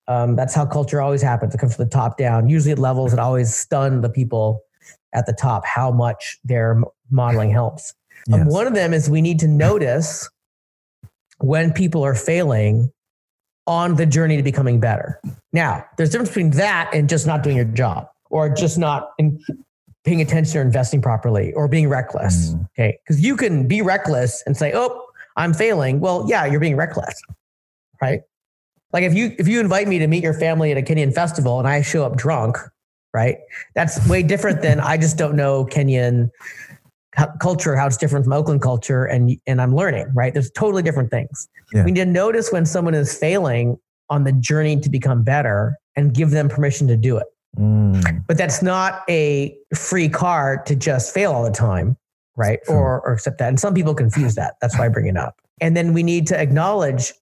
um, 0.09 0.35
that's 0.35 0.53
how 0.53 0.65
culture 0.65 1.01
always 1.01 1.21
happens. 1.21 1.53
It 1.55 1.59
comes 1.59 1.75
from 1.75 1.85
the 1.85 1.89
top 1.91 2.17
down. 2.17 2.49
Usually 2.49 2.71
at 2.71 2.79
levels 2.79 3.11
that 3.11 3.19
always 3.19 3.53
stun 3.55 4.01
the 4.01 4.09
people 4.09 4.61
at 5.13 5.25
the 5.25 5.33
top 5.33 5.65
how 5.65 5.91
much 5.91 6.37
their 6.43 6.81
modeling 7.09 7.51
helps. 7.51 7.93
Um, 8.33 8.45
one 8.47 8.67
of 8.67 8.73
them 8.73 8.93
is 8.93 9.09
we 9.09 9.21
need 9.21 9.39
to 9.39 9.47
notice 9.47 10.29
when 11.39 11.71
people 11.71 12.03
are 12.05 12.15
failing 12.15 12.91
on 13.67 13.95
the 13.95 14.05
journey 14.05 14.35
to 14.37 14.43
becoming 14.43 14.79
better. 14.79 15.19
Now, 15.53 15.85
there's 15.97 16.09
a 16.09 16.11
difference 16.13 16.29
between 16.29 16.49
that 16.51 16.89
and 16.93 17.07
just 17.07 17.25
not 17.27 17.43
doing 17.43 17.55
your 17.55 17.65
job 17.65 18.09
or 18.29 18.49
just 18.49 18.77
not 18.77 19.11
in, 19.17 19.39
paying 20.07 20.21
attention 20.21 20.57
or 20.57 20.61
investing 20.61 21.01
properly 21.01 21.51
or 21.53 21.67
being 21.67 21.89
reckless. 21.89 22.51
Mm. 22.51 22.69
Okay. 22.71 22.97
Because 23.03 23.21
you 23.21 23.35
can 23.35 23.67
be 23.67 23.81
reckless 23.81 24.41
and 24.45 24.55
say, 24.55 24.71
oh, 24.73 25.05
I'm 25.35 25.53
failing. 25.53 25.99
Well, 25.99 26.25
yeah, 26.29 26.45
you're 26.45 26.61
being 26.61 26.77
reckless. 26.77 27.21
Right. 28.01 28.21
Like 28.93 29.03
if 29.03 29.13
you 29.13 29.35
if 29.37 29.49
you 29.49 29.59
invite 29.59 29.87
me 29.87 29.99
to 29.99 30.07
meet 30.07 30.23
your 30.23 30.33
family 30.33 30.71
at 30.71 30.77
a 30.77 30.81
Kenyan 30.81 31.13
festival 31.13 31.59
and 31.59 31.67
I 31.67 31.81
show 31.81 32.05
up 32.05 32.15
drunk, 32.15 32.57
right? 33.13 33.37
That's 33.75 34.07
way 34.07 34.23
different 34.23 34.61
than 34.61 34.79
I 34.79 34.97
just 34.97 35.17
don't 35.17 35.35
know 35.35 35.65
Kenyan 35.65 36.29
culture, 37.41 37.75
how 37.75 37.87
it's 37.87 37.97
different 37.97 38.23
from 38.23 38.33
Oakland 38.33 38.61
culture, 38.61 39.03
and 39.05 39.37
and 39.45 39.61
I'm 39.61 39.75
learning, 39.75 40.09
right? 40.15 40.33
There's 40.33 40.51
totally 40.51 40.83
different 40.83 41.11
things. 41.11 41.49
Yeah. 41.73 41.83
We 41.83 41.91
need 41.91 41.99
to 41.99 42.05
notice 42.05 42.51
when 42.51 42.65
someone 42.65 42.93
is 42.93 43.17
failing 43.17 43.77
on 44.09 44.23
the 44.23 44.31
journey 44.31 44.79
to 44.79 44.89
become 44.89 45.23
better 45.23 45.77
and 45.97 46.13
give 46.13 46.29
them 46.29 46.47
permission 46.47 46.87
to 46.87 46.95
do 46.95 47.17
it. 47.17 47.27
Mm. 47.57 48.23
But 48.27 48.37
that's 48.37 48.61
not 48.61 49.03
a 49.09 49.57
free 49.75 50.09
card 50.09 50.65
to 50.67 50.75
just 50.75 51.13
fail 51.13 51.31
all 51.31 51.43
the 51.43 51.51
time, 51.51 51.97
right? 52.35 52.59
True. 52.65 52.75
Or 52.75 53.01
or 53.01 53.13
accept 53.13 53.39
that. 53.39 53.49
And 53.49 53.59
some 53.59 53.73
people 53.73 53.95
confuse 53.95 54.35
that. 54.35 54.55
That's 54.61 54.77
why 54.77 54.85
I 54.85 54.89
bring 54.89 55.07
it 55.07 55.17
up. 55.17 55.39
And 55.59 55.75
then 55.75 55.93
we 55.93 56.03
need 56.03 56.27
to 56.27 56.39
acknowledge, 56.39 57.13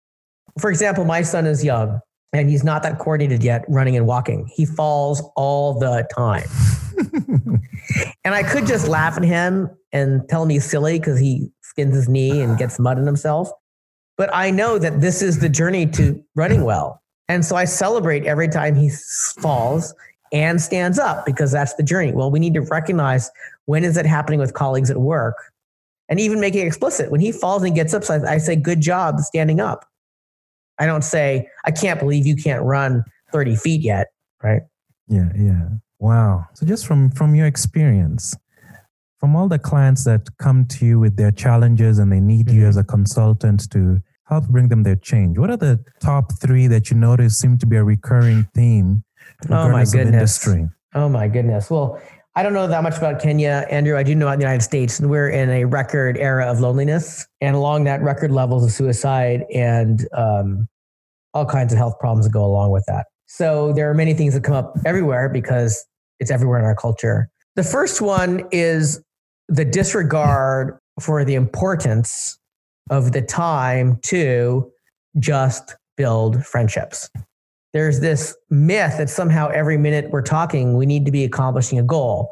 for 0.60 0.70
example, 0.70 1.06
my 1.06 1.22
son 1.22 1.46
is 1.46 1.64
young 1.64 2.02
and 2.34 2.50
he's 2.50 2.64
not 2.64 2.84
that 2.84 3.00
coordinated 3.00 3.44
yet 3.44 3.64
running 3.70 3.96
and 3.96 4.08
walking. 4.08 4.50
He 4.54 4.66
falls 4.66 5.24
all 5.36 5.80
the 5.80 6.08
time. 6.14 6.50
And 8.26 8.34
I 8.34 8.42
could 8.42 8.66
just 8.66 8.88
laugh 8.88 9.18
at 9.18 9.24
him 9.24 9.70
and 9.92 10.28
tell 10.28 10.42
him 10.42 10.50
he's 10.50 10.66
silly 10.66 11.00
because 11.00 11.20
he 11.20 11.52
skins 11.62 11.96
his 11.96 12.10
knee 12.10 12.42
and 12.42 12.58
gets 12.58 12.80
mud 12.80 12.98
in 12.98 13.06
himself. 13.06 13.50
But 14.18 14.32
I 14.34 14.50
know 14.50 14.80
that 14.80 15.00
this 15.00 15.22
is 15.22 15.40
the 15.40 15.50
journey 15.50 15.86
to 15.88 16.24
running 16.36 16.64
well. 16.64 17.04
And 17.28 17.46
so 17.46 17.56
I 17.56 17.66
celebrate 17.66 18.26
every 18.26 18.48
time 18.48 18.76
he 18.76 18.90
falls 19.40 19.94
and 20.32 20.62
stands 20.62 21.00
up 21.00 21.26
because 21.26 21.52
that's 21.52 21.74
the 21.76 21.84
journey. 21.84 22.12
Well, 22.12 22.32
we 22.32 22.40
need 22.40 22.54
to 22.56 22.62
recognize 22.62 23.30
when 23.66 23.84
is 23.84 23.98
it 23.98 24.06
happening 24.06 24.40
with 24.40 24.54
colleagues 24.54 24.90
at 24.90 24.98
work 24.98 25.36
and 26.10 26.20
even 26.20 26.40
make 26.40 26.56
it 26.56 26.66
explicit. 26.66 27.12
When 27.12 27.22
he 27.22 27.32
falls 27.32 27.64
and 27.64 27.74
gets 27.76 27.94
up, 27.94 28.04
so 28.04 28.16
I, 28.16 28.34
I 28.34 28.38
say, 28.38 28.56
good 28.56 28.82
job 28.82 29.20
standing 29.20 29.60
up. 29.60 29.86
I 30.78 30.86
don't 30.86 31.04
say, 31.04 31.50
I 31.64 31.72
can't 31.72 32.00
believe 32.00 32.26
you 32.28 32.36
can't 32.36 32.64
run 32.64 33.04
30 33.32 33.56
feet 33.56 33.82
yet. 33.82 34.08
Right. 34.44 34.62
Yeah, 35.08 35.30
yeah. 35.36 35.70
Wow. 36.00 36.46
So 36.54 36.66
just 36.66 36.86
from 36.86 37.10
from 37.12 37.34
your 37.36 37.48
experience, 37.48 38.36
from 39.20 39.36
all 39.36 39.48
the 39.48 39.58
clients 39.58 40.04
that 40.04 40.28
come 40.38 40.66
to 40.66 40.86
you 40.86 41.00
with 41.00 41.16
their 41.16 41.32
challenges 41.32 41.98
and 42.00 42.12
they 42.12 42.20
need 42.20 42.52
you 42.52 42.64
Mhm. 42.64 42.68
as 42.70 42.78
a 42.78 42.84
consultant 42.84 43.72
to 43.72 44.02
help 44.26 44.50
bring 44.50 44.68
them 44.68 44.84
their 44.84 44.98
change, 44.98 45.38
what 45.38 45.50
are 45.50 45.58
the 45.58 45.80
top 46.02 46.34
three 46.34 46.68
that 46.68 46.92
you 46.92 46.98
notice 46.98 47.38
seem 47.38 47.58
to 47.60 47.66
be 47.66 47.78
a 47.78 47.84
recurring 47.84 48.46
theme? 48.54 49.05
Oh, 49.50 49.70
my 49.70 49.84
goodness. 49.86 50.46
Industry? 50.46 50.70
Oh 50.96 51.10
my 51.10 51.28
goodness. 51.28 51.70
Well, 51.70 52.02
I 52.38 52.44
don't 52.44 52.54
know 52.54 52.68
that 52.68 52.84
much 52.84 52.98
about 52.98 53.22
Kenya, 53.22 53.66
Andrew. 53.70 53.98
I 53.98 54.04
do 54.04 54.16
know 54.16 54.28
about 54.28 54.38
the 54.40 54.44
United 54.44 54.64
States, 54.64 55.00
and 55.00 55.10
we're 55.10 55.30
in 55.30 55.50
a 55.50 55.66
record 55.66 56.18
era 56.18 56.50
of 56.50 56.60
loneliness, 56.60 57.26
and 57.42 57.56
along 57.56 57.84
that, 57.86 58.02
record 58.02 58.32
levels 58.32 58.66
of 58.66 58.72
suicide 58.72 59.46
and 59.54 60.08
um, 60.14 60.68
all 61.34 61.46
kinds 61.46 61.74
of 61.74 61.78
health 61.78 62.00
problems 62.00 62.26
that 62.26 62.32
go 62.32 62.46
along 62.46 62.72
with 62.72 62.86
that. 62.88 63.08
So 63.26 63.74
there 63.74 63.90
are 63.90 63.94
many 63.94 64.14
things 64.14 64.34
that 64.34 64.44
come 64.44 64.56
up 64.56 64.78
everywhere 64.86 65.30
because 65.30 65.86
it's 66.20 66.32
everywhere 66.32 66.60
in 66.60 66.66
our 66.66 66.76
culture. 66.76 67.30
The 67.56 67.64
first 67.64 68.02
one 68.02 68.48
is 68.52 69.02
the 69.48 69.66
disregard 69.66 70.78
for 71.02 71.26
the 71.26 71.36
importance 71.36 72.38
of 72.90 73.12
the 73.12 73.22
time 73.22 74.00
to 74.04 74.72
just 75.20 75.76
build 75.98 76.46
friendships 76.46 77.10
there's 77.76 78.00
this 78.00 78.34
myth 78.50 78.98
that 78.98 79.10
somehow 79.10 79.50
every 79.50 79.78
minute 79.78 80.10
we're 80.10 80.22
talking, 80.22 80.78
we 80.78 80.86
need 80.86 81.04
to 81.04 81.12
be 81.12 81.26
accomplishing 81.26 81.78
a 81.78 81.84
goal. 81.84 82.32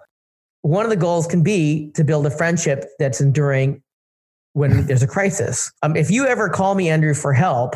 One 0.61 0.85
of 0.85 0.89
the 0.89 0.95
goals 0.95 1.27
can 1.27 1.43
be 1.43 1.91
to 1.95 2.05
build 2.05 2.25
a 2.25 2.29
friendship 2.29 2.85
that's 2.97 3.19
enduring 3.19 3.83
when 4.53 4.85
there's 4.87 5.03
a 5.03 5.07
crisis. 5.07 5.69
Um, 5.81 5.97
if 5.97 6.09
you 6.09 6.25
ever 6.25 6.47
call 6.47 6.75
me, 6.75 6.87
Andrew, 6.87 7.13
for 7.13 7.33
help, 7.33 7.75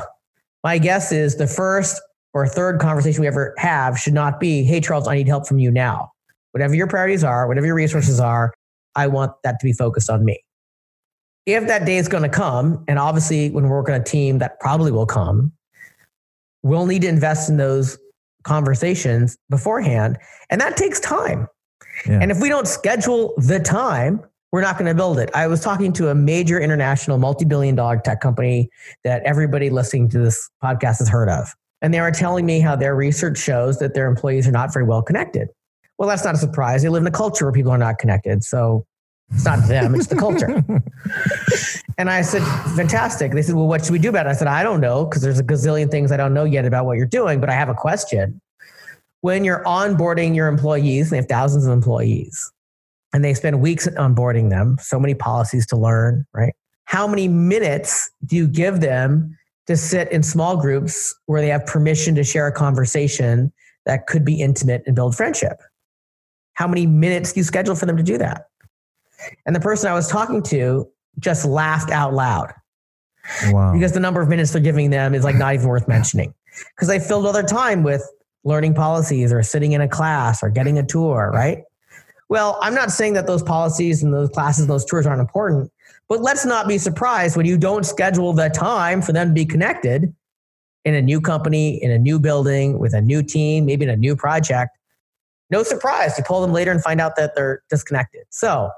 my 0.64 0.78
guess 0.78 1.12
is 1.12 1.36
the 1.36 1.46
first 1.46 2.02
or 2.34 2.48
third 2.48 2.80
conversation 2.80 3.20
we 3.20 3.28
ever 3.28 3.54
have 3.58 4.00
should 4.00 4.14
not 4.14 4.40
be, 4.40 4.64
hey, 4.64 4.80
Charles, 4.80 5.06
I 5.06 5.16
need 5.16 5.28
help 5.28 5.46
from 5.46 5.60
you 5.60 5.70
now. 5.70 6.10
Whatever 6.52 6.74
your 6.74 6.88
priorities 6.88 7.26
are, 7.26 7.50
whatever 7.50 7.66
your 7.66 7.76
resources 7.76 8.18
are, 8.18 8.54
I 8.96 9.08
want 9.08 9.34
that 9.44 9.60
to 9.60 9.66
be 9.66 9.74
focused 9.74 10.10
on 10.10 10.24
me. 10.24 10.42
If 11.46 11.68
that 11.68 11.86
day 11.86 11.98
is 11.98 12.08
going 12.08 12.24
to 12.24 12.30
come, 12.30 12.86
and 12.88 12.98
obviously 12.98 13.50
when 13.50 13.68
we're 13.68 13.76
working 13.76 13.96
on 13.96 14.02
a 14.02 14.06
team, 14.06 14.38
that 14.38 14.58
probably 14.62 14.94
will 14.94 15.06
come, 15.06 15.52
we'll 16.64 16.86
need 16.86 17.04
to 17.04 17.08
invest 17.08 17.50
in 17.50 17.58
those 17.58 17.98
conversations 18.44 19.38
beforehand. 19.50 20.18
And 20.50 20.62
that 20.62 20.78
takes 20.78 21.00
time. 21.00 21.48
Yeah. 22.08 22.20
And 22.22 22.32
if 22.32 22.40
we 22.40 22.50
don't 22.50 22.68
schedule 22.68 23.34
the 23.38 23.60
time, 23.60 24.22
we're 24.52 24.62
not 24.62 24.78
going 24.78 24.88
to 24.88 24.96
build 24.96 25.20
it. 25.20 25.30
I 25.34 25.48
was 25.48 25.62
talking 25.62 25.92
to 25.94 26.10
a 26.10 26.16
major 26.16 26.60
international 26.60 27.18
multi 27.18 27.46
billion 27.46 27.76
dollar 27.76 28.00
tech 28.00 28.22
company 28.22 28.70
that 29.04 29.22
everybody 29.24 29.70
listening 29.70 30.10
to 30.10 30.20
this 30.20 30.50
podcast 30.64 31.00
has 31.00 31.10
heard 31.10 31.30
of. 31.30 31.50
And 31.82 31.94
they 31.94 32.02
were 32.02 32.12
telling 32.12 32.46
me 32.46 32.60
how 32.60 32.76
their 32.76 32.96
research 32.96 33.38
shows 33.38 33.80
that 33.80 33.94
their 33.94 34.08
employees 34.08 34.48
are 34.48 34.52
not 34.52 34.74
very 34.74 34.86
well 34.86 35.02
connected. 35.02 35.50
Well, 35.98 36.08
that's 36.08 36.24
not 36.24 36.36
a 36.36 36.38
surprise. 36.38 36.84
They 36.84 36.90
live 36.90 37.04
in 37.04 37.08
a 37.08 37.12
culture 37.12 37.46
where 37.46 37.52
people 37.52 37.72
are 37.72 37.78
not 37.78 37.98
connected. 38.00 38.44
So 38.44 38.86
it's 39.32 39.46
not 39.46 39.68
them, 39.68 39.96
it's 39.96 40.08
the 40.08 40.16
culture. 40.16 40.64
And 41.98 42.12
I 42.12 42.22
said, 42.22 42.44
fantastic. 42.76 43.32
They 43.32 43.42
said, 43.42 43.56
well, 43.56 43.68
what 43.68 43.84
should 43.84 43.92
we 43.92 43.98
do 43.98 44.10
about 44.10 44.28
it? 44.28 44.30
I 44.30 44.34
said, 44.34 44.48
I 44.48 44.62
don't 44.62 44.82
know, 44.82 45.06
because 45.06 45.24
there's 45.24 45.40
a 45.40 45.44
gazillion 45.44 45.90
things 45.90 46.12
I 46.12 46.18
don't 46.18 46.34
know 46.34 46.44
yet 46.44 46.66
about 46.66 46.86
what 46.86 46.98
you're 46.98 47.08
doing, 47.08 47.40
but 47.40 47.50
I 47.50 47.54
have 47.54 47.70
a 47.70 47.74
question. 47.74 48.40
When 49.22 49.44
you're 49.44 49.64
onboarding 49.64 50.36
your 50.36 50.48
employees, 50.48 51.10
they 51.10 51.18
have 51.18 51.28
thousands 51.28 51.66
of 51.66 51.74
employees, 51.74 52.52
and 53.14 53.26
they 53.26 53.34
spend 53.34 53.62
weeks 53.62 53.88
onboarding 53.88 54.52
them, 54.52 54.78
so 54.80 55.00
many 55.00 55.16
policies 55.16 55.66
to 55.68 55.76
learn, 55.76 56.28
right? 56.34 56.54
How 56.86 57.08
many 57.08 57.28
minutes 57.28 58.12
do 58.28 58.36
you 58.36 58.48
give 58.48 58.80
them 58.80 59.36
to 59.66 59.76
sit 59.76 60.12
in 60.12 60.22
small 60.22 60.56
groups 60.56 61.16
where 61.26 61.42
they 61.42 61.50
have 61.50 61.66
permission 61.66 62.14
to 62.14 62.24
share 62.24 62.46
a 62.46 62.52
conversation 62.52 63.52
that 63.86 64.06
could 64.06 64.24
be 64.24 64.40
intimate 64.40 64.84
and 64.86 64.96
build 64.96 65.16
friendship? 65.16 65.58
How 66.54 66.68
many 66.68 66.86
minutes 66.86 67.34
do 67.34 67.40
you 67.40 67.44
schedule 67.44 67.76
for 67.76 67.88
them 67.88 67.98
to 67.98 68.04
do 68.04 68.20
that? 68.20 68.50
And 69.46 69.56
the 69.56 69.60
person 69.60 69.90
I 69.90 69.94
was 69.94 70.08
talking 70.08 70.42
to 70.44 70.88
just 71.20 71.46
laughed 71.46 71.92
out 71.92 72.14
loud 72.14 72.54
wow. 73.52 73.74
because 73.74 73.92
the 73.92 74.00
number 74.00 74.22
of 74.22 74.30
minutes 74.30 74.52
they're 74.52 74.62
giving 74.62 74.90
them 74.90 75.14
is 75.14 75.24
like 75.24 75.36
not 75.36 75.54
even 75.54 75.68
worth 75.68 75.88
mentioning 75.88 76.34
because 76.76 76.88
they 76.88 77.00
filled 77.00 77.26
all 77.26 77.34
their 77.34 77.44
time 77.44 77.84
with 77.84 78.08
learning 78.44 78.74
policies 78.74 79.34
or 79.34 79.44
sitting 79.44 79.74
in 79.74 79.82
a 79.82 79.88
class 79.88 80.42
or 80.42 80.50
getting 80.50 80.78
a 80.78 80.86
tour, 80.86 81.32
right? 81.34 81.64
Well, 82.30 82.58
I'm 82.62 82.74
not 82.74 82.92
saying 82.92 83.14
that 83.14 83.28
those 83.28 83.44
policies 83.44 84.04
and 84.04 84.14
those 84.14 84.30
classes 84.30 84.62
and 84.62 84.70
those 84.70 84.86
tours 84.86 85.06
aren't 85.06 85.22
important, 85.22 85.72
but 86.10 86.22
let's 86.22 86.46
not 86.46 86.68
be 86.68 86.78
surprised 86.78 87.38
when 87.38 87.46
you 87.46 87.58
don't 87.58 87.86
schedule 87.86 88.34
the 88.34 88.50
time 88.50 89.02
for 89.02 89.14
them 89.14 89.30
to 89.30 89.34
be 89.34 89.46
connected 89.46 90.14
in 90.86 90.94
a 90.94 91.02
new 91.02 91.20
company, 91.20 91.82
in 91.84 91.92
a 91.92 91.98
new 91.98 92.20
building, 92.20 92.80
with 92.80 92.94
a 92.94 93.02
new 93.02 93.22
team, 93.22 93.66
maybe 93.66 93.84
in 93.84 93.90
a 93.90 93.98
new 93.98 94.16
project. 94.16 94.78
No 95.50 95.64
surprise, 95.64 96.18
you 96.18 96.24
pull 96.24 96.42
them 96.42 96.52
later 96.54 96.72
and 96.72 96.82
find 96.82 97.00
out 97.00 97.16
that 97.16 97.36
they're 97.36 97.62
disconnected. 97.70 98.24
So 98.30 98.72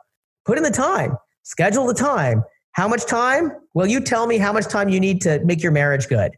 put 0.50 0.58
in 0.58 0.64
the 0.64 0.72
time, 0.72 1.16
schedule 1.44 1.86
the 1.86 1.94
time. 1.94 2.44
How 2.72 2.88
much 2.88 3.06
time? 3.06 3.52
Well, 3.76 3.86
you 3.86 4.00
tell 4.00 4.26
me 4.26 4.40
how 4.40 4.52
much 4.52 4.66
time 4.66 4.90
you 4.90 5.00
need 5.00 5.22
to 5.22 5.40
make 5.46 5.62
your 5.62 5.72
marriage 5.72 6.08
good. 6.08 6.32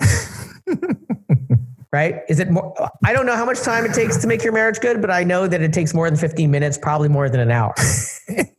right? 1.92 2.22
Is 2.30 2.40
it 2.40 2.50
more? 2.50 2.74
I 3.04 3.12
don't 3.12 3.26
know 3.26 3.36
how 3.36 3.44
much 3.44 3.60
time 3.60 3.84
it 3.84 3.92
takes 3.92 4.16
to 4.18 4.26
make 4.26 4.42
your 4.42 4.54
marriage 4.54 4.80
good, 4.80 5.02
but 5.02 5.10
I 5.10 5.24
know 5.24 5.46
that 5.46 5.60
it 5.60 5.74
takes 5.74 5.92
more 5.92 6.08
than 6.08 6.18
15 6.18 6.50
minutes, 6.50 6.78
probably 6.78 7.10
more 7.10 7.28
than 7.28 7.40
an 7.40 7.50
hour. 7.50 7.74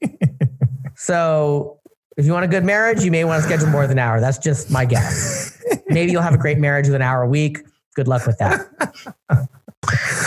so 0.95 1.79
if 2.15 2.27
you 2.27 2.31
want 2.31 2.45
a 2.45 2.47
good 2.47 2.63
marriage, 2.63 3.03
you 3.03 3.09
may 3.09 3.23
want 3.23 3.41
to 3.41 3.47
schedule 3.47 3.69
more 3.69 3.87
than 3.87 3.97
an 3.97 4.03
hour. 4.03 4.19
That's 4.19 4.37
just 4.37 4.69
my 4.69 4.85
guess. 4.85 5.59
Maybe 5.87 6.11
you'll 6.11 6.21
have 6.21 6.35
a 6.35 6.37
great 6.37 6.59
marriage 6.59 6.85
with 6.85 6.95
an 6.95 7.01
hour 7.01 7.23
a 7.23 7.27
week. 7.27 7.57
Good 7.95 8.07
luck 8.07 8.27
with 8.27 8.37
that. 8.37 8.67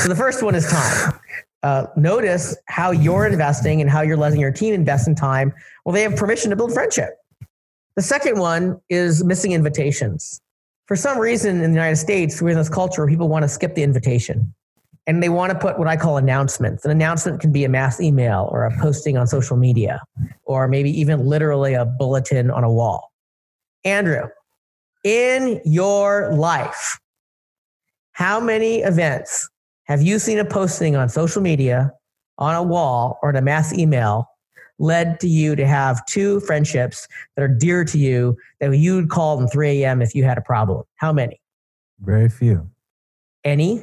so 0.00 0.08
the 0.08 0.16
first 0.16 0.42
one 0.42 0.56
is 0.56 0.68
time. 0.68 1.12
Uh, 1.62 1.86
notice 1.96 2.56
how 2.66 2.90
you're 2.90 3.26
investing 3.26 3.80
and 3.80 3.90
how 3.90 4.00
you're 4.00 4.16
letting 4.16 4.40
your 4.40 4.52
team 4.52 4.74
invest 4.74 5.08
in 5.08 5.14
time. 5.14 5.52
Well, 5.84 5.92
they 5.92 6.02
have 6.02 6.16
permission 6.16 6.50
to 6.50 6.56
build 6.56 6.72
friendship. 6.72 7.10
The 7.96 8.02
second 8.02 8.38
one 8.38 8.80
is 8.88 9.24
missing 9.24 9.52
invitations. 9.52 10.40
For 10.86 10.94
some 10.94 11.18
reason 11.18 11.56
in 11.56 11.72
the 11.72 11.76
United 11.76 11.96
States, 11.96 12.40
we're 12.40 12.50
in 12.50 12.56
this 12.56 12.68
culture 12.68 13.02
where 13.02 13.10
people 13.10 13.28
want 13.28 13.42
to 13.42 13.48
skip 13.48 13.74
the 13.74 13.82
invitation 13.82 14.54
and 15.08 15.22
they 15.22 15.30
want 15.30 15.50
to 15.50 15.58
put 15.58 15.78
what 15.78 15.88
I 15.88 15.96
call 15.96 16.18
announcements. 16.18 16.84
An 16.84 16.90
announcement 16.90 17.40
can 17.40 17.50
be 17.50 17.64
a 17.64 17.68
mass 17.68 17.98
email 17.98 18.48
or 18.52 18.64
a 18.64 18.78
posting 18.78 19.16
on 19.16 19.26
social 19.26 19.56
media, 19.56 20.02
or 20.44 20.68
maybe 20.68 20.90
even 20.90 21.26
literally 21.26 21.72
a 21.74 21.86
bulletin 21.86 22.50
on 22.50 22.62
a 22.62 22.70
wall. 22.70 23.10
Andrew, 23.84 24.28
in 25.04 25.62
your 25.64 26.32
life, 26.34 27.00
how 28.12 28.38
many 28.38 28.80
events 28.80 29.48
have 29.88 30.02
you 30.02 30.18
seen 30.18 30.38
a 30.38 30.44
posting 30.44 30.96
on 30.96 31.08
social 31.08 31.42
media, 31.42 31.92
on 32.36 32.54
a 32.54 32.62
wall, 32.62 33.18
or 33.22 33.30
in 33.30 33.36
a 33.36 33.42
mass 33.42 33.72
email 33.72 34.28
led 34.78 35.18
to 35.20 35.28
you 35.28 35.56
to 35.56 35.66
have 35.66 36.04
two 36.06 36.38
friendships 36.40 37.08
that 37.36 37.42
are 37.42 37.48
dear 37.48 37.84
to 37.84 37.98
you 37.98 38.36
that 38.60 38.76
you 38.76 38.94
would 38.94 39.08
call 39.10 39.36
them 39.36 39.48
3 39.48 39.82
a.m. 39.82 40.00
if 40.00 40.14
you 40.14 40.22
had 40.24 40.38
a 40.38 40.42
problem? 40.42 40.84
How 40.96 41.12
many? 41.12 41.40
Very 42.00 42.28
few. 42.28 42.70
Any? 43.44 43.82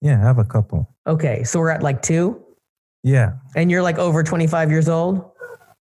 Yeah, 0.00 0.18
I 0.20 0.22
have 0.24 0.38
a 0.38 0.44
couple. 0.44 0.88
Okay, 1.06 1.44
so 1.44 1.60
we're 1.60 1.70
at 1.70 1.82
like 1.82 2.02
two, 2.02 2.42
Yeah, 3.04 3.34
and 3.54 3.70
you're 3.70 3.82
like 3.82 3.98
over 3.98 4.22
25 4.24 4.70
years 4.70 4.88
old. 4.88 5.30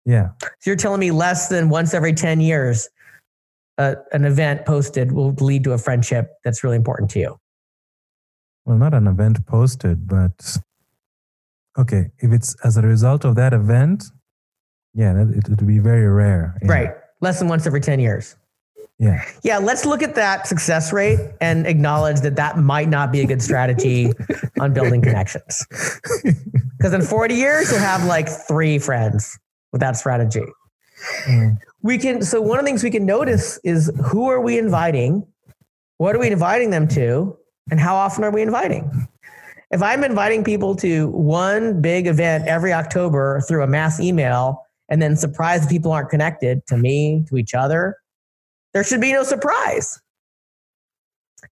yeah. 0.05 0.29
So 0.41 0.47
you're 0.67 0.75
telling 0.77 0.99
me 1.01 1.11
less 1.11 1.49
than 1.49 1.69
once 1.69 1.93
every 1.93 2.13
10 2.13 2.39
years, 2.39 2.87
uh, 3.77 3.95
an 4.13 4.23
event 4.25 4.65
posted 4.65 5.11
will 5.11 5.33
lead 5.41 5.63
to 5.65 5.73
a 5.73 5.77
friendship 5.77 6.31
that's 6.45 6.63
really 6.63 6.77
important 6.77 7.09
to 7.11 7.19
you. 7.19 7.39
Well, 8.65 8.77
not 8.77 8.93
an 8.93 9.07
event 9.07 9.45
posted, 9.45 10.07
but 10.07 10.57
okay. 11.77 12.11
If 12.19 12.31
it's 12.31 12.55
as 12.63 12.77
a 12.77 12.81
result 12.81 13.25
of 13.25 13.35
that 13.35 13.53
event, 13.53 14.03
yeah, 14.93 15.19
it 15.21 15.49
would 15.49 15.65
be 15.65 15.79
very 15.79 16.07
rare. 16.07 16.55
Yeah. 16.61 16.71
Right. 16.71 16.89
Less 17.21 17.39
than 17.39 17.47
once 17.47 17.65
every 17.65 17.81
10 17.81 17.99
years. 17.99 18.35
Yeah. 18.99 19.23
Yeah, 19.43 19.59
let's 19.59 19.85
look 19.85 20.03
at 20.03 20.15
that 20.15 20.45
success 20.45 20.91
rate 20.91 21.19
and 21.39 21.65
acknowledge 21.65 22.19
that 22.19 22.35
that 22.35 22.57
might 22.57 22.89
not 22.89 23.13
be 23.13 23.21
a 23.21 23.25
good 23.25 23.41
strategy 23.41 24.11
on 24.59 24.73
building 24.73 25.01
connections. 25.01 25.65
Because 26.79 26.93
in 26.93 27.01
40 27.01 27.35
years, 27.35 27.69
you'll 27.69 27.81
have 27.81 28.05
like 28.05 28.29
three 28.29 28.79
friends 28.79 29.37
with 29.73 29.81
that 29.81 29.97
strategy. 29.97 30.45
Mm. 31.25 31.57
We 31.81 31.97
can, 31.97 32.21
so 32.21 32.39
one 32.39 32.57
of 32.57 32.63
the 32.63 32.69
things 32.69 32.83
we 32.83 32.89
can 32.89 33.05
notice 33.05 33.59
is 33.65 33.91
who 34.05 34.29
are 34.29 34.39
we 34.39 34.57
inviting? 34.57 35.27
What 35.97 36.15
are 36.15 36.19
we 36.19 36.31
inviting 36.31 36.69
them 36.69 36.87
to? 36.89 37.37
And 37.71 37.79
how 37.79 37.95
often 37.95 38.23
are 38.23 38.31
we 38.31 38.41
inviting? 38.41 39.07
If 39.71 39.83
I'm 39.83 40.03
inviting 40.03 40.43
people 40.43 40.75
to 40.77 41.09
one 41.09 41.81
big 41.81 42.07
event 42.07 42.47
every 42.47 42.73
October 42.73 43.41
through 43.41 43.63
a 43.63 43.67
mass 43.67 43.99
email 43.99 44.65
and 44.89 45.01
then 45.01 45.15
surprise 45.15 45.61
the 45.61 45.67
people 45.67 45.91
aren't 45.91 46.09
connected 46.09 46.65
to 46.67 46.77
me, 46.77 47.23
to 47.29 47.37
each 47.37 47.53
other, 47.53 47.97
there 48.73 48.83
should 48.83 49.01
be 49.01 49.13
no 49.13 49.23
surprise. 49.23 50.01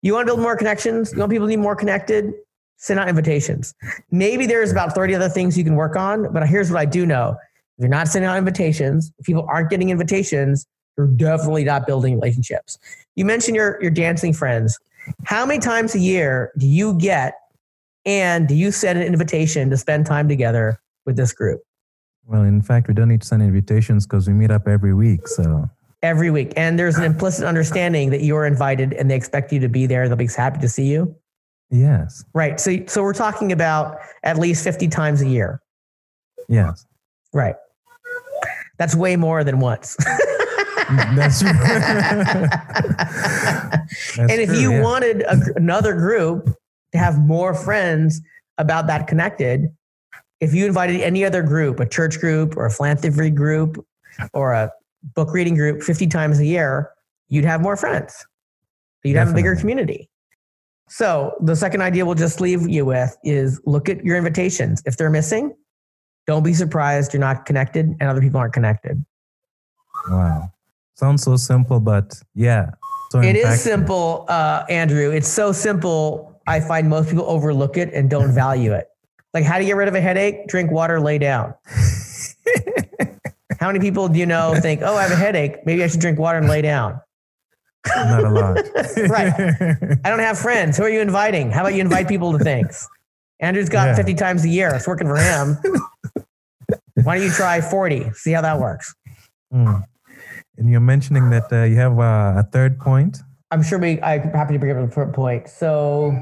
You 0.02 0.12
want 0.12 0.26
to 0.26 0.34
build 0.34 0.40
more 0.40 0.56
connections? 0.56 1.12
You 1.12 1.18
want 1.20 1.32
people 1.32 1.46
to 1.46 1.52
be 1.52 1.56
more 1.56 1.76
connected? 1.76 2.32
Send 2.76 3.00
out 3.00 3.08
invitations. 3.08 3.74
Maybe 4.10 4.46
there's 4.46 4.72
about 4.72 4.94
30 4.94 5.14
other 5.14 5.28
things 5.28 5.56
you 5.56 5.64
can 5.64 5.76
work 5.76 5.96
on, 5.96 6.32
but 6.32 6.46
here's 6.46 6.70
what 6.70 6.80
I 6.80 6.84
do 6.84 7.06
know. 7.06 7.36
If 7.78 7.82
you're 7.82 7.88
not 7.88 8.08
sending 8.08 8.28
out 8.28 8.36
invitations, 8.36 9.12
if 9.18 9.26
people 9.26 9.46
aren't 9.48 9.70
getting 9.70 9.90
invitations, 9.90 10.66
you're 10.96 11.06
definitely 11.06 11.64
not 11.64 11.86
building 11.86 12.14
relationships. 12.14 12.78
You 13.14 13.24
mentioned 13.24 13.56
your, 13.56 13.80
your 13.80 13.90
dancing 13.90 14.32
friends. 14.32 14.78
How 15.24 15.46
many 15.46 15.60
times 15.60 15.94
a 15.94 15.98
year 15.98 16.52
do 16.58 16.66
you 16.66 16.94
get 16.94 17.34
and 18.04 18.48
do 18.48 18.54
you 18.54 18.72
send 18.72 18.98
an 18.98 19.06
invitation 19.06 19.70
to 19.70 19.76
spend 19.76 20.06
time 20.06 20.28
together 20.28 20.80
with 21.06 21.16
this 21.16 21.32
group? 21.32 21.60
Well, 22.26 22.42
in 22.42 22.62
fact, 22.62 22.88
we 22.88 22.94
don't 22.94 23.08
need 23.08 23.22
to 23.22 23.26
send 23.26 23.42
invitations 23.42 24.06
because 24.06 24.28
we 24.28 24.34
meet 24.34 24.50
up 24.50 24.68
every 24.68 24.94
week. 24.94 25.26
So 25.26 25.68
every 26.02 26.30
week. 26.30 26.52
And 26.56 26.78
there's 26.78 26.98
an 26.98 27.04
implicit 27.04 27.44
understanding 27.44 28.10
that 28.10 28.22
you're 28.22 28.44
invited 28.46 28.92
and 28.92 29.10
they 29.10 29.14
expect 29.14 29.52
you 29.52 29.60
to 29.60 29.68
be 29.68 29.86
there. 29.86 30.08
They'll 30.08 30.16
be 30.16 30.26
happy 30.26 30.60
to 30.60 30.68
see 30.68 30.86
you. 30.90 31.14
yes, 31.70 32.24
Right. 32.34 32.58
So, 32.60 32.76
so 32.86 33.02
we're 33.02 33.12
talking 33.12 33.52
about 33.52 33.98
at 34.24 34.38
least 34.38 34.64
50 34.64 34.88
times 34.88 35.22
a 35.22 35.28
year. 35.28 35.62
yes, 36.48 36.86
Right. 37.32 37.54
That's 38.78 38.96
way 38.96 39.16
more 39.16 39.44
than 39.44 39.60
once. 39.60 39.96
that's 41.16 41.40
true. 41.40 41.50
and 44.22 44.40
if 44.40 44.48
true, 44.48 44.58
you 44.58 44.72
yeah. 44.72 44.82
wanted 44.82 45.22
a, 45.22 45.38
another 45.56 45.94
group 45.94 46.56
to 46.92 46.98
have 46.98 47.18
more 47.18 47.54
friends 47.54 48.20
about 48.58 48.86
that 48.86 49.06
connected, 49.06 49.74
if 50.40 50.54
you 50.54 50.66
invited 50.66 51.00
any 51.00 51.24
other 51.24 51.42
group, 51.42 51.80
a 51.80 51.88
church 51.88 52.18
group 52.18 52.56
or 52.56 52.66
a 52.66 52.70
philanthropy 52.70 53.30
group 53.30 53.84
or 54.32 54.52
a 54.52 54.70
book 55.14 55.32
reading 55.32 55.54
group 55.54 55.82
50 55.82 56.06
times 56.08 56.38
a 56.38 56.46
year, 56.46 56.90
you'd 57.28 57.44
have 57.44 57.60
more 57.60 57.76
friends. 57.76 58.26
You'd 59.04 59.16
have 59.16 59.30
a 59.30 59.34
bigger 59.34 59.56
community. 59.56 60.08
So 60.88 61.34
the 61.40 61.56
second 61.56 61.80
idea 61.80 62.04
we'll 62.04 62.14
just 62.14 62.40
leave 62.40 62.68
you 62.68 62.84
with 62.84 63.16
is 63.24 63.60
look 63.64 63.88
at 63.88 64.04
your 64.04 64.16
invitations. 64.16 64.82
If 64.84 64.96
they're 64.96 65.10
missing, 65.10 65.54
don't 66.26 66.42
be 66.42 66.54
surprised 66.54 67.12
you're 67.12 67.20
not 67.20 67.46
connected 67.46 67.86
and 67.98 68.02
other 68.02 68.20
people 68.20 68.38
aren't 68.38 68.52
connected. 68.52 69.04
wow, 70.08 70.51
sounds 71.02 71.22
so 71.24 71.36
simple, 71.36 71.80
but 71.80 72.14
yeah, 72.34 72.70
so 73.10 73.20
It 73.20 73.34
is 73.36 73.60
simple, 73.60 74.24
uh, 74.28 74.64
Andrew. 74.68 75.10
It's 75.10 75.28
so 75.28 75.50
simple. 75.52 76.40
I 76.46 76.60
find 76.60 76.88
most 76.88 77.10
people 77.10 77.24
overlook 77.26 77.76
it 77.76 77.92
and 77.92 78.08
don't 78.08 78.32
value 78.32 78.72
it. 78.72 78.86
Like, 79.34 79.44
how 79.44 79.58
do 79.58 79.64
you 79.64 79.70
get 79.70 79.76
rid 79.76 79.88
of 79.88 79.94
a 79.94 80.00
headache? 80.00 80.46
Drink 80.46 80.70
water, 80.70 81.00
lay 81.00 81.18
down. 81.18 81.54
how 83.60 83.66
many 83.66 83.80
people 83.80 84.08
do 84.08 84.18
you 84.18 84.26
know 84.26 84.54
think, 84.60 84.80
oh, 84.82 84.94
I 84.94 85.02
have 85.02 85.10
a 85.12 85.16
headache. 85.16 85.66
Maybe 85.66 85.82
I 85.82 85.88
should 85.88 86.00
drink 86.00 86.18
water 86.18 86.38
and 86.38 86.48
lay 86.48 86.62
down? 86.62 87.00
Not 87.96 88.24
a 88.24 88.30
lot. 88.30 88.58
Right. 89.08 89.32
I 90.04 90.08
don't 90.10 90.20
have 90.20 90.38
friends. 90.38 90.76
Who 90.76 90.84
are 90.84 90.90
you 90.90 91.00
inviting? 91.00 91.50
How 91.50 91.62
about 91.62 91.74
you 91.74 91.80
invite 91.80 92.06
people 92.08 92.36
to 92.36 92.38
things? 92.38 92.88
Andrew's 93.40 93.68
got 93.68 93.88
Yeah. 93.88 93.96
50 93.96 94.14
times 94.14 94.44
a 94.44 94.48
year. 94.48 94.72
It's 94.74 94.86
working 94.86 95.08
for 95.08 95.16
him. 95.16 95.56
Why 97.04 97.16
don't 97.18 97.26
you 97.26 97.32
try 97.32 97.60
40? 97.60 98.12
See 98.14 98.30
how 98.32 98.42
that 98.42 98.60
works. 98.60 98.94
Mm. 99.52 99.82
And 100.58 100.68
you're 100.68 100.80
mentioning 100.80 101.30
that 101.30 101.52
uh, 101.52 101.64
you 101.64 101.76
have 101.76 101.98
uh, 101.98 102.34
a 102.36 102.42
third 102.52 102.78
point. 102.78 103.18
I'm 103.50 103.62
sure 103.62 103.78
we, 103.78 104.00
I'm 104.02 104.30
happy 104.30 104.54
to 104.54 104.58
bring 104.58 104.76
up 104.76 104.96
a 104.96 105.06
point. 105.12 105.48
So 105.48 106.16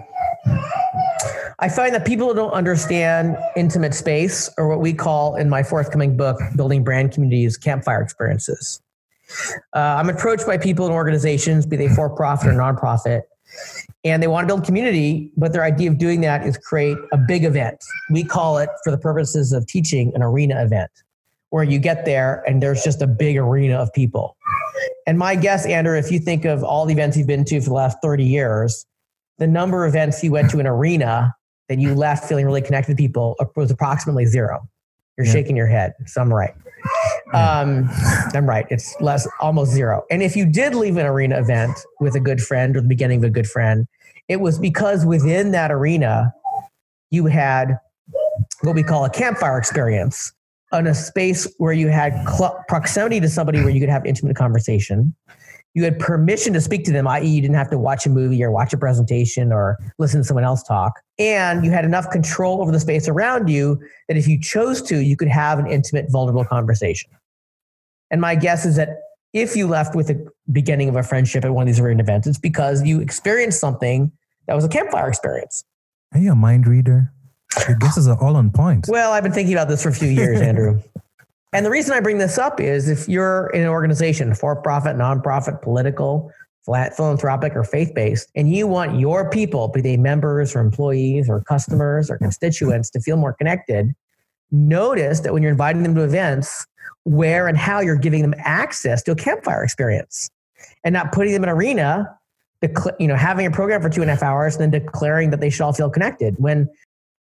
I 1.59 1.68
find 1.68 1.95
that 1.95 2.05
people 2.07 2.33
don't 2.35 2.53
understand 2.53 3.37
intimate 3.57 3.95
space 3.95 4.49
or 4.57 4.68
what 4.68 4.81
we 4.81 4.93
call 4.93 5.37
in 5.37 5.49
my 5.49 5.62
forthcoming 5.62 6.16
book, 6.16 6.41
Building 6.57 6.83
Brand 6.83 7.12
Communities, 7.12 7.57
campfire 7.57 8.03
experiences. 8.03 8.81
Uh, 9.76 9.78
I'm 9.78 10.09
approached 10.09 10.47
by 10.47 10.59
people 10.59 10.87
and 10.87 10.95
organizations, 10.95 11.66
be 11.66 11.76
they 11.76 11.89
for 11.89 12.11
profit 12.11 12.49
or 12.49 12.53
nonprofit, 12.53 13.22
and 14.05 14.22
they 14.22 14.26
want 14.26 14.49
to 14.49 14.55
build 14.55 14.64
community, 14.64 15.31
but 15.37 15.53
their 15.53 15.62
idea 15.62 15.91
of 15.91 15.99
doing 15.99 16.20
that 16.22 16.47
is 16.47 16.57
create 16.59 16.97
a 17.12 17.18
big 17.18 17.45
event. 17.45 17.78
We 18.11 18.24
call 18.24 18.59
it, 18.59 18.70
for 18.83 18.91
the 18.91 18.99
purposes 18.99 19.53
of 19.53 19.66
teaching, 19.66 20.12
an 20.14 20.22
arena 20.22 20.62
event, 20.64 20.91
where 21.51 21.64
you 21.64 21.78
get 21.78 22.05
there 22.05 22.42
and 22.46 22.62
there's 22.62 22.82
just 22.82 23.03
a 23.03 23.07
big 23.07 23.36
arena 23.36 23.76
of 23.76 23.92
people. 23.92 24.36
And 25.07 25.18
my 25.18 25.34
guess, 25.36 25.66
Andrew, 25.66 25.96
if 25.98 26.11
you 26.11 26.18
think 26.18 26.44
of 26.44 26.62
all 26.62 26.86
the 26.86 26.92
events 26.92 27.16
you've 27.16 27.26
been 27.26 27.44
to 27.46 27.61
for 27.61 27.66
the 27.68 27.74
last 27.74 27.98
30 28.03 28.24
years, 28.24 28.86
the 29.38 29.46
number 29.46 29.84
of 29.84 29.90
events 29.92 30.22
you 30.22 30.30
went 30.32 30.51
to 30.51 30.61
an 30.61 30.66
arena 30.66 31.34
that 31.68 31.78
you 31.78 31.94
left 31.94 32.24
feeling 32.28 32.46
really 32.46 32.62
connected 32.62 32.92
to 32.92 32.96
people 32.96 33.36
was 33.57 33.70
approximately 33.70 34.26
zero. 34.26 34.61
You're 35.16 35.26
Yeah. 35.26 35.32
shaking 35.32 35.57
your 35.57 35.66
head. 35.66 35.92
So 36.07 36.20
I'm 36.20 36.32
right. 36.32 36.55
Um, 37.32 37.88
I'm 38.34 38.48
right. 38.48 38.66
It's 38.70 38.96
less, 39.01 39.26
almost 39.40 39.72
zero. 39.72 40.05
And 40.11 40.22
if 40.22 40.36
you 40.36 40.46
did 40.46 40.74
leave 40.74 40.96
an 40.96 41.07
arena 41.07 41.38
event 41.38 41.76
with 42.01 42.14
a 42.14 42.20
good 42.20 42.40
friend 42.40 42.76
or 42.76 42.80
the 42.80 42.88
beginning 42.88 43.18
of 43.18 43.24
a 43.24 43.30
good 43.30 43.46
friend, 43.46 43.86
it 44.28 44.40
was 44.40 44.59
because 44.59 45.05
within 45.05 45.51
that 45.53 45.70
arena, 45.70 46.32
you 47.11 47.26
had 47.26 47.78
what 48.62 48.74
we 48.74 48.82
call 48.82 49.05
a 49.05 49.11
campfire 49.11 49.59
experience 49.59 50.32
on 50.73 50.87
a 50.87 50.95
space 50.95 51.53
where 51.59 51.73
you 51.73 51.89
had 51.89 52.12
cl- 52.29 52.62
proximity 52.68 53.21
to 53.21 53.29
somebody 53.29 53.61
where 53.61 53.71
you 53.71 53.81
could 53.81 53.89
have 53.89 54.05
intimate 54.07 54.37
conversation. 54.37 55.14
You 55.75 55.85
had 55.85 55.99
permission 56.01 56.53
to 56.55 56.61
speak 56.61 56.85
to 56.87 56.93
them, 56.93 57.07
i.e., 57.07 57.27
you 57.27 57.41
didn't 57.41 57.55
have 57.55 57.71
to 57.71 57.79
watch 57.79 58.05
a 58.05 58.11
movie 58.11 58.43
or 58.43 58.51
watch 58.51 58.73
a 58.73 58.77
presentation 58.77 59.53
or 59.53 59.79
listen 59.99 60.21
to 60.21 60.25
someone 60.25 60.45
else 60.45 60.62
talk. 60.64 61.01
And 61.18 61.64
you 61.64 61.71
had 61.71 61.85
enough 61.85 62.11
control 62.11 62.61
over 62.61 62.73
the 62.73 62.81
space 62.81 63.07
around 63.07 63.49
you 63.49 63.81
that 64.09 64.16
if 64.16 64.27
you 64.27 64.41
chose 64.41 64.83
to, 64.83 64.99
you 64.99 65.16
could 65.16 65.29
have 65.29 65.59
an 65.61 65.68
intimate, 65.68 66.07
vulnerable 66.11 66.45
conversation. 66.45 67.11
And 68.11 68.21
my 68.21 68.35
guess 68.35 68.66
is 68.66 68.75
that 68.77 68.99
if 69.33 69.55
you 69.55 69.68
left 69.68 69.95
with 69.95 70.09
the 70.09 70.27
beginning 70.51 70.89
of 70.89 70.97
a 70.97 71.05
friendship 71.05 71.45
at 71.45 71.53
one 71.53 71.62
of 71.62 71.66
these 71.68 71.79
arena 71.79 72.03
events, 72.03 72.27
it's 72.27 72.39
because 72.39 72.83
you 72.83 73.01
experienced 73.01 73.61
something 73.61 74.11
that 74.47 74.55
was 74.55 74.64
a 74.64 74.68
campfire 74.68 75.09
experience. 75.09 75.64
Are 76.12 76.18
you 76.18 76.33
a 76.33 76.35
mind 76.35 76.66
reader? 76.66 77.12
Guesses 77.78 78.09
are 78.09 78.20
all 78.22 78.36
on 78.36 78.51
point. 78.51 78.86
Well, 78.88 79.12
I've 79.12 79.22
been 79.22 79.32
thinking 79.32 79.55
about 79.55 79.68
this 79.68 79.82
for 79.82 79.88
a 79.88 79.94
few 79.94 80.09
years, 80.09 80.40
Andrew. 80.42 80.80
and 81.53 81.66
the 81.66 81.70
reason 81.70 81.94
I 81.94 82.01
bring 82.01 82.18
this 82.18 82.38
up 82.38 82.61
is 82.61 82.88
if 82.88 83.09
you're 83.09 83.48
in 83.48 83.62
an 83.62 83.68
organization, 83.68 84.34
for 84.34 84.57
profit, 84.57 84.96
nonprofit, 84.96 85.62
political, 85.62 86.32
philanthropic, 86.64 87.57
or 87.57 87.64
faith 87.64 87.92
based, 87.94 88.30
and 88.36 88.53
you 88.53 88.66
want 88.66 88.98
your 88.98 89.28
people, 89.30 89.68
be 89.68 89.80
they 89.80 89.96
members 89.96 90.55
or 90.55 90.61
employees 90.61 91.28
or 91.28 91.42
customers 91.42 92.11
or 92.11 92.18
constituents, 92.18 92.90
to 92.90 93.01
feel 93.01 93.16
more 93.16 93.32
connected, 93.32 93.94
notice 94.53 95.20
that 95.20 95.32
when 95.32 95.42
you're 95.42 95.53
inviting 95.53 95.82
them 95.82 95.94
to 95.94 96.03
events, 96.03 96.66
where 97.05 97.48
and 97.48 97.57
how 97.57 97.80
you're 97.80 97.96
giving 97.96 98.22
them 98.22 98.34
access 98.38 99.03
to 99.03 99.12
a 99.12 99.16
campfire 99.16 99.64
experience 99.64 100.30
and 100.84 100.92
not 100.92 101.12
putting 101.12 101.32
them 101.32 101.42
in 101.42 101.48
an 101.48 101.57
arena 101.57 102.16
you 102.98 103.09
know, 103.09 103.16
having 103.16 103.46
a 103.46 103.51
program 103.51 103.80
for 103.80 103.88
two 103.88 104.03
and 104.03 104.11
a 104.11 104.14
half 104.14 104.22
hours 104.22 104.57
and 104.57 104.70
then 104.70 104.82
declaring 104.82 105.30
that 105.30 105.40
they 105.40 105.48
should 105.48 105.62
all 105.62 105.72
feel 105.72 105.88
connected 105.88 106.34
when 106.38 106.68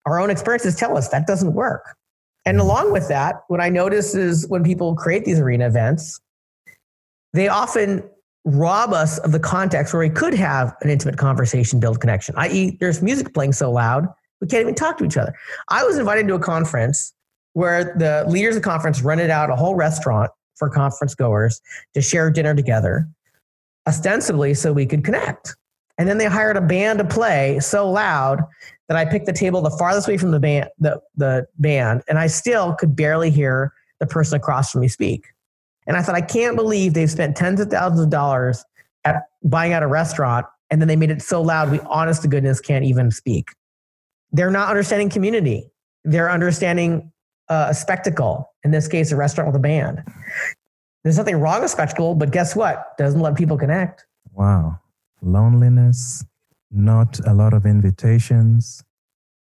our 0.08 0.20
own 0.20 0.30
experiences 0.30 0.74
tell 0.74 0.96
us 0.96 1.08
that 1.08 1.26
doesn't 1.26 1.54
work. 1.54 1.96
And 2.44 2.58
mm. 2.58 2.62
along 2.62 2.92
with 2.92 3.08
that, 3.08 3.42
what 3.48 3.60
I 3.60 3.68
notice 3.68 4.14
is 4.14 4.46
when 4.48 4.64
people 4.64 4.94
create 4.94 5.24
these 5.24 5.38
arena 5.38 5.66
events, 5.66 6.20
they 7.32 7.48
often 7.48 8.02
rob 8.44 8.92
us 8.92 9.18
of 9.18 9.32
the 9.32 9.40
context 9.40 9.92
where 9.92 10.00
we 10.00 10.08
could 10.08 10.34
have 10.34 10.74
an 10.80 10.88
intimate 10.88 11.18
conversation, 11.18 11.80
build 11.80 12.00
connection, 12.00 12.34
i.e., 12.38 12.76
there's 12.80 13.02
music 13.02 13.34
playing 13.34 13.52
so 13.52 13.70
loud, 13.70 14.06
we 14.40 14.46
can't 14.46 14.62
even 14.62 14.74
talk 14.74 14.96
to 14.98 15.04
each 15.04 15.16
other. 15.16 15.34
I 15.68 15.84
was 15.84 15.98
invited 15.98 16.26
to 16.28 16.34
a 16.34 16.38
conference 16.38 17.12
where 17.52 17.94
the 17.98 18.24
leaders 18.28 18.56
of 18.56 18.62
the 18.62 18.68
conference 18.68 19.02
rented 19.02 19.30
out 19.30 19.50
a 19.50 19.56
whole 19.56 19.74
restaurant 19.74 20.30
for 20.56 20.70
conference 20.70 21.14
goers 21.14 21.60
to 21.94 22.00
share 22.00 22.30
dinner 22.30 22.54
together 22.54 23.08
ostensibly 23.86 24.54
so 24.54 24.72
we 24.72 24.86
could 24.86 25.04
connect. 25.04 25.56
And 25.98 26.08
then 26.08 26.18
they 26.18 26.26
hired 26.26 26.56
a 26.56 26.60
band 26.60 27.00
to 27.00 27.04
play 27.04 27.58
so 27.60 27.90
loud 27.90 28.40
that 28.88 28.96
I 28.96 29.04
picked 29.04 29.26
the 29.26 29.32
table 29.32 29.60
the 29.60 29.70
farthest 29.70 30.08
away 30.08 30.16
from 30.16 30.30
the 30.30 30.40
band, 30.40 30.70
the, 30.78 31.00
the 31.16 31.46
band, 31.58 32.02
and 32.08 32.18
I 32.18 32.26
still 32.26 32.74
could 32.74 32.96
barely 32.96 33.30
hear 33.30 33.72
the 34.00 34.06
person 34.06 34.36
across 34.36 34.72
from 34.72 34.80
me 34.80 34.88
speak. 34.88 35.26
And 35.86 35.96
I 35.96 36.02
thought, 36.02 36.14
I 36.14 36.20
can't 36.20 36.56
believe 36.56 36.94
they've 36.94 37.10
spent 37.10 37.36
tens 37.36 37.60
of 37.60 37.68
thousands 37.68 38.00
of 38.00 38.10
dollars 38.10 38.64
at 39.04 39.22
buying 39.42 39.72
out 39.72 39.82
a 39.82 39.86
restaurant, 39.86 40.46
and 40.70 40.80
then 40.80 40.88
they 40.88 40.96
made 40.96 41.10
it 41.10 41.22
so 41.22 41.40
loud 41.40 41.70
we 41.70 41.80
honest 41.80 42.22
to 42.22 42.28
goodness 42.28 42.60
can't 42.60 42.84
even 42.84 43.10
speak. 43.10 43.50
They're 44.32 44.50
not 44.50 44.68
understanding 44.68 45.08
community. 45.08 45.70
They're 46.04 46.30
understanding 46.30 47.10
uh, 47.48 47.68
a 47.70 47.74
spectacle, 47.74 48.52
in 48.64 48.70
this 48.70 48.88
case, 48.88 49.12
a 49.12 49.16
restaurant 49.16 49.48
with 49.48 49.56
a 49.56 49.62
band. 49.62 50.02
There's 51.02 51.16
nothing 51.16 51.36
wrong 51.36 51.62
with 51.62 51.70
spectacle, 51.70 52.14
but 52.14 52.30
guess 52.32 52.54
what? 52.54 52.96
Doesn't 52.98 53.20
let 53.20 53.34
people 53.36 53.56
connect. 53.56 54.04
Wow. 54.34 54.78
Loneliness, 55.22 56.24
not 56.70 57.18
a 57.26 57.34
lot 57.34 57.54
of 57.54 57.66
invitations, 57.66 58.82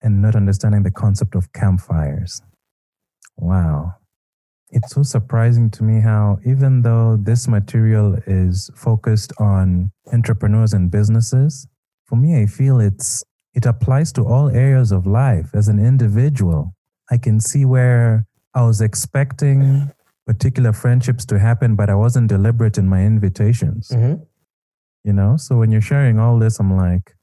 and 0.01 0.21
not 0.21 0.35
understanding 0.35 0.83
the 0.83 0.91
concept 0.91 1.35
of 1.35 1.51
campfires. 1.53 2.41
Wow. 3.37 3.95
It's 4.69 4.93
so 4.93 5.03
surprising 5.03 5.69
to 5.71 5.83
me 5.83 6.01
how, 6.01 6.39
even 6.45 6.81
though 6.81 7.15
this 7.15 7.47
material 7.47 8.17
is 8.27 8.69
focused 8.75 9.31
on 9.39 9.91
entrepreneurs 10.11 10.73
and 10.73 10.91
businesses, 10.91 11.67
for 12.05 12.15
me, 12.15 12.41
I 12.41 12.47
feel 12.47 12.79
it's 12.79 13.23
it 13.53 13.65
applies 13.65 14.11
to 14.13 14.25
all 14.25 14.49
areas 14.49 14.91
of 14.91 15.05
life 15.05 15.51
as 15.53 15.67
an 15.67 15.79
individual. 15.79 16.75
I 17.11 17.17
can 17.17 17.39
see 17.39 17.65
where 17.65 18.25
I 18.55 18.63
was 18.63 18.81
expecting 18.81 19.91
particular 20.25 20.73
friendships 20.73 21.25
to 21.25 21.37
happen, 21.37 21.75
but 21.75 21.89
I 21.89 21.95
wasn't 21.95 22.29
deliberate 22.29 22.77
in 22.77 22.87
my 22.87 23.03
invitations. 23.03 23.89
Mm-hmm. 23.89 24.23
You 25.03 25.13
know, 25.13 25.35
so 25.35 25.57
when 25.57 25.71
you're 25.71 25.81
sharing 25.81 26.17
all 26.17 26.39
this, 26.39 26.59
I'm 26.59 26.75
like, 26.77 27.15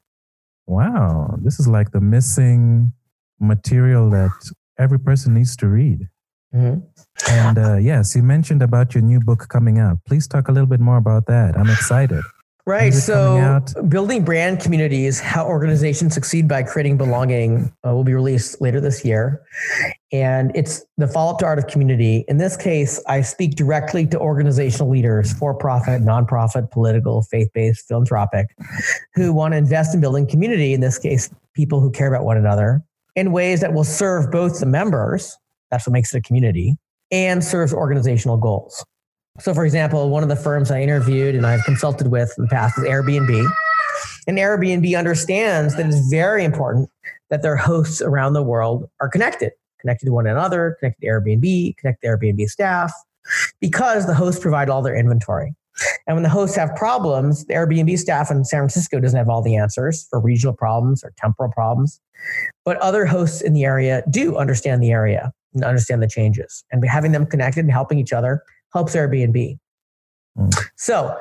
wow, 0.67 1.39
this 1.43 1.59
is 1.59 1.67
like 1.67 1.93
the 1.93 2.01
missing 2.01 2.93
material 3.41 4.11
that 4.11 4.31
every 4.79 4.99
person 4.99 5.35
needs 5.35 5.57
to 5.57 5.67
read. 5.67 6.09
Mm-hmm. 6.55 6.81
And 7.31 7.59
uh, 7.59 7.77
yes, 7.77 8.15
you 8.15 8.23
mentioned 8.23 8.63
about 8.63 8.95
your 8.95 9.03
new 9.03 9.21
book 9.21 9.49
coming 9.49 9.79
out. 9.79 9.99
Please 10.05 10.27
talk 10.27 10.49
a 10.49 10.53
little 10.53 10.67
bit 10.69 10.81
more 10.81 10.97
about 10.97 11.27
that. 11.27 11.57
I'm 11.57 11.71
excited. 11.71 12.23
Right. 12.71 12.95
So, 12.95 13.61
building 13.89 14.25
brand 14.25 14.61
communities, 14.61 15.19
how 15.19 15.45
organizations 15.45 16.15
succeed 16.15 16.47
by 16.47 16.63
creating 16.63 16.99
belonging, 16.99 17.73
uh, 17.85 17.93
will 17.93 18.05
be 18.05 18.15
released 18.15 18.61
later 18.61 18.81
this 18.81 19.05
year. 19.05 19.43
And 20.13 20.53
it's 20.55 20.85
the 20.97 21.09
follow 21.09 21.33
up 21.33 21.39
to 21.41 21.47
Art 21.47 21.59
of 21.59 21.67
Community. 21.67 22.25
In 22.29 22.39
this 22.39 22.57
case, 22.57 23.03
I 23.09 23.23
speak 23.23 23.57
directly 23.57 24.07
to 24.07 24.21
organizational 24.21 24.89
leaders, 24.89 25.33
for 25.33 25.53
profit, 25.53 26.03
nonprofit, 26.03 26.71
political, 26.71 27.23
faith 27.23 27.49
based, 27.55 27.89
philanthropic, 27.89 28.47
who 29.17 29.33
want 29.33 29.53
to 29.53 29.59
invest 29.59 29.93
in 29.93 30.01
building 30.01 30.29
community, 30.29 30.73
in 30.73 30.81
this 30.81 30.97
case, 30.97 31.29
people 31.55 31.81
who 31.81 31.91
care 31.91 32.07
about 32.07 32.25
one 32.25 32.37
another, 32.37 32.85
in 33.17 33.33
ways 33.33 33.61
that 33.63 33.73
will 33.73 33.83
serve 33.83 34.31
both 34.31 34.61
the 34.61 34.67
members, 34.67 35.37
that's 35.73 35.89
what 35.89 35.93
makes 35.93 36.15
it 36.15 36.19
a 36.19 36.23
community, 36.23 36.77
and 37.11 37.43
serves 37.43 37.75
organizational 37.75 38.37
goals. 38.37 38.85
So, 39.39 39.55
for 39.55 39.65
example, 39.65 40.11
one 40.11 40.23
of 40.23 40.29
the 40.29 40.37
firms 40.37 40.71
I 40.71 40.81
interviewed 40.81 41.35
and 41.35 41.47
I've 41.47 41.65
consulted 41.65 42.09
with 42.09 42.35
in 42.37 42.45
the 42.45 42.51
past 42.51 42.77
is 42.79 42.85
Airbnb. 42.85 43.47
And 44.27 44.39
Airbnb 44.39 44.99
understands 44.99 45.77
that 45.77 45.87
it's 45.87 46.09
very 46.11 46.45
important 46.45 46.91
that 47.31 47.43
their 47.43 47.57
hosts 47.57 48.03
around 48.03 48.33
the 48.33 48.43
world 48.43 48.89
are 49.01 49.09
connected, 49.09 49.53
connected 49.81 50.07
to 50.07 50.13
one 50.13 50.27
another, 50.27 50.77
connected 50.79 51.01
to 51.03 51.07
Airbnb, 51.07 51.77
connected 51.79 52.07
to 52.07 52.17
Airbnb 52.17 52.49
staff, 52.49 52.93
because 53.61 54.07
the 54.07 54.15
hosts 54.15 54.41
provide 54.41 54.69
all 54.69 54.83
their 54.83 54.97
inventory. 54.97 55.55
And 56.07 56.17
when 56.17 56.23
the 56.23 56.29
hosts 56.29 56.57
have 56.57 56.75
problems, 56.77 57.47
the 57.47 57.55
Airbnb 57.55 57.97
staff 57.99 58.31
in 58.31 58.45
San 58.45 58.61
Francisco 58.61 59.01
doesn't 59.01 59.17
have 59.17 59.29
all 59.29 59.43
the 59.43 59.57
answers 59.57 60.07
for 60.11 60.21
regional 60.21 60.55
problems 60.55 61.03
or 61.03 61.13
temporal 61.17 61.51
problems. 61.53 62.01
But 62.65 62.77
other 62.79 63.07
hosts 63.07 63.41
in 63.41 63.55
the 63.55 63.65
area 63.65 64.03
do 64.11 64.37
understand 64.37 64.83
the 64.83 64.91
area 64.91 65.33
and 65.55 65.65
understand 65.65 66.03
the 66.03 66.09
changes. 66.09 66.65
And 66.71 66.85
having 66.85 67.13
them 67.13 67.25
connected 67.25 67.61
and 67.61 67.73
helping 67.73 67.99
each 67.99 68.13
other 68.13 68.43
helps 68.73 68.95
Airbnb. 68.95 69.59
Mm. 70.39 70.65
So, 70.77 71.17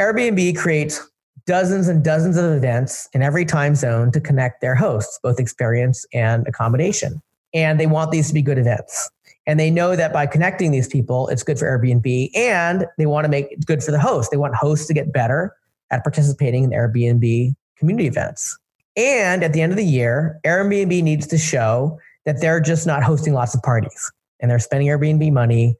Airbnb 0.00 0.56
creates 0.56 1.00
dozens 1.46 1.88
and 1.88 2.04
dozens 2.04 2.36
of 2.36 2.44
events 2.52 3.08
in 3.14 3.22
every 3.22 3.44
time 3.44 3.74
zone 3.74 4.12
to 4.12 4.20
connect 4.20 4.60
their 4.60 4.74
hosts, 4.74 5.18
both 5.22 5.40
experience 5.40 6.04
and 6.12 6.46
accommodation. 6.46 7.22
And 7.54 7.80
they 7.80 7.86
want 7.86 8.10
these 8.10 8.28
to 8.28 8.34
be 8.34 8.42
good 8.42 8.58
events. 8.58 9.10
And 9.46 9.58
they 9.58 9.70
know 9.70 9.96
that 9.96 10.12
by 10.12 10.26
connecting 10.26 10.72
these 10.72 10.86
people, 10.86 11.26
it's 11.28 11.42
good 11.42 11.58
for 11.58 11.64
Airbnb 11.64 12.36
and 12.36 12.84
they 12.98 13.06
want 13.06 13.24
to 13.24 13.30
make 13.30 13.50
it 13.50 13.64
good 13.64 13.82
for 13.82 13.92
the 13.92 13.98
host. 13.98 14.30
They 14.30 14.36
want 14.36 14.54
hosts 14.54 14.86
to 14.88 14.94
get 14.94 15.10
better 15.10 15.56
at 15.90 16.04
participating 16.04 16.64
in 16.64 16.70
Airbnb 16.70 17.54
community 17.78 18.06
events. 18.06 18.58
And 18.94 19.42
at 19.42 19.54
the 19.54 19.62
end 19.62 19.72
of 19.72 19.78
the 19.78 19.86
year, 19.86 20.38
Airbnb 20.44 21.02
needs 21.02 21.26
to 21.28 21.38
show 21.38 21.98
that 22.26 22.42
they're 22.42 22.60
just 22.60 22.86
not 22.86 23.02
hosting 23.02 23.32
lots 23.32 23.54
of 23.54 23.62
parties 23.62 24.12
and 24.40 24.50
they're 24.50 24.58
spending 24.58 24.88
Airbnb 24.88 25.32
money 25.32 25.76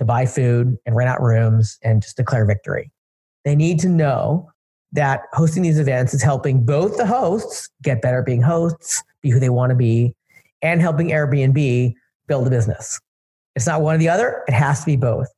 to 0.00 0.04
buy 0.06 0.26
food 0.26 0.76
and 0.86 0.96
rent 0.96 1.10
out 1.10 1.22
rooms 1.22 1.78
and 1.84 2.02
just 2.02 2.16
declare 2.16 2.46
victory. 2.46 2.90
They 3.44 3.54
need 3.54 3.78
to 3.80 3.88
know 3.88 4.50
that 4.92 5.22
hosting 5.34 5.62
these 5.62 5.78
events 5.78 6.14
is 6.14 6.22
helping 6.22 6.64
both 6.64 6.96
the 6.96 7.06
hosts 7.06 7.68
get 7.82 8.02
better 8.02 8.20
at 8.20 8.26
being 8.26 8.42
hosts, 8.42 9.04
be 9.22 9.30
who 9.30 9.38
they 9.38 9.50
want 9.50 9.70
to 9.70 9.76
be, 9.76 10.14
and 10.62 10.80
helping 10.80 11.08
Airbnb 11.10 11.94
build 12.26 12.46
a 12.46 12.50
business. 12.50 12.98
It's 13.54 13.66
not 13.66 13.82
one 13.82 13.94
or 13.94 13.98
the 13.98 14.08
other, 14.08 14.42
it 14.48 14.54
has 14.54 14.80
to 14.80 14.86
be 14.86 14.96
both. 14.96 15.28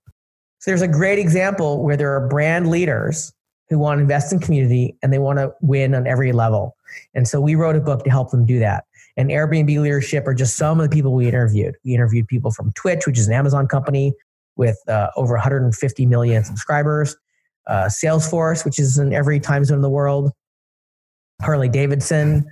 So 0.61 0.71
there's 0.71 0.81
a 0.81 0.89
great 0.89 1.19
example 1.19 1.83
where 1.83 1.97
there 1.97 2.15
are 2.15 2.29
brand 2.29 2.71
leaders 2.71 3.33
who 3.69 3.81
want 3.81 3.99
to 3.99 4.03
invest 4.03 4.33
in 4.33 4.39
community 4.39 4.97
and 5.03 5.13
they 5.13 5.19
want 5.19 5.39
to 5.39 5.53
win 5.61 5.93
on 5.95 6.07
every 6.07 6.31
level. 6.31 6.77
And 7.15 7.27
so 7.27 7.41
we 7.41 7.57
wrote 7.57 7.75
a 7.75 7.81
book 7.81 8.05
to 8.05 8.11
help 8.11 8.31
them 8.31 8.47
do 8.47 8.61
that. 8.61 8.85
And 9.17 9.29
Airbnb 9.29 9.81
leadership 9.81 10.27
are 10.27 10.35
just 10.35 10.57
some 10.57 10.79
of 10.79 10.89
the 10.89 10.95
people 10.95 11.13
we 11.15 11.27
interviewed. 11.27 11.75
We 11.85 11.95
interviewed 11.95 12.29
people 12.29 12.53
from 12.53 12.73
Twitch, 12.73 13.07
which 13.07 13.19
is 13.19 13.27
an 13.27 13.35
Amazon 13.35 13.67
company, 13.67 14.15
with 14.57 14.79
uh, 14.89 15.09
over 15.17 15.35
150 15.35 16.07
million 16.07 16.45
subscribers. 16.45 17.17
Uh, 17.67 17.85
Salesforce, 17.85 18.65
which 18.65 18.79
is 18.79 18.99
in 18.99 19.13
every 19.13 19.39
time 19.39 19.65
zone 19.65 19.79
in 19.79 19.83
the 19.83 19.91
world. 19.91 20.33
Harley 21.41 21.69
Davidson, 21.69 22.45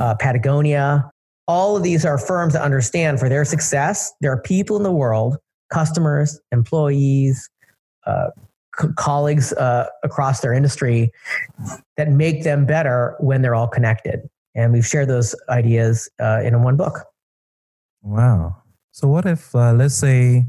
uh, 0.00 0.14
Patagonia. 0.18 1.10
All 1.48 1.76
of 1.76 1.82
these 1.82 2.04
are 2.04 2.18
firms 2.18 2.52
that 2.52 2.62
understand 2.62 3.18
for 3.18 3.28
their 3.28 3.44
success, 3.44 4.12
there 4.20 4.32
are 4.32 4.40
people 4.40 4.76
in 4.76 4.82
the 4.82 4.92
world, 4.92 5.36
customers, 5.72 6.40
employees, 6.52 7.48
uh, 8.06 8.28
colleagues 8.96 9.52
uh, 9.54 9.86
across 10.02 10.40
their 10.40 10.52
industry 10.52 11.10
that 11.96 12.08
make 12.08 12.42
them 12.44 12.64
better 12.64 13.16
when 13.20 13.42
they're 13.42 13.54
all 13.54 13.68
connected. 13.68 14.20
And 14.54 14.72
we've 14.72 14.86
shared 14.86 15.08
those 15.08 15.34
ideas 15.48 16.08
uh, 16.20 16.40
in 16.42 16.62
one 16.62 16.76
book. 16.76 17.00
Wow. 18.02 18.56
So, 18.92 19.08
what 19.08 19.26
if, 19.26 19.54
let's 19.54 19.94
say, 19.94 20.46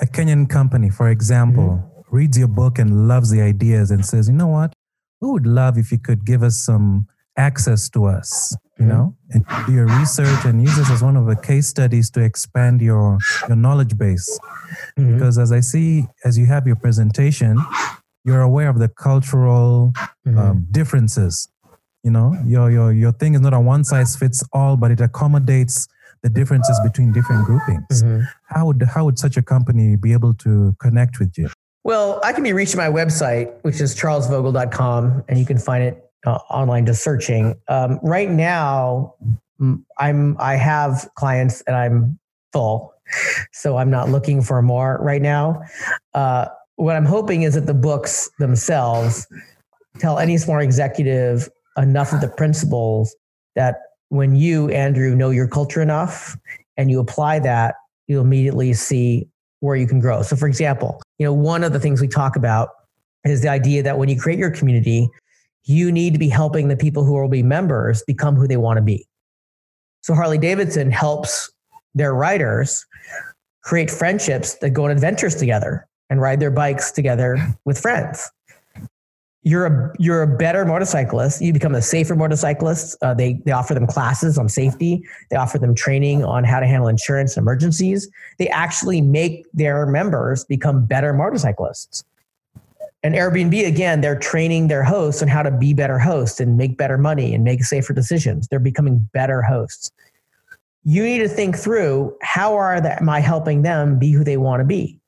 a 0.00 0.06
Kenyan 0.06 0.48
company, 0.48 0.90
for 0.90 1.08
example, 1.08 1.82
mm-hmm. 1.82 2.16
reads 2.16 2.38
your 2.38 2.48
book 2.48 2.78
and 2.78 3.08
loves 3.08 3.30
the 3.30 3.40
ideas 3.40 3.90
and 3.90 4.04
says, 4.04 4.28
you 4.28 4.34
know 4.34 4.46
what? 4.46 4.72
We 5.20 5.30
would 5.30 5.46
love 5.46 5.78
if 5.78 5.90
you 5.90 5.98
could 5.98 6.24
give 6.24 6.42
us 6.42 6.56
some 6.58 7.06
access 7.36 7.88
to 7.90 8.04
us, 8.06 8.56
you 8.78 8.84
mm-hmm. 8.84 8.92
know, 8.92 9.16
and 9.30 9.44
do 9.66 9.72
your 9.72 9.86
research 9.86 10.44
and 10.44 10.62
use 10.62 10.76
this 10.76 10.90
as 10.90 11.02
one 11.02 11.16
of 11.16 11.26
the 11.26 11.36
case 11.36 11.66
studies 11.66 12.10
to 12.10 12.20
expand 12.20 12.80
your, 12.80 13.18
your 13.48 13.56
knowledge 13.56 13.96
base. 13.96 14.38
Mm-hmm. 14.96 15.14
Because 15.14 15.38
as 15.38 15.52
I 15.52 15.60
see, 15.60 16.06
as 16.24 16.38
you 16.38 16.46
have 16.46 16.66
your 16.66 16.76
presentation, 16.76 17.58
you're 18.24 18.42
aware 18.42 18.68
of 18.68 18.78
the 18.78 18.88
cultural 18.88 19.92
mm-hmm. 19.96 20.38
um, 20.38 20.66
differences 20.70 21.48
You 22.04 22.12
know, 22.12 22.32
your 22.46 22.70
your 22.70 22.92
your 22.92 23.12
thing 23.12 23.34
is 23.34 23.40
not 23.40 23.52
a 23.52 23.60
one 23.60 23.84
size 23.84 24.16
fits 24.16 24.42
all, 24.52 24.76
but 24.76 24.90
it 24.90 25.00
accommodates 25.00 25.88
the 26.22 26.28
differences 26.28 26.78
between 26.84 27.12
different 27.12 27.44
groupings. 27.46 28.02
Mhm. 28.02 28.26
How 28.46 28.66
would 28.66 28.82
how 28.82 29.04
would 29.04 29.18
such 29.18 29.36
a 29.36 29.42
company 29.42 29.96
be 29.96 30.12
able 30.12 30.34
to 30.34 30.74
connect 30.80 31.18
with 31.18 31.36
you? 31.38 31.48
Well, 31.84 32.20
I 32.24 32.32
can 32.32 32.42
be 32.42 32.52
reached 32.52 32.74
at 32.74 32.78
my 32.78 32.88
website, 32.88 33.52
which 33.62 33.80
is 33.80 33.94
charlesvogl.com, 33.94 35.24
and 35.28 35.38
you 35.38 35.46
can 35.46 35.58
find 35.58 35.84
it 35.84 36.04
uh, 36.26 36.38
online 36.50 36.84
just 36.86 37.02
searching. 37.02 37.54
Um, 37.68 37.98
right 38.02 38.30
now, 38.30 39.14
I'm 39.98 40.36
I 40.38 40.56
have 40.56 41.08
clients 41.14 41.62
and 41.62 41.76
I'm 41.76 42.18
full, 42.52 42.94
so 43.52 43.76
I'm 43.76 43.90
not 43.90 44.08
looking 44.08 44.42
for 44.42 44.60
more 44.62 44.98
right 45.00 45.22
now. 45.22 45.62
Uh, 46.14 46.46
what 46.76 46.94
I'm 46.96 47.06
hoping 47.06 47.42
is 47.42 47.54
that 47.54 47.66
the 47.66 47.74
books 47.74 48.30
themselves 48.38 49.26
tell 49.98 50.18
any 50.18 50.36
smart 50.36 50.62
executive 50.62 51.48
enough 51.76 52.12
of 52.12 52.20
the 52.20 52.28
principles 52.28 53.14
that 53.56 53.76
when 54.08 54.34
you, 54.34 54.68
Andrew, 54.70 55.14
know 55.14 55.30
your 55.30 55.48
culture 55.48 55.82
enough 55.82 56.36
and 56.76 56.90
you 56.90 57.00
apply 57.00 57.38
that, 57.40 57.74
you'll 58.06 58.24
immediately 58.24 58.72
see 58.72 59.28
where 59.60 59.76
you 59.76 59.86
can 59.86 60.00
grow. 60.00 60.22
So, 60.22 60.36
for 60.36 60.48
example, 60.48 61.02
you 61.18 61.26
know, 61.26 61.32
one 61.32 61.64
of 61.64 61.72
the 61.72 61.80
things 61.80 62.00
we 62.00 62.08
talk 62.08 62.36
about 62.36 62.70
is 63.24 63.42
the 63.42 63.48
idea 63.48 63.82
that 63.82 63.98
when 63.98 64.08
you 64.08 64.18
create 64.18 64.38
your 64.38 64.50
community, 64.50 65.08
you 65.64 65.92
need 65.92 66.12
to 66.14 66.18
be 66.18 66.28
helping 66.28 66.68
the 66.68 66.76
people 66.76 67.04
who 67.04 67.12
will 67.12 67.28
be 67.28 67.42
members 67.42 68.02
become 68.06 68.36
who 68.36 68.46
they 68.46 68.56
want 68.56 68.78
to 68.78 68.82
be. 68.82 69.06
So, 70.02 70.14
Harley 70.14 70.38
Davidson 70.38 70.90
helps 70.90 71.50
their 71.94 72.14
riders 72.14 72.86
create 73.62 73.90
friendships 73.90 74.54
that 74.56 74.70
go 74.70 74.84
on 74.84 74.90
adventures 74.90 75.34
together 75.34 75.86
and 76.08 76.20
ride 76.20 76.40
their 76.40 76.50
bikes 76.50 76.90
together 76.90 77.36
with 77.64 77.78
friends. 77.78 78.30
You're 79.42 79.66
a 79.66 79.94
you're 79.98 80.22
a 80.22 80.26
better 80.26 80.64
motorcyclist. 80.64 81.40
You 81.40 81.52
become 81.52 81.74
a 81.74 81.80
safer 81.80 82.16
motorcyclist. 82.16 82.96
Uh, 83.02 83.14
they 83.14 83.40
they 83.44 83.52
offer 83.52 83.72
them 83.72 83.86
classes 83.86 84.36
on 84.36 84.48
safety. 84.48 85.02
They 85.30 85.36
offer 85.36 85.58
them 85.58 85.74
training 85.74 86.24
on 86.24 86.44
how 86.44 86.60
to 86.60 86.66
handle 86.66 86.88
insurance 86.88 87.36
emergencies. 87.36 88.08
They 88.38 88.48
actually 88.48 89.00
make 89.00 89.46
their 89.54 89.86
members 89.86 90.44
become 90.44 90.84
better 90.86 91.12
motorcyclists. 91.12 92.04
And 93.04 93.14
Airbnb 93.14 93.66
again, 93.66 94.00
they're 94.00 94.18
training 94.18 94.68
their 94.68 94.82
hosts 94.82 95.22
on 95.22 95.28
how 95.28 95.42
to 95.44 95.52
be 95.52 95.72
better 95.72 96.00
hosts 96.00 96.40
and 96.40 96.56
make 96.56 96.76
better 96.76 96.98
money 96.98 97.32
and 97.32 97.44
make 97.44 97.62
safer 97.62 97.92
decisions. 97.92 98.48
They're 98.48 98.58
becoming 98.58 99.08
better 99.12 99.40
hosts. 99.40 99.92
You 100.82 101.04
need 101.04 101.18
to 101.18 101.28
think 101.28 101.56
through 101.56 102.16
how 102.22 102.56
are 102.56 102.80
that 102.80 103.00
am 103.00 103.08
I 103.08 103.20
helping 103.20 103.62
them 103.62 104.00
be 104.00 104.10
who 104.10 104.24
they 104.24 104.36
want 104.36 104.60
to 104.60 104.64
be? 104.64 104.98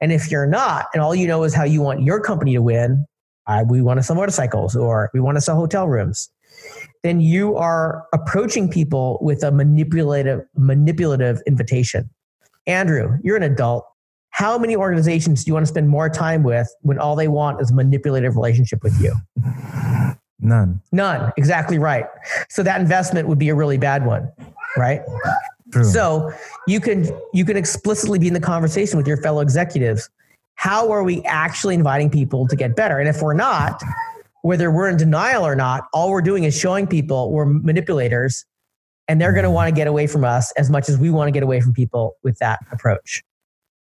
And 0.00 0.12
if 0.12 0.30
you're 0.30 0.46
not, 0.46 0.86
and 0.92 1.02
all 1.02 1.14
you 1.14 1.26
know 1.26 1.44
is 1.44 1.54
how 1.54 1.64
you 1.64 1.82
want 1.82 2.02
your 2.02 2.20
company 2.20 2.54
to 2.54 2.62
win, 2.62 3.06
uh, 3.50 3.64
we 3.68 3.82
want 3.82 3.98
to 3.98 4.02
sell 4.02 4.16
motorcycles 4.16 4.76
or 4.76 5.10
we 5.12 5.20
want 5.20 5.36
to 5.36 5.40
sell 5.40 5.56
hotel 5.56 5.88
rooms, 5.88 6.30
then 7.02 7.20
you 7.20 7.56
are 7.56 8.06
approaching 8.12 8.68
people 8.68 9.18
with 9.20 9.42
a 9.42 9.50
manipulative, 9.50 10.44
manipulative 10.56 11.42
invitation. 11.46 12.08
Andrew, 12.66 13.18
you're 13.22 13.36
an 13.36 13.42
adult. 13.42 13.84
How 14.30 14.56
many 14.56 14.76
organizations 14.76 15.44
do 15.44 15.48
you 15.48 15.54
want 15.54 15.66
to 15.66 15.68
spend 15.68 15.88
more 15.88 16.08
time 16.08 16.44
with 16.44 16.72
when 16.82 16.98
all 16.98 17.16
they 17.16 17.26
want 17.26 17.60
is 17.60 17.72
a 17.72 17.74
manipulative 17.74 18.36
relationship 18.36 18.82
with 18.84 18.98
you? 19.00 19.14
None. 20.42 20.80
None. 20.92 21.32
Exactly 21.36 21.78
right. 21.78 22.06
So 22.48 22.62
that 22.62 22.80
investment 22.80 23.28
would 23.28 23.38
be 23.38 23.48
a 23.48 23.54
really 23.54 23.76
bad 23.76 24.06
one, 24.06 24.30
right? 24.76 25.02
True. 25.72 25.84
So 25.84 26.32
you 26.66 26.80
can 26.80 27.06
you 27.34 27.44
can 27.44 27.56
explicitly 27.56 28.18
be 28.18 28.28
in 28.28 28.34
the 28.34 28.40
conversation 28.40 28.96
with 28.96 29.06
your 29.06 29.18
fellow 29.18 29.40
executives. 29.40 30.08
How 30.60 30.92
are 30.92 31.02
we 31.02 31.22
actually 31.22 31.74
inviting 31.74 32.10
people 32.10 32.46
to 32.46 32.54
get 32.54 32.76
better? 32.76 32.98
And 32.98 33.08
if 33.08 33.22
we're 33.22 33.32
not, 33.32 33.82
whether 34.42 34.70
we're 34.70 34.90
in 34.90 34.98
denial 34.98 35.46
or 35.46 35.56
not, 35.56 35.84
all 35.94 36.10
we're 36.10 36.20
doing 36.20 36.44
is 36.44 36.54
showing 36.54 36.86
people 36.86 37.32
we're 37.32 37.46
manipulators 37.46 38.44
and 39.08 39.18
they're 39.18 39.32
going 39.32 39.44
to 39.44 39.50
want 39.50 39.70
to 39.70 39.74
get 39.74 39.86
away 39.86 40.06
from 40.06 40.22
us 40.22 40.52
as 40.58 40.68
much 40.68 40.90
as 40.90 40.98
we 40.98 41.08
want 41.08 41.28
to 41.28 41.32
get 41.32 41.42
away 41.42 41.62
from 41.62 41.72
people 41.72 42.16
with 42.22 42.36
that 42.40 42.60
approach. 42.72 43.22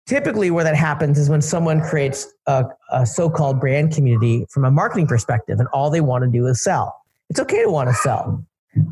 Typically, 0.04 0.50
where 0.50 0.64
that 0.64 0.76
happens 0.76 1.18
is 1.18 1.30
when 1.30 1.40
someone 1.40 1.80
creates 1.80 2.30
a, 2.46 2.66
a 2.92 3.06
so 3.06 3.30
called 3.30 3.58
brand 3.58 3.94
community 3.94 4.44
from 4.50 4.66
a 4.66 4.70
marketing 4.70 5.06
perspective 5.06 5.58
and 5.58 5.68
all 5.68 5.88
they 5.88 6.02
want 6.02 6.24
to 6.24 6.30
do 6.30 6.46
is 6.46 6.62
sell. 6.62 6.94
It's 7.30 7.40
okay 7.40 7.62
to 7.62 7.70
want 7.70 7.88
to 7.88 7.94
sell. 7.94 8.44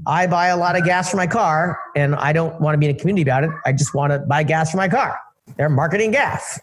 I 0.06 0.26
buy 0.26 0.46
a 0.46 0.56
lot 0.56 0.74
of 0.74 0.86
gas 0.86 1.10
for 1.10 1.18
my 1.18 1.26
car 1.26 1.78
and 1.94 2.14
I 2.14 2.32
don't 2.32 2.58
want 2.62 2.72
to 2.76 2.78
be 2.78 2.88
in 2.88 2.96
a 2.96 2.98
community 2.98 3.20
about 3.20 3.44
it. 3.44 3.50
I 3.66 3.74
just 3.74 3.94
want 3.94 4.10
to 4.10 4.20
buy 4.20 4.42
gas 4.42 4.70
for 4.70 4.78
my 4.78 4.88
car. 4.88 5.18
They're 5.56 5.68
marketing 5.68 6.10
gas, 6.10 6.58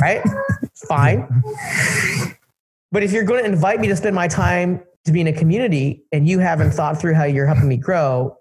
right? 0.00 0.22
Fine. 0.88 1.26
But 2.92 3.02
if 3.02 3.12
you're 3.12 3.24
going 3.24 3.42
to 3.42 3.50
invite 3.50 3.80
me 3.80 3.88
to 3.88 3.96
spend 3.96 4.14
my 4.14 4.28
time 4.28 4.82
to 5.04 5.12
be 5.12 5.20
in 5.20 5.26
a 5.26 5.32
community 5.32 6.04
and 6.12 6.28
you 6.28 6.38
haven't 6.38 6.72
thought 6.72 7.00
through 7.00 7.14
how 7.14 7.24
you're 7.24 7.46
helping 7.46 7.68
me 7.68 7.76
grow, 7.76 8.36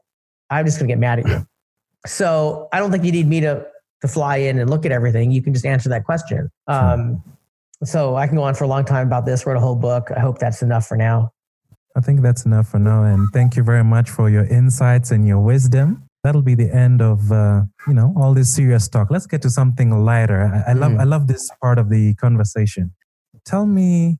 I'm 0.49 0.65
just 0.65 0.77
going 0.79 0.87
to 0.87 0.91
get 0.91 0.99
mad 0.99 1.19
at 1.19 1.27
you. 1.27 1.47
So 2.05 2.67
I 2.73 2.79
don't 2.79 2.91
think 2.91 3.03
you 3.03 3.11
need 3.11 3.27
me 3.27 3.41
to 3.41 3.65
to 4.01 4.07
fly 4.07 4.37
in 4.37 4.59
and 4.59 4.69
look 4.69 4.85
at 4.85 4.91
everything. 4.91 5.31
You 5.31 5.41
can 5.41 5.53
just 5.53 5.65
answer 5.65 5.89
that 5.89 6.03
question. 6.05 6.51
Um, 6.67 7.23
so 7.83 8.15
I 8.15 8.27
can 8.27 8.35
go 8.35 8.43
on 8.43 8.55
for 8.55 8.63
a 8.63 8.67
long 8.67 8.85
time 8.85 9.07
about 9.07 9.25
this. 9.25 9.45
Wrote 9.45 9.57
a 9.57 9.59
whole 9.59 9.75
book. 9.75 10.09
I 10.15 10.19
hope 10.19 10.39
that's 10.39 10.61
enough 10.61 10.87
for 10.87 10.97
now. 10.97 11.31
I 11.95 12.01
think 12.01 12.21
that's 12.21 12.45
enough 12.45 12.67
for 12.67 12.79
now. 12.79 13.03
And 13.03 13.29
thank 13.31 13.55
you 13.55 13.63
very 13.63 13.83
much 13.83 14.09
for 14.09 14.29
your 14.29 14.45
insights 14.45 15.11
and 15.11 15.27
your 15.27 15.39
wisdom. 15.39 16.04
That'll 16.25 16.41
be 16.41 16.55
the 16.55 16.71
end 16.73 17.03
of 17.03 17.31
uh, 17.31 17.61
you 17.87 17.93
know 17.93 18.11
all 18.17 18.33
this 18.33 18.49
serious 18.51 18.89
talk. 18.89 19.11
Let's 19.11 19.27
get 19.27 19.41
to 19.43 19.49
something 19.59 19.91
lighter. 20.11 20.41
I, 20.67 20.71
I 20.71 20.73
love 20.73 20.93
Mm. 20.93 21.01
I 21.01 21.03
love 21.03 21.27
this 21.27 21.51
part 21.61 21.77
of 21.77 21.87
the 21.95 22.15
conversation. 22.15 22.85
Tell 23.45 23.65
me 23.67 24.17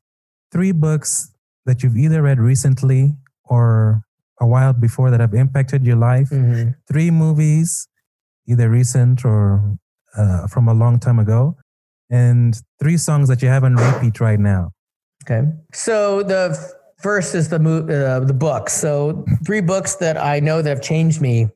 three 0.54 0.72
books 0.72 1.34
that 1.66 1.82
you've 1.82 1.98
either 1.98 2.22
read 2.22 2.40
recently 2.40 3.16
or 3.46 4.04
a 4.40 4.46
while 4.46 4.74
before 4.88 5.10
that 5.10 5.20
have 5.20 5.34
impacted 5.34 5.82
your 5.84 5.96
life. 6.12 6.30
Mhm. 6.30 6.76
Three 6.88 7.10
movies, 7.10 7.88
either 8.52 8.70
recent 8.70 9.26
or 9.26 9.76
uh, 10.16 10.46
from 10.54 10.68
a 10.68 10.76
long 10.84 11.00
time 11.00 11.18
ago, 11.26 11.58
and 12.12 12.52
three 12.80 12.98
songs 12.98 13.28
that 13.30 13.42
you 13.42 13.50
have 13.50 13.64
on 13.64 13.76
repeat 13.76 14.20
right 14.20 14.40
now. 14.40 14.70
Okay. 15.24 15.42
So 15.74 16.22
the 16.22 16.44
first 17.02 17.34
is 17.34 17.50
the 17.50 17.58
mo- 17.58 17.88
uh, 17.90 18.20
the 18.32 18.38
books. 18.48 18.74
So 18.74 19.26
three 19.46 19.62
books 19.62 19.96
that 20.04 20.18
I 20.18 20.40
know 20.40 20.62
that 20.62 20.70
have 20.70 20.84
changed 20.84 21.20
me. 21.20 21.50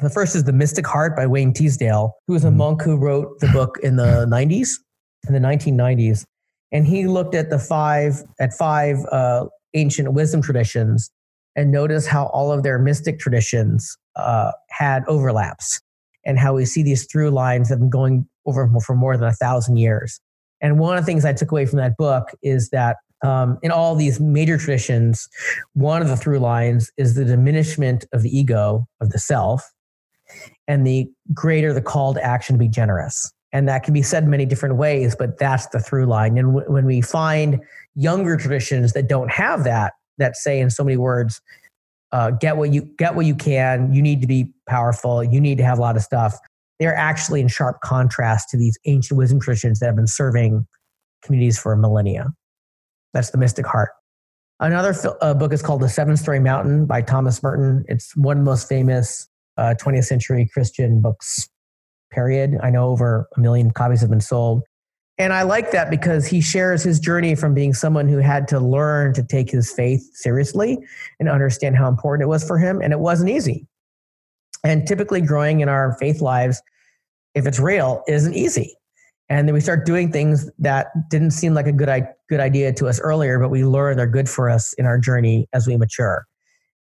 The 0.00 0.10
first 0.10 0.36
is 0.36 0.44
The 0.44 0.52
Mystic 0.52 0.86
Heart 0.86 1.16
by 1.16 1.26
Wayne 1.26 1.52
Teasdale, 1.52 2.12
who 2.26 2.34
was 2.34 2.44
a 2.44 2.48
Mhm. 2.50 2.56
monk 2.56 2.82
who 2.82 2.96
wrote 2.98 3.40
the 3.40 3.48
book 3.48 3.78
in 3.82 3.96
the 3.96 4.26
90s, 4.28 4.78
in 5.26 5.32
the 5.32 5.40
1990s. 5.40 6.24
And 6.72 6.86
he 6.86 7.06
looked 7.06 7.34
at 7.34 7.48
the 7.50 7.58
five 7.58 8.22
at 8.38 8.52
five 8.52 8.98
uh, 9.10 9.46
ancient 9.74 10.12
wisdom 10.12 10.42
traditions 10.42 11.10
and 11.54 11.70
noticed 11.70 12.08
how 12.08 12.26
all 12.26 12.52
of 12.52 12.62
their 12.62 12.78
mystic 12.78 13.18
traditions 13.18 13.96
uh, 14.16 14.52
had 14.70 15.02
overlaps 15.06 15.80
and 16.26 16.38
how 16.38 16.54
we 16.54 16.64
see 16.66 16.82
these 16.82 17.06
through 17.10 17.30
lines 17.30 17.68
that 17.68 17.74
have 17.74 17.80
been 17.80 17.90
going 17.90 18.28
over 18.46 18.68
for 18.84 18.94
more 18.94 19.16
than 19.16 19.28
a 19.28 19.32
thousand 19.32 19.76
years. 19.78 20.20
And 20.60 20.78
one 20.78 20.98
of 20.98 21.02
the 21.02 21.06
things 21.06 21.24
I 21.24 21.32
took 21.32 21.50
away 21.52 21.64
from 21.66 21.78
that 21.78 21.96
book 21.96 22.32
is 22.42 22.68
that 22.70 22.96
um, 23.24 23.58
in 23.62 23.70
all 23.70 23.94
these 23.94 24.20
major 24.20 24.58
traditions, 24.58 25.26
one 25.72 26.02
of 26.02 26.08
the 26.08 26.16
through 26.16 26.40
lines 26.40 26.90
is 26.98 27.14
the 27.14 27.24
diminishment 27.24 28.04
of 28.12 28.22
the 28.22 28.36
ego, 28.36 28.86
of 29.00 29.10
the 29.10 29.18
self, 29.18 29.72
and 30.68 30.86
the 30.86 31.08
greater 31.32 31.72
the 31.72 31.82
call 31.82 32.14
to 32.14 32.24
action 32.24 32.54
to 32.54 32.58
be 32.58 32.68
generous. 32.68 33.32
And 33.52 33.68
that 33.68 33.84
can 33.84 33.94
be 33.94 34.02
said 34.02 34.26
many 34.26 34.44
different 34.44 34.76
ways, 34.76 35.14
but 35.16 35.38
that's 35.38 35.66
the 35.68 35.80
through 35.80 36.06
line. 36.06 36.36
And 36.36 36.54
w- 36.54 36.70
when 36.70 36.84
we 36.84 37.00
find 37.00 37.60
younger 37.94 38.36
traditions 38.36 38.92
that 38.92 39.08
don't 39.08 39.30
have 39.30 39.64
that, 39.64 39.94
that 40.18 40.36
say 40.36 40.60
in 40.60 40.68
so 40.70 40.84
many 40.84 40.96
words, 40.96 41.40
uh, 42.12 42.30
get 42.32 42.56
what 42.56 42.72
you 42.72 42.82
get 42.98 43.14
what 43.14 43.26
you 43.26 43.34
can. 43.34 43.92
You 43.92 44.02
need 44.02 44.20
to 44.20 44.26
be 44.26 44.52
powerful. 44.68 45.24
You 45.24 45.40
need 45.40 45.58
to 45.58 45.64
have 45.64 45.78
a 45.78 45.80
lot 45.80 45.96
of 45.96 46.02
stuff. 46.02 46.38
They're 46.78 46.94
actually 46.94 47.40
in 47.40 47.48
sharp 47.48 47.80
contrast 47.82 48.50
to 48.50 48.56
these 48.56 48.78
ancient 48.84 49.16
wisdom 49.16 49.40
traditions 49.40 49.80
that 49.80 49.86
have 49.86 49.96
been 49.96 50.06
serving 50.06 50.66
communities 51.22 51.58
for 51.58 51.74
millennia. 51.76 52.28
That's 53.12 53.30
the 53.30 53.38
Mystic 53.38 53.66
Heart. 53.66 53.90
Another 54.60 54.94
uh, 55.20 55.34
book 55.34 55.52
is 55.52 55.62
called 55.62 55.80
The 55.80 55.88
Seven 55.88 56.16
Storey 56.16 56.40
Mountain 56.40 56.86
by 56.86 57.02
Thomas 57.02 57.42
Merton. 57.42 57.84
It's 57.88 58.16
one 58.16 58.38
of 58.38 58.44
the 58.44 58.50
most 58.50 58.68
famous 58.68 59.28
uh, 59.56 59.74
20th 59.80 60.04
century 60.04 60.48
Christian 60.52 61.00
books, 61.00 61.48
period. 62.10 62.58
I 62.62 62.70
know 62.70 62.88
over 62.88 63.28
a 63.36 63.40
million 63.40 63.70
copies 63.70 64.00
have 64.00 64.10
been 64.10 64.20
sold. 64.20 64.62
And 65.18 65.32
I 65.32 65.42
like 65.42 65.70
that 65.70 65.88
because 65.88 66.26
he 66.26 66.42
shares 66.42 66.82
his 66.82 67.00
journey 67.00 67.34
from 67.34 67.54
being 67.54 67.72
someone 67.72 68.06
who 68.06 68.18
had 68.18 68.46
to 68.48 68.60
learn 68.60 69.14
to 69.14 69.22
take 69.22 69.50
his 69.50 69.72
faith 69.72 70.02
seriously 70.12 70.78
and 71.18 71.28
understand 71.28 71.76
how 71.76 71.88
important 71.88 72.26
it 72.26 72.28
was 72.28 72.46
for 72.46 72.58
him. 72.58 72.82
And 72.82 72.92
it 72.92 73.00
wasn't 73.00 73.30
easy. 73.30 73.66
And 74.62 74.86
typically, 74.86 75.20
growing 75.20 75.60
in 75.60 75.68
our 75.68 75.96
faith 75.98 76.20
lives, 76.20 76.60
if 77.34 77.46
it's 77.46 77.58
real, 77.58 78.02
isn't 78.08 78.34
easy. 78.34 78.76
And 79.28 79.48
then 79.48 79.54
we 79.54 79.60
start 79.60 79.86
doing 79.86 80.12
things 80.12 80.50
that 80.58 80.88
didn't 81.10 81.32
seem 81.32 81.54
like 81.54 81.66
a 81.66 81.72
good, 81.72 82.06
good 82.28 82.40
idea 82.40 82.72
to 82.74 82.86
us 82.86 83.00
earlier, 83.00 83.38
but 83.38 83.48
we 83.48 83.64
learn 83.64 83.96
they're 83.96 84.06
good 84.06 84.28
for 84.28 84.48
us 84.50 84.72
in 84.74 84.86
our 84.86 84.98
journey 84.98 85.48
as 85.52 85.66
we 85.66 85.76
mature. 85.76 86.26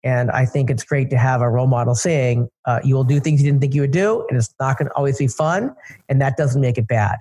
And 0.03 0.31
I 0.31 0.45
think 0.45 0.69
it's 0.69 0.83
great 0.83 1.09
to 1.11 1.17
have 1.17 1.41
a 1.41 1.49
role 1.49 1.67
model 1.67 1.95
saying, 1.95 2.49
uh, 2.65 2.79
you 2.83 2.93
will 2.95 3.05
do 3.05 3.19
things 3.19 3.41
you 3.41 3.47
didn't 3.47 3.61
think 3.61 3.73
you 3.73 3.81
would 3.81 3.91
do, 3.91 4.25
and 4.29 4.37
it's 4.37 4.53
not 4.59 4.77
going 4.77 4.89
to 4.89 4.93
always 4.95 5.17
be 5.17 5.27
fun, 5.27 5.73
and 6.09 6.21
that 6.21 6.35
doesn't 6.35 6.59
make 6.59 6.77
it 6.77 6.87
bad. 6.87 7.17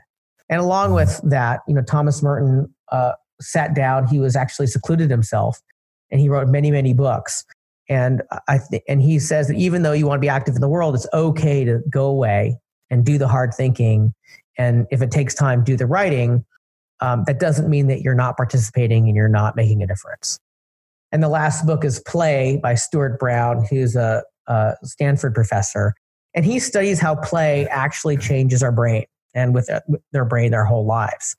And 0.49 0.61
along 0.61 0.93
with 0.93 1.21
that, 1.25 1.61
you 1.69 1.75
know, 1.75 1.83
Thomas 1.83 2.23
Merton 2.23 2.73
uh, 2.91 3.13
sat 3.41 3.75
down, 3.75 4.07
he 4.07 4.19
was 4.19 4.35
actually 4.35 4.67
secluded 4.67 5.11
himself, 5.11 5.63
and 6.11 6.21
he 6.21 6.29
wrote 6.29 6.49
many, 6.49 6.71
many 6.71 6.93
books. 6.93 7.45
And 7.89 8.23
I 8.49 8.59
th- 8.59 8.83
and 8.89 9.01
he 9.01 9.19
says 9.19 9.49
that 9.49 9.57
even 9.57 9.83
though 9.83 9.93
you 9.93 10.07
want 10.07 10.19
to 10.19 10.21
be 10.21 10.29
active 10.29 10.55
in 10.55 10.61
the 10.61 10.69
world, 10.69 10.95
it's 10.95 11.07
okay 11.13 11.65
to 11.65 11.81
go 11.89 12.07
away 12.07 12.57
and 12.91 13.05
do 13.05 13.17
the 13.19 13.29
hard 13.29 13.55
thinking. 13.55 14.13
And 14.59 14.87
if 14.91 15.03
it 15.03 15.11
takes 15.11 15.35
time, 15.35 15.65
do 15.65 15.77
the 15.77 15.87
writing. 15.87 16.45
Um, 17.01 17.25
that 17.27 17.41
doesn't 17.41 17.69
mean 17.69 17.89
that 17.89 18.03
you're 18.03 18.15
not 18.15 18.37
participating 18.37 19.09
and 19.09 19.17
you're 19.17 19.29
not 19.29 19.57
making 19.57 19.83
a 19.83 19.87
difference. 19.87 20.39
And 21.13 21.23
the 21.23 21.29
last 21.29 21.67
book 21.67 21.85
is 21.85 22.01
Play 22.01 22.59
by 22.63 22.75
Stuart 22.75 23.19
Brown, 23.19 23.67
who's 23.69 23.95
a, 23.95 24.25
a 24.47 24.75
Stanford 24.83 25.35
professor. 25.35 25.95
And 26.35 26.45
he 26.45 26.59
studies 26.59 26.99
how 26.99 27.17
play 27.17 27.67
actually 27.69 28.17
changes 28.17 28.63
our 28.63 28.73
brain 28.73 29.05
and 29.35 29.55
with 29.55 29.69
their 30.13 30.25
brain 30.25 30.51
their 30.51 30.65
whole 30.65 30.87
lives. 30.87 31.37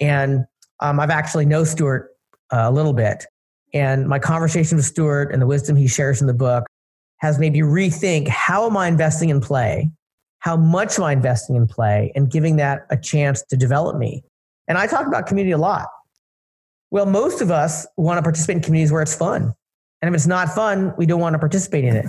And 0.00 0.46
um, 0.80 0.98
I've 0.98 1.10
actually 1.10 1.44
know 1.44 1.64
Stuart 1.64 2.10
uh, 2.50 2.64
a 2.64 2.70
little 2.70 2.94
bit. 2.94 3.26
And 3.74 4.08
my 4.08 4.18
conversation 4.18 4.76
with 4.76 4.86
Stuart 4.86 5.32
and 5.32 5.40
the 5.40 5.46
wisdom 5.46 5.76
he 5.76 5.86
shares 5.86 6.20
in 6.20 6.26
the 6.26 6.34
book 6.34 6.64
has 7.18 7.38
made 7.38 7.52
me 7.52 7.60
rethink 7.60 8.28
how 8.28 8.66
am 8.66 8.76
I 8.76 8.88
investing 8.88 9.28
in 9.28 9.40
play? 9.40 9.90
How 10.40 10.56
much 10.56 10.98
am 10.98 11.04
I 11.04 11.12
investing 11.12 11.54
in 11.54 11.66
play 11.66 12.10
and 12.16 12.30
giving 12.30 12.56
that 12.56 12.86
a 12.90 12.96
chance 12.96 13.42
to 13.50 13.56
develop 13.56 13.96
me? 13.96 14.24
And 14.66 14.76
I 14.76 14.86
talk 14.86 15.06
about 15.06 15.26
community 15.26 15.52
a 15.52 15.58
lot. 15.58 15.86
Well, 16.92 17.06
most 17.06 17.40
of 17.40 17.50
us 17.50 17.86
want 17.96 18.18
to 18.18 18.22
participate 18.22 18.58
in 18.58 18.62
communities 18.62 18.92
where 18.92 19.00
it's 19.00 19.14
fun. 19.14 19.54
And 20.02 20.08
if 20.08 20.14
it's 20.14 20.26
not 20.26 20.50
fun, 20.50 20.92
we 20.98 21.06
don't 21.06 21.20
want 21.20 21.32
to 21.32 21.38
participate 21.38 21.84
in 21.84 21.96
it. 21.96 22.04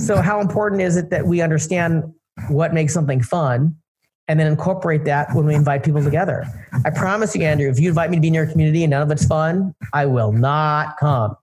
So, 0.00 0.16
mm-hmm. 0.16 0.20
how 0.20 0.40
important 0.40 0.82
is 0.82 0.96
it 0.96 1.10
that 1.10 1.26
we 1.26 1.40
understand 1.40 2.12
what 2.48 2.74
makes 2.74 2.92
something 2.92 3.22
fun 3.22 3.76
and 4.26 4.40
then 4.40 4.48
incorporate 4.48 5.04
that 5.04 5.32
when 5.32 5.46
we 5.46 5.54
invite 5.54 5.84
people 5.84 6.02
together. 6.02 6.44
I 6.84 6.90
promise 6.90 7.36
you, 7.36 7.42
Andrew, 7.44 7.70
if 7.70 7.78
you 7.78 7.90
invite 7.90 8.10
me 8.10 8.16
to 8.16 8.20
be 8.20 8.26
in 8.26 8.34
your 8.34 8.48
community 8.48 8.82
and 8.82 8.90
none 8.90 9.02
of 9.02 9.10
it's 9.12 9.24
fun, 9.24 9.72
I 9.92 10.06
will 10.06 10.32
not 10.32 10.96
come. 10.98 11.36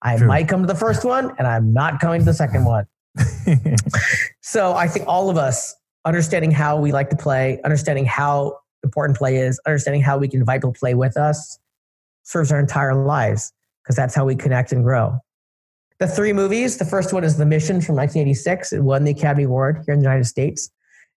I 0.00 0.16
True. 0.16 0.26
might 0.26 0.48
come 0.48 0.62
to 0.62 0.66
the 0.66 0.74
first 0.74 1.04
one 1.04 1.34
and 1.36 1.46
I'm 1.46 1.74
not 1.74 2.00
coming 2.00 2.20
to 2.20 2.24
the 2.24 2.32
second 2.32 2.64
one. 2.64 2.86
so 4.40 4.72
I 4.72 4.88
think 4.88 5.06
all 5.06 5.28
of 5.28 5.36
us 5.36 5.74
understanding 6.06 6.50
how 6.50 6.80
we 6.80 6.92
like 6.92 7.10
to 7.10 7.16
play, 7.16 7.60
understanding 7.62 8.06
how 8.06 8.58
important 8.82 9.18
play 9.18 9.36
is, 9.36 9.60
understanding 9.66 10.00
how 10.00 10.16
we 10.16 10.28
can 10.28 10.40
invite 10.40 10.62
people 10.62 10.72
to 10.72 10.80
play 10.80 10.94
with 10.94 11.18
us 11.18 11.58
serves 12.22 12.52
our 12.52 12.60
entire 12.60 12.94
lives 12.94 13.52
because 13.82 13.96
that's 13.96 14.14
how 14.14 14.24
we 14.24 14.36
connect 14.36 14.72
and 14.72 14.84
grow. 14.84 15.18
The 15.98 16.06
three 16.08 16.32
movies, 16.32 16.78
the 16.78 16.84
first 16.84 17.12
one 17.12 17.24
is 17.24 17.36
The 17.36 17.46
Mission 17.46 17.80
from 17.80 17.96
1986. 17.96 18.72
It 18.72 18.80
won 18.80 19.04
the 19.04 19.12
Academy 19.12 19.44
Award 19.44 19.82
here 19.86 19.94
in 19.94 20.00
the 20.00 20.04
United 20.04 20.24
States. 20.24 20.70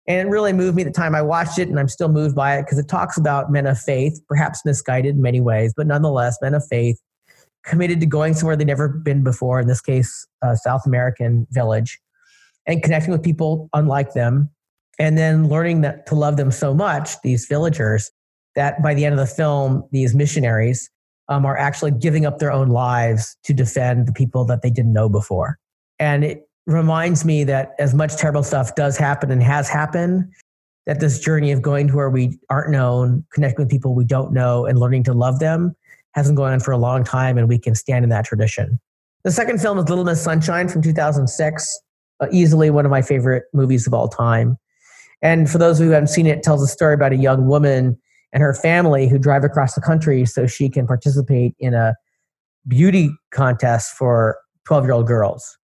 And 0.07 0.27
it 0.27 0.31
really 0.31 0.53
moved 0.53 0.75
me 0.75 0.83
the 0.83 0.91
time 0.91 1.15
I 1.15 1.23
watched 1.23 1.57
it, 1.57 1.67
and 1.67 1.79
I'm 1.79 1.87
still 1.87 2.09
moved 2.09 2.35
by 2.35 2.57
it 2.57 2.63
because 2.63 2.77
it 2.77 2.87
talks 2.87 3.17
about 3.17 3.51
men 3.51 3.65
of 3.65 3.79
faith, 3.79 4.19
perhaps 4.27 4.63
misguided 4.63 5.15
in 5.15 5.21
many 5.21 5.41
ways, 5.41 5.73
but 5.75 5.87
nonetheless, 5.87 6.37
men 6.41 6.53
of 6.53 6.63
faith 6.67 6.99
committed 7.63 7.99
to 7.99 8.05
going 8.05 8.35
somewhere 8.35 8.55
they'd 8.55 8.67
never 8.67 8.87
been 8.87 9.23
before, 9.23 9.59
in 9.59 9.67
this 9.67 9.81
case, 9.81 10.27
a 10.43 10.55
South 10.55 10.85
American 10.85 11.47
village, 11.49 11.99
and 12.67 12.83
connecting 12.83 13.11
with 13.11 13.23
people 13.23 13.69
unlike 13.73 14.13
them, 14.13 14.51
and 14.99 15.17
then 15.17 15.49
learning 15.49 15.81
that 15.81 16.05
to 16.05 16.15
love 16.15 16.37
them 16.37 16.51
so 16.51 16.75
much, 16.75 17.19
these 17.23 17.47
villagers, 17.47 18.11
that 18.53 18.81
by 18.83 18.93
the 18.93 19.03
end 19.03 19.13
of 19.13 19.19
the 19.19 19.33
film, 19.33 19.83
these 19.91 20.13
missionaries 20.13 20.91
um, 21.29 21.45
are 21.45 21.57
actually 21.57 21.91
giving 21.91 22.25
up 22.25 22.39
their 22.39 22.51
own 22.51 22.69
lives 22.69 23.37
to 23.43 23.53
defend 23.53 24.07
the 24.07 24.13
people 24.13 24.45
that 24.45 24.61
they 24.61 24.69
didn't 24.69 24.93
know 24.93 25.09
before. 25.09 25.57
And 25.99 26.23
it 26.23 26.47
reminds 26.67 27.25
me 27.25 27.43
that 27.45 27.73
as 27.79 27.93
much 27.93 28.15
terrible 28.17 28.43
stuff 28.43 28.75
does 28.75 28.97
happen 28.97 29.31
and 29.31 29.41
has 29.43 29.69
happened, 29.69 30.31
that 30.85 30.99
this 30.99 31.19
journey 31.19 31.51
of 31.51 31.61
going 31.61 31.87
to 31.87 31.95
where 31.95 32.09
we 32.09 32.37
aren't 32.49 32.71
known, 32.71 33.25
connecting 33.31 33.65
with 33.65 33.71
people 33.71 33.95
we 33.95 34.05
don't 34.05 34.33
know, 34.33 34.65
and 34.65 34.79
learning 34.79 35.03
to 35.03 35.13
love 35.13 35.39
them 35.39 35.75
hasn't 36.13 36.37
gone 36.37 36.53
on 36.53 36.59
for 36.59 36.71
a 36.71 36.77
long 36.77 37.03
time, 37.03 37.37
and 37.37 37.49
we 37.49 37.59
can 37.59 37.75
stand 37.75 38.03
in 38.03 38.09
that 38.09 38.25
tradition. 38.25 38.79
The 39.23 39.31
second 39.31 39.59
film 39.59 39.77
is 39.79 39.89
Little 39.89 40.05
Miss 40.05 40.21
Sunshine 40.21 40.69
from 40.69 40.81
2006, 40.81 41.79
uh, 42.21 42.27
easily 42.31 42.69
one 42.69 42.85
of 42.85 42.91
my 42.91 43.01
favorite 43.01 43.43
movies 43.53 43.85
of 43.85 43.93
all 43.93 44.07
time. 44.07 44.57
And 45.21 45.49
for 45.49 45.57
those 45.57 45.79
who 45.79 45.89
haven't 45.89 46.07
seen 46.07 46.27
it, 46.27 46.37
it 46.37 46.43
tells 46.43 46.61
a 46.63 46.67
story 46.67 46.93
about 46.93 47.11
a 47.11 47.17
young 47.17 47.47
woman 47.47 47.99
and 48.35 48.43
her 48.43 48.53
family 48.53 49.07
who 49.07 49.17
drive 49.17 49.45
across 49.45 49.73
the 49.73 49.81
country 49.81 50.25
so 50.25 50.45
she 50.45 50.69
can 50.69 50.85
participate 50.85 51.55
in 51.57 51.73
a 51.73 51.95
beauty 52.67 53.09
contest 53.31 53.95
for 53.97 54.37
12 54.65 54.83
year 54.83 54.93
old 54.93 55.07
girls. 55.07 55.57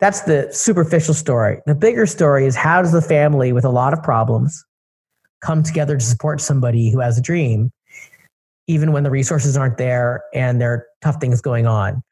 That's 0.00 0.22
the 0.22 0.48
superficial 0.50 1.12
story. 1.12 1.60
The 1.66 1.74
bigger 1.74 2.06
story 2.06 2.46
is 2.46 2.56
how 2.56 2.80
does 2.80 2.92
the 2.92 3.02
family 3.02 3.52
with 3.52 3.64
a 3.64 3.68
lot 3.68 3.92
of 3.92 4.02
problems 4.02 4.64
come 5.42 5.62
together 5.62 5.98
to 5.98 6.04
support 6.04 6.40
somebody 6.40 6.90
who 6.90 7.00
has 7.00 7.18
a 7.18 7.22
dream, 7.22 7.70
even 8.66 8.92
when 8.92 9.02
the 9.02 9.10
resources 9.10 9.56
aren't 9.56 9.76
there 9.76 10.22
and 10.32 10.60
there 10.60 10.72
are 10.72 10.86
tough 11.02 11.20
things 11.20 11.42
going 11.42 11.66
on. 11.66 12.02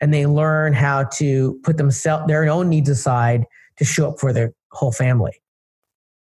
And 0.00 0.12
they 0.12 0.26
learn 0.26 0.72
how 0.72 1.04
to 1.14 1.60
put 1.62 1.76
themselves 1.76 2.26
their 2.26 2.48
own 2.48 2.68
needs 2.68 2.88
aside 2.88 3.44
to 3.76 3.84
show 3.84 4.10
up 4.10 4.18
for 4.18 4.32
their 4.32 4.52
whole 4.72 4.92
family. 4.92 5.32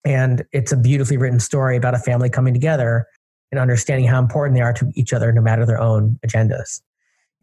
And 0.05 0.45
it's 0.53 0.73
a 0.73 0.77
beautifully 0.77 1.17
written 1.17 1.41
story 1.41 1.77
about 1.77 1.95
a 1.95 1.99
family 1.99 2.29
coming 2.29 2.55
together 2.55 3.07
and 3.51 3.61
understanding 3.61 4.07
how 4.07 4.19
important 4.19 4.57
they 4.57 4.63
are 4.63 4.73
to 4.73 4.91
each 4.95 5.13
other, 5.13 5.33
no 5.33 5.43
matter 5.43 5.65
their 5.67 5.81
own 5.81 6.19
agendas. 6.27 6.81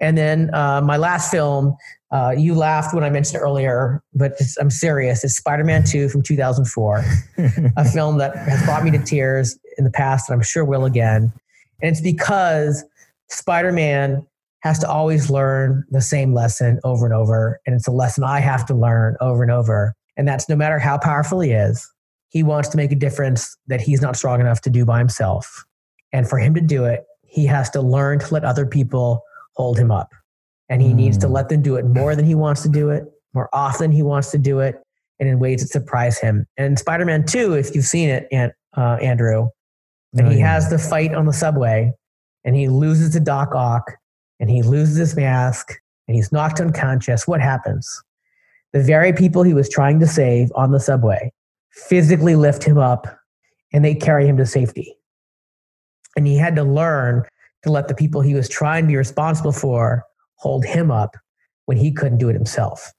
And 0.01 0.17
then 0.17 0.53
uh, 0.53 0.81
my 0.81 0.97
last 0.97 1.29
film, 1.29 1.75
uh, 2.11 2.33
you 2.35 2.55
laughed 2.55 2.93
when 2.93 3.03
I 3.03 3.09
mentioned 3.09 3.41
earlier, 3.41 4.01
but 4.13 4.33
I'm 4.59 4.69
serious. 4.69 5.23
It's 5.23 5.35
Spider 5.35 5.63
Man 5.63 5.83
2 5.83 6.09
from 6.09 6.23
2004, 6.23 7.05
a 7.77 7.85
film 7.93 8.17
that 8.17 8.35
has 8.35 8.63
brought 8.63 8.83
me 8.83 8.91
to 8.91 8.99
tears 8.99 9.59
in 9.77 9.83
the 9.83 9.91
past 9.91 10.29
and 10.29 10.35
I'm 10.35 10.43
sure 10.43 10.65
will 10.65 10.85
again. 10.85 11.31
And 11.81 11.91
it's 11.91 12.01
because 12.01 12.83
Spider 13.29 13.71
Man 13.71 14.25
has 14.61 14.79
to 14.79 14.89
always 14.89 15.29
learn 15.29 15.85
the 15.89 16.01
same 16.01 16.33
lesson 16.33 16.79
over 16.83 17.05
and 17.05 17.13
over. 17.13 17.59
And 17.65 17.75
it's 17.75 17.87
a 17.87 17.91
lesson 17.91 18.23
I 18.23 18.39
have 18.39 18.65
to 18.67 18.73
learn 18.73 19.15
over 19.21 19.43
and 19.43 19.51
over. 19.51 19.95
And 20.17 20.27
that's 20.27 20.49
no 20.49 20.55
matter 20.55 20.79
how 20.79 20.97
powerful 20.97 21.39
he 21.39 21.51
is, 21.51 21.87
he 22.29 22.43
wants 22.43 22.69
to 22.69 22.77
make 22.77 22.91
a 22.91 22.95
difference 22.95 23.57
that 23.67 23.81
he's 23.81 24.01
not 24.01 24.15
strong 24.15 24.39
enough 24.39 24.61
to 24.61 24.69
do 24.69 24.85
by 24.85 24.99
himself. 24.99 25.65
And 26.13 26.27
for 26.27 26.37
him 26.37 26.53
to 26.53 26.61
do 26.61 26.85
it, 26.85 27.03
he 27.25 27.45
has 27.45 27.69
to 27.71 27.81
learn 27.81 28.19
to 28.19 28.33
let 28.33 28.43
other 28.43 28.65
people 28.65 29.23
hold 29.55 29.77
him 29.77 29.91
up. 29.91 30.11
And 30.69 30.81
he 30.81 30.89
mm. 30.89 30.95
needs 30.95 31.17
to 31.19 31.27
let 31.27 31.49
them 31.49 31.61
do 31.61 31.75
it 31.75 31.85
more 31.85 32.15
than 32.15 32.25
he 32.25 32.35
wants 32.35 32.61
to 32.63 32.69
do 32.69 32.89
it, 32.89 33.05
more 33.33 33.49
often 33.53 33.91
he 33.91 34.03
wants 34.03 34.31
to 34.31 34.37
do 34.37 34.59
it, 34.59 34.75
and 35.19 35.27
in 35.27 35.39
ways 35.39 35.61
that 35.61 35.69
surprise 35.69 36.19
him. 36.19 36.45
And 36.57 36.77
Spider 36.77 37.05
Man 37.05 37.25
2, 37.25 37.53
if 37.53 37.75
you've 37.75 37.85
seen 37.85 38.09
it, 38.09 38.27
uh, 38.77 38.97
Andrew, 39.01 39.49
and 40.13 40.27
oh, 40.27 40.29
he 40.29 40.39
yeah. 40.39 40.53
has 40.53 40.69
the 40.69 40.79
fight 40.79 41.13
on 41.13 41.25
the 41.25 41.33
subway, 41.33 41.91
and 42.43 42.55
he 42.55 42.67
loses 42.67 43.13
to 43.13 43.19
Doc 43.19 43.53
Ock, 43.53 43.91
and 44.39 44.49
he 44.49 44.61
loses 44.61 44.97
his 44.97 45.15
mask, 45.15 45.73
and 46.07 46.15
he's 46.15 46.31
knocked 46.31 46.61
unconscious. 46.61 47.27
What 47.27 47.41
happens? 47.41 48.03
The 48.73 48.81
very 48.81 49.13
people 49.13 49.43
he 49.43 49.53
was 49.53 49.69
trying 49.69 49.99
to 49.99 50.07
save 50.07 50.51
on 50.55 50.71
the 50.71 50.79
subway 50.79 51.31
physically 51.71 52.35
lift 52.35 52.63
him 52.63 52.77
up 52.77 53.07
and 53.73 53.83
they 53.83 53.95
carry 53.95 54.27
him 54.27 54.37
to 54.37 54.45
safety. 54.45 54.95
And 56.15 56.25
he 56.27 56.37
had 56.37 56.55
to 56.55 56.63
learn 56.63 57.23
to 57.63 57.71
let 57.71 57.87
the 57.87 57.95
people 57.95 58.21
he 58.21 58.33
was 58.33 58.49
trying 58.49 58.83
to 58.83 58.87
be 58.87 58.97
responsible 58.97 59.51
for 59.51 60.03
hold 60.35 60.65
him 60.65 60.91
up 60.91 61.15
when 61.65 61.77
he 61.77 61.91
couldn't 61.91 62.17
do 62.17 62.29
it 62.29 62.33
himself. 62.33 62.91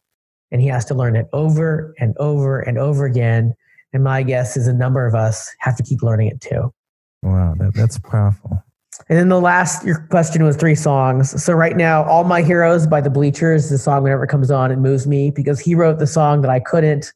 And 0.51 0.61
he 0.61 0.69
has 0.69 0.85
to 0.87 0.95
learn 0.95 1.17
it 1.17 1.27
over 1.33 1.95
and 1.99 2.17
over 2.19 2.61
and 2.61 2.79
over 2.79 3.05
again. 3.05 3.55
And 3.93 4.05
my 4.05 4.23
guess 4.23 4.57
is 4.57 4.67
a 4.67 4.73
number 4.73 5.07
of 5.07 5.15
us 5.15 5.51
have 5.59 5.77
to 5.77 5.83
keep 5.83 6.03
learning 6.03 6.29
it 6.29 6.41
too. 6.41 6.73
Wow, 7.23 7.55
that, 7.59 7.75
that's 7.75 7.99
powerful. 7.99 8.63
And 9.09 9.19
then 9.19 9.29
the 9.29 9.41
last 9.41 9.85
your 9.85 10.07
question 10.11 10.45
was 10.45 10.57
three 10.57 10.75
songs. 10.75 11.43
So 11.43 11.53
right 11.53 11.77
now, 11.77 12.05
All 12.05 12.25
My 12.25 12.43
Heroes 12.43 12.87
by 12.87 13.01
the 13.01 13.11
Bleachers, 13.11 13.71
the 13.71 13.79
song 13.79 14.03
whenever 14.03 14.25
it 14.25 14.29
comes 14.29 14.51
on, 14.51 14.71
it 14.71 14.77
moves 14.77 15.07
me 15.07 15.31
because 15.31 15.59
he 15.59 15.75
wrote 15.75 15.99
the 15.99 16.07
song 16.07 16.43
that 16.43 16.51
I 16.51 16.61
couldn't 16.61 17.13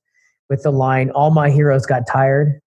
with 0.49 0.63
the 0.63 0.71
line, 0.71 1.11
All 1.11 1.31
My 1.31 1.51
Heroes 1.51 1.87
Got 1.87 2.07
Tired. 2.07 2.61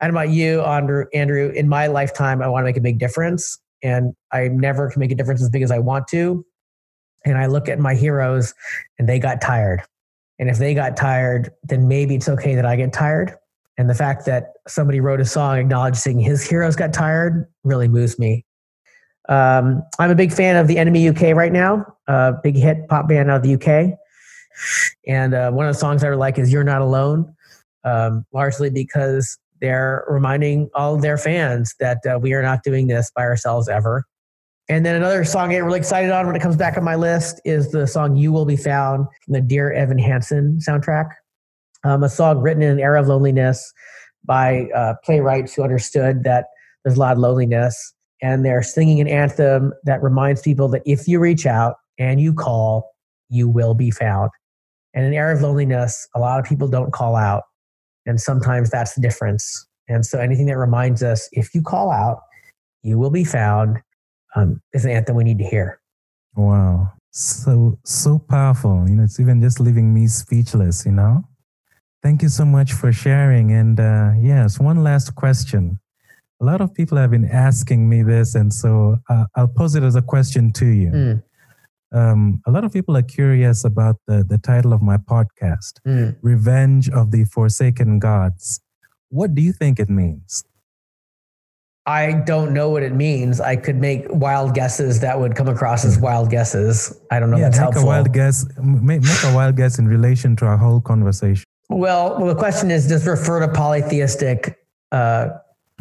And 0.00 0.10
about 0.10 0.30
you, 0.30 0.60
Andrew, 0.62 1.06
Andrew, 1.14 1.48
in 1.50 1.68
my 1.68 1.86
lifetime, 1.86 2.42
I 2.42 2.48
want 2.48 2.62
to 2.62 2.66
make 2.66 2.76
a 2.76 2.82
big 2.82 2.98
difference. 2.98 3.58
And 3.82 4.14
I 4.32 4.48
never 4.48 4.90
can 4.90 5.00
make 5.00 5.10
a 5.10 5.14
difference 5.14 5.42
as 5.42 5.50
big 5.50 5.62
as 5.62 5.70
I 5.70 5.78
want 5.78 6.08
to. 6.08 6.44
And 7.24 7.38
I 7.38 7.46
look 7.46 7.68
at 7.68 7.78
my 7.78 7.94
heroes 7.94 8.54
and 8.98 9.08
they 9.08 9.18
got 9.18 9.40
tired. 9.40 9.82
And 10.38 10.50
if 10.50 10.58
they 10.58 10.74
got 10.74 10.96
tired, 10.96 11.50
then 11.64 11.88
maybe 11.88 12.14
it's 12.14 12.28
okay 12.28 12.54
that 12.54 12.66
I 12.66 12.76
get 12.76 12.92
tired. 12.92 13.34
And 13.78 13.90
the 13.90 13.94
fact 13.94 14.26
that 14.26 14.52
somebody 14.66 15.00
wrote 15.00 15.20
a 15.20 15.24
song 15.24 15.58
acknowledging 15.58 16.18
his 16.18 16.46
heroes 16.46 16.76
got 16.76 16.92
tired 16.92 17.46
really 17.64 17.88
moves 17.88 18.18
me. 18.18 18.44
Um, 19.28 19.82
I'm 19.98 20.10
a 20.10 20.14
big 20.14 20.32
fan 20.32 20.56
of 20.56 20.68
the 20.68 20.78
Enemy 20.78 21.08
UK 21.08 21.34
right 21.34 21.52
now, 21.52 21.84
a 22.06 22.34
big 22.42 22.54
hit 22.54 22.88
pop 22.88 23.08
band 23.08 23.30
out 23.30 23.38
of 23.38 23.42
the 23.42 23.54
UK. 23.54 23.98
And 25.06 25.34
uh, 25.34 25.50
one 25.50 25.66
of 25.66 25.74
the 25.74 25.78
songs 25.78 26.02
I 26.02 26.10
like 26.10 26.38
is 26.38 26.52
You're 26.52 26.64
Not 26.64 26.82
Alone, 26.82 27.34
um, 27.84 28.24
largely 28.32 28.70
because 28.70 29.38
they're 29.60 30.04
reminding 30.08 30.68
all 30.74 30.96
their 30.96 31.18
fans 31.18 31.74
that 31.80 31.98
uh, 32.06 32.18
we 32.18 32.32
are 32.34 32.42
not 32.42 32.62
doing 32.62 32.86
this 32.86 33.10
by 33.14 33.22
ourselves 33.22 33.68
ever. 33.68 34.04
And 34.68 34.84
then 34.84 34.96
another 34.96 35.24
song 35.24 35.50
I 35.50 35.54
get 35.54 35.64
really 35.64 35.78
excited 35.78 36.10
on 36.10 36.26
when 36.26 36.34
it 36.34 36.42
comes 36.42 36.56
back 36.56 36.76
on 36.76 36.84
my 36.84 36.96
list 36.96 37.40
is 37.44 37.70
the 37.70 37.86
song 37.86 38.16
You 38.16 38.32
Will 38.32 38.44
Be 38.44 38.56
Found 38.56 39.06
from 39.24 39.34
the 39.34 39.40
Dear 39.40 39.72
Evan 39.72 39.98
Hansen 39.98 40.58
soundtrack. 40.66 41.10
Um, 41.84 42.02
a 42.02 42.08
song 42.08 42.40
written 42.40 42.62
in 42.62 42.70
an 42.72 42.80
era 42.80 43.00
of 43.00 43.06
loneliness 43.06 43.72
by 44.24 44.68
uh, 44.74 44.94
playwrights 45.04 45.54
who 45.54 45.62
understood 45.62 46.24
that 46.24 46.46
there's 46.84 46.96
a 46.96 47.00
lot 47.00 47.12
of 47.12 47.18
loneliness. 47.18 47.94
And 48.22 48.44
they're 48.44 48.62
singing 48.62 49.00
an 49.00 49.08
anthem 49.08 49.72
that 49.84 50.02
reminds 50.02 50.42
people 50.42 50.68
that 50.68 50.82
if 50.84 51.06
you 51.06 51.20
reach 51.20 51.46
out, 51.46 51.76
and 51.98 52.20
you 52.20 52.34
call, 52.34 52.94
you 53.28 53.48
will 53.48 53.74
be 53.74 53.90
found. 53.90 54.30
And 54.96 55.04
in 55.04 55.10
the 55.12 55.18
era 55.18 55.36
of 55.36 55.42
loneliness, 55.42 56.08
a 56.16 56.18
lot 56.18 56.40
of 56.40 56.46
people 56.46 56.66
don't 56.66 56.90
call 56.90 57.14
out. 57.14 57.44
And 58.06 58.20
sometimes 58.20 58.70
that's 58.70 58.94
the 58.94 59.00
difference. 59.00 59.66
And 59.88 60.04
so 60.04 60.18
anything 60.18 60.46
that 60.46 60.56
reminds 60.56 61.02
us, 61.04 61.28
if 61.32 61.54
you 61.54 61.62
call 61.62 61.92
out, 61.92 62.22
you 62.82 62.98
will 62.98 63.10
be 63.10 63.22
found, 63.22 63.82
um, 64.34 64.60
is 64.72 64.84
an 64.84 64.90
anthem 64.90 65.14
we 65.14 65.22
need 65.22 65.38
to 65.38 65.44
hear. 65.44 65.80
Wow. 66.34 66.92
So, 67.10 67.78
so 67.84 68.18
powerful. 68.18 68.88
You 68.88 68.96
know, 68.96 69.04
it's 69.04 69.20
even 69.20 69.40
just 69.40 69.60
leaving 69.60 69.94
me 69.94 70.06
speechless, 70.06 70.84
you 70.84 70.92
know? 70.92 71.24
Thank 72.02 72.22
you 72.22 72.28
so 72.28 72.44
much 72.44 72.72
for 72.72 72.92
sharing. 72.92 73.52
And 73.52 73.78
uh, 73.78 74.12
yes, 74.18 74.58
one 74.58 74.82
last 74.82 75.14
question. 75.14 75.78
A 76.40 76.44
lot 76.44 76.60
of 76.60 76.72
people 76.74 76.98
have 76.98 77.10
been 77.10 77.24
asking 77.24 77.88
me 77.88 78.02
this, 78.02 78.34
and 78.34 78.52
so 78.52 78.98
uh, 79.08 79.24
I'll 79.34 79.48
pose 79.48 79.74
it 79.74 79.82
as 79.82 79.96
a 79.96 80.02
question 80.02 80.52
to 80.52 80.66
you. 80.66 80.90
Mm. 80.90 81.22
Um, 81.92 82.40
a 82.46 82.50
lot 82.50 82.64
of 82.64 82.72
people 82.72 82.96
are 82.96 83.02
curious 83.02 83.64
about 83.64 83.96
the, 84.06 84.24
the 84.28 84.38
title 84.38 84.72
of 84.72 84.82
my 84.82 84.96
podcast, 84.96 85.80
Mm. 85.86 86.16
Revenge 86.22 86.88
of 86.90 87.10
the 87.10 87.24
Forsaken 87.24 87.98
Gods. 87.98 88.60
What 89.08 89.34
do 89.34 89.42
you 89.42 89.52
think 89.52 89.78
it 89.78 89.88
means? 89.88 90.44
I 91.88 92.12
don't 92.26 92.52
know 92.52 92.68
what 92.68 92.82
it 92.82 92.92
means. 92.92 93.40
I 93.40 93.54
could 93.54 93.76
make 93.76 94.06
wild 94.10 94.54
guesses 94.54 94.98
that 95.00 95.20
would 95.20 95.36
come 95.36 95.46
across 95.46 95.84
as 95.84 95.96
wild 95.98 96.30
guesses. 96.30 96.92
I 97.12 97.20
don't 97.20 97.30
know 97.30 97.36
yeah, 97.36 97.46
if 97.46 97.52
make 97.52 97.60
that's 97.60 97.74
helpful. 97.74 97.82
a 97.84 97.86
wild 97.86 98.12
guess. 98.12 98.44
Make, 98.60 99.02
make 99.02 99.22
a 99.24 99.32
wild 99.32 99.56
guess 99.56 99.78
in 99.78 99.86
relation 99.86 100.34
to 100.36 100.46
our 100.46 100.56
whole 100.56 100.80
conversation. 100.80 101.44
Well, 101.68 102.18
well, 102.18 102.26
the 102.26 102.34
question 102.34 102.72
is 102.72 102.88
does 102.88 103.06
refer 103.06 103.38
to 103.40 103.48
polytheistic 103.52 104.58
uh, 104.90 105.28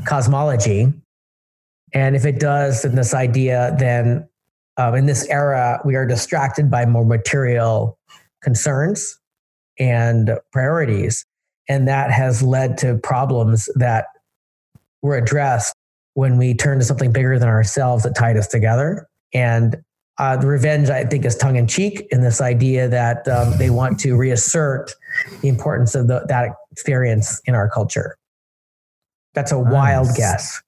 cosmology? 0.05 0.93
And 1.93 2.15
if 2.15 2.25
it 2.25 2.39
does, 2.39 2.83
then 2.83 2.93
this 2.95 3.13
idea, 3.15 3.75
then 3.79 4.27
um, 4.77 4.95
in 4.95 5.05
this 5.05 5.25
era, 5.27 5.79
we 5.85 5.95
are 5.95 6.05
distracted 6.05 6.69
by 6.69 6.85
more 6.85 7.05
material 7.05 7.97
concerns 8.41 9.19
and 9.79 10.31
priorities. 10.51 11.25
And 11.67 11.87
that 11.87 12.11
has 12.11 12.43
led 12.43 12.77
to 12.79 12.97
problems 12.97 13.69
that 13.75 14.05
were 15.01 15.17
addressed 15.17 15.75
when 16.13 16.37
we 16.37 16.53
turn 16.53 16.79
to 16.79 16.85
something 16.85 17.11
bigger 17.11 17.39
than 17.39 17.49
ourselves 17.49 18.03
that 18.03 18.15
tied 18.15 18.37
us 18.37 18.47
together. 18.47 19.07
And 19.33 19.77
uh, 20.17 20.37
the 20.37 20.47
revenge, 20.47 20.89
I 20.89 21.03
think, 21.03 21.25
is 21.25 21.35
tongue 21.35 21.57
in 21.57 21.67
cheek 21.67 22.07
in 22.11 22.21
this 22.21 22.39
idea 22.39 22.87
that 22.87 23.27
um, 23.27 23.57
they 23.57 23.69
want 23.69 23.99
to 24.01 24.15
reassert 24.15 24.93
the 25.41 25.49
importance 25.49 25.93
of 25.93 26.07
the, 26.07 26.25
that 26.27 26.51
experience 26.71 27.41
in 27.45 27.55
our 27.55 27.69
culture. 27.69 28.17
That's 29.33 29.51
a 29.51 29.59
wild 29.59 30.15
guess. 30.15 30.61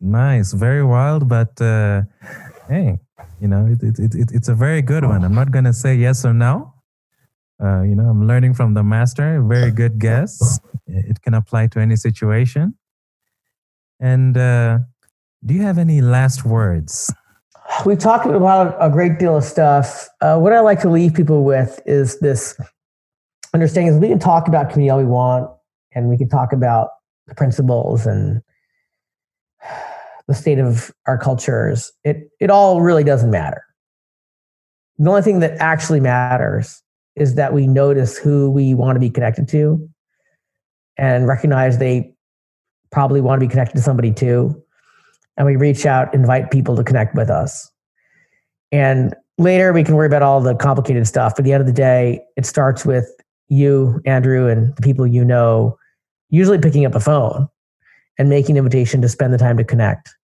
Nice, 0.00 0.52
very 0.52 0.84
wild, 0.84 1.28
but 1.28 1.60
uh, 1.60 2.02
hey, 2.68 3.00
you 3.40 3.48
know, 3.48 3.66
it, 3.66 3.82
it, 3.82 3.98
it, 3.98 4.14
it, 4.14 4.30
it's 4.32 4.48
a 4.48 4.54
very 4.54 4.82
good 4.82 5.04
one. 5.04 5.24
I'm 5.24 5.34
not 5.34 5.50
going 5.50 5.64
to 5.64 5.72
say 5.72 5.94
yes 5.94 6.24
or 6.24 6.32
no. 6.32 6.74
Uh, 7.62 7.82
you 7.82 7.94
know, 7.94 8.08
I'm 8.08 8.26
learning 8.26 8.54
from 8.54 8.74
the 8.74 8.82
master. 8.82 9.42
Very 9.42 9.70
good 9.70 9.98
guess. 9.98 10.58
It 10.86 11.22
can 11.22 11.34
apply 11.34 11.68
to 11.68 11.80
any 11.80 11.96
situation. 11.96 12.74
And 14.00 14.36
uh, 14.36 14.80
do 15.44 15.54
you 15.54 15.62
have 15.62 15.78
any 15.78 16.00
last 16.00 16.44
words? 16.44 17.12
We've 17.86 17.98
talked 17.98 18.26
about 18.26 18.76
a 18.80 18.90
great 18.90 19.18
deal 19.18 19.36
of 19.36 19.44
stuff. 19.44 20.08
Uh, 20.20 20.38
what 20.38 20.52
I 20.52 20.60
like 20.60 20.80
to 20.80 20.90
leave 20.90 21.14
people 21.14 21.44
with 21.44 21.80
is 21.86 22.18
this 22.18 22.58
understanding 23.54 23.94
is 23.94 24.00
we 24.00 24.08
can 24.08 24.18
talk 24.18 24.48
about 24.48 24.70
community 24.70 24.90
all 24.90 24.98
we 24.98 25.04
want, 25.04 25.50
and 25.94 26.08
we 26.08 26.18
can 26.18 26.28
talk 26.28 26.52
about 26.52 26.90
the 27.28 27.34
principles 27.34 28.06
and 28.06 28.42
the 30.28 30.34
state 30.34 30.58
of 30.58 30.90
our 31.06 31.18
cultures. 31.18 31.92
It 32.04 32.30
it 32.40 32.50
all 32.50 32.80
really 32.80 33.04
doesn't 33.04 33.30
matter. 33.30 33.64
The 34.98 35.08
only 35.08 35.22
thing 35.22 35.40
that 35.40 35.58
actually 35.58 36.00
matters 36.00 36.82
is 37.16 37.34
that 37.34 37.52
we 37.52 37.66
notice 37.66 38.16
who 38.16 38.50
we 38.50 38.74
want 38.74 38.96
to 38.96 39.00
be 39.00 39.10
connected 39.10 39.48
to 39.48 39.88
and 40.96 41.26
recognize 41.26 41.78
they 41.78 42.12
probably 42.90 43.20
want 43.20 43.40
to 43.40 43.46
be 43.46 43.50
connected 43.50 43.76
to 43.76 43.82
somebody 43.82 44.12
too 44.12 44.62
and 45.36 45.46
we 45.46 45.56
reach 45.56 45.86
out, 45.86 46.12
invite 46.14 46.50
people 46.50 46.76
to 46.76 46.84
connect 46.84 47.14
with 47.14 47.30
us. 47.30 47.70
And 48.70 49.14
later 49.38 49.72
we 49.72 49.84
can 49.84 49.94
worry 49.94 50.06
about 50.06 50.22
all 50.22 50.40
the 50.40 50.54
complicated 50.54 51.06
stuff. 51.06 51.34
But 51.34 51.40
at 51.40 51.44
the 51.44 51.52
end 51.52 51.60
of 51.62 51.66
the 51.66 51.72
day, 51.72 52.22
it 52.36 52.46
starts 52.46 52.84
with 52.84 53.08
you, 53.48 54.00
Andrew, 54.04 54.48
and 54.48 54.74
the 54.76 54.82
people 54.82 55.06
you 55.06 55.24
know, 55.24 55.78
usually 56.30 56.58
picking 56.58 56.84
up 56.86 56.94
a 56.94 57.00
phone 57.00 57.48
and 58.18 58.28
making 58.28 58.56
an 58.56 58.64
invitation 58.64 59.00
to 59.02 59.08
spend 59.08 59.32
the 59.32 59.38
time 59.38 59.56
to 59.56 59.64
connect. 59.64 60.14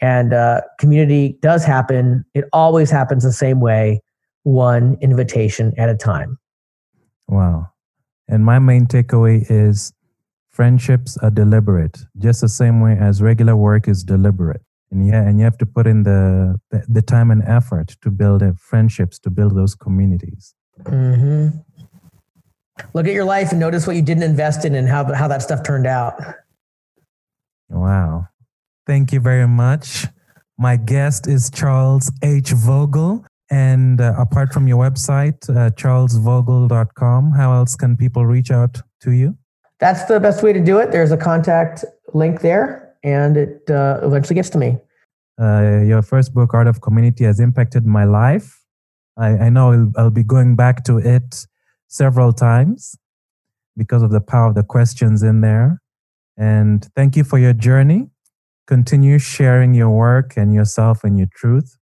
And 0.00 0.32
uh, 0.32 0.60
community 0.78 1.38
does 1.40 1.64
happen. 1.64 2.24
It 2.34 2.44
always 2.52 2.90
happens 2.90 3.22
the 3.22 3.32
same 3.32 3.60
way, 3.60 4.02
one 4.42 4.96
invitation 5.00 5.72
at 5.78 5.88
a 5.88 5.96
time. 5.96 6.38
Wow. 7.28 7.70
And 8.28 8.44
my 8.44 8.58
main 8.58 8.86
takeaway 8.86 9.46
is 9.48 9.92
friendships 10.50 11.16
are 11.18 11.30
deliberate, 11.30 12.00
just 12.18 12.40
the 12.40 12.48
same 12.48 12.80
way 12.80 12.96
as 12.98 13.22
regular 13.22 13.56
work 13.56 13.88
is 13.88 14.04
deliberate. 14.04 14.62
And 14.90 15.06
yeah, 15.06 15.22
and 15.22 15.38
you 15.38 15.44
have 15.44 15.58
to 15.58 15.66
put 15.66 15.86
in 15.86 16.04
the 16.04 16.60
the, 16.70 16.84
the 16.88 17.02
time 17.02 17.30
and 17.30 17.42
effort 17.44 17.96
to 18.02 18.10
build 18.10 18.42
friendships, 18.58 19.18
to 19.20 19.30
build 19.30 19.56
those 19.56 19.74
communities. 19.74 20.54
Mm-hmm. 20.82 21.58
Look 22.92 23.06
at 23.06 23.12
your 23.12 23.24
life 23.24 23.50
and 23.50 23.60
notice 23.60 23.86
what 23.86 23.96
you 23.96 24.02
didn't 24.02 24.24
invest 24.24 24.64
in 24.64 24.74
and 24.74 24.88
how, 24.88 25.12
how 25.14 25.28
that 25.28 25.42
stuff 25.42 25.62
turned 25.62 25.86
out. 25.86 26.20
Wow. 27.68 28.28
Thank 28.86 29.12
you 29.12 29.20
very 29.20 29.48
much. 29.48 30.06
My 30.58 30.76
guest 30.76 31.26
is 31.26 31.50
Charles 31.50 32.12
H. 32.22 32.50
Vogl. 32.50 33.24
And 33.50 34.00
uh, 34.00 34.14
apart 34.18 34.52
from 34.52 34.66
your 34.68 34.78
website, 34.78 35.48
uh, 35.50 35.70
charlesvogl.com, 35.70 37.32
how 37.32 37.52
else 37.52 37.76
can 37.76 37.96
people 37.96 38.26
reach 38.26 38.50
out 38.50 38.80
to 39.02 39.12
you? 39.12 39.36
That's 39.80 40.04
the 40.04 40.18
best 40.18 40.42
way 40.42 40.52
to 40.52 40.60
do 40.60 40.78
it. 40.78 40.92
There's 40.92 41.12
a 41.12 41.16
contact 41.16 41.84
link 42.14 42.40
there, 42.40 42.96
and 43.02 43.36
it 43.36 43.68
uh, 43.70 44.00
eventually 44.02 44.34
gets 44.34 44.50
to 44.50 44.58
me. 44.58 44.78
Uh, 45.40 45.82
your 45.84 46.00
first 46.00 46.32
book, 46.32 46.54
Art 46.54 46.66
of 46.66 46.80
Community, 46.80 47.24
has 47.24 47.40
impacted 47.40 47.84
my 47.84 48.04
life. 48.04 48.60
I, 49.18 49.28
I 49.28 49.48
know 49.50 49.72
I'll, 49.72 49.92
I'll 49.96 50.10
be 50.10 50.22
going 50.22 50.56
back 50.56 50.84
to 50.84 50.98
it 50.98 51.46
several 51.88 52.32
times 52.32 52.96
because 53.76 54.02
of 54.02 54.10
the 54.10 54.20
power 54.20 54.48
of 54.48 54.54
the 54.54 54.62
questions 54.62 55.22
in 55.22 55.40
there. 55.40 55.80
And 56.36 56.86
thank 56.96 57.16
you 57.16 57.24
for 57.24 57.38
your 57.38 57.52
journey. 57.52 58.08
Continue 58.66 59.18
sharing 59.18 59.74
your 59.74 59.90
work 59.90 60.36
and 60.36 60.54
yourself 60.54 61.04
and 61.04 61.18
your 61.18 61.28
truth 61.34 61.76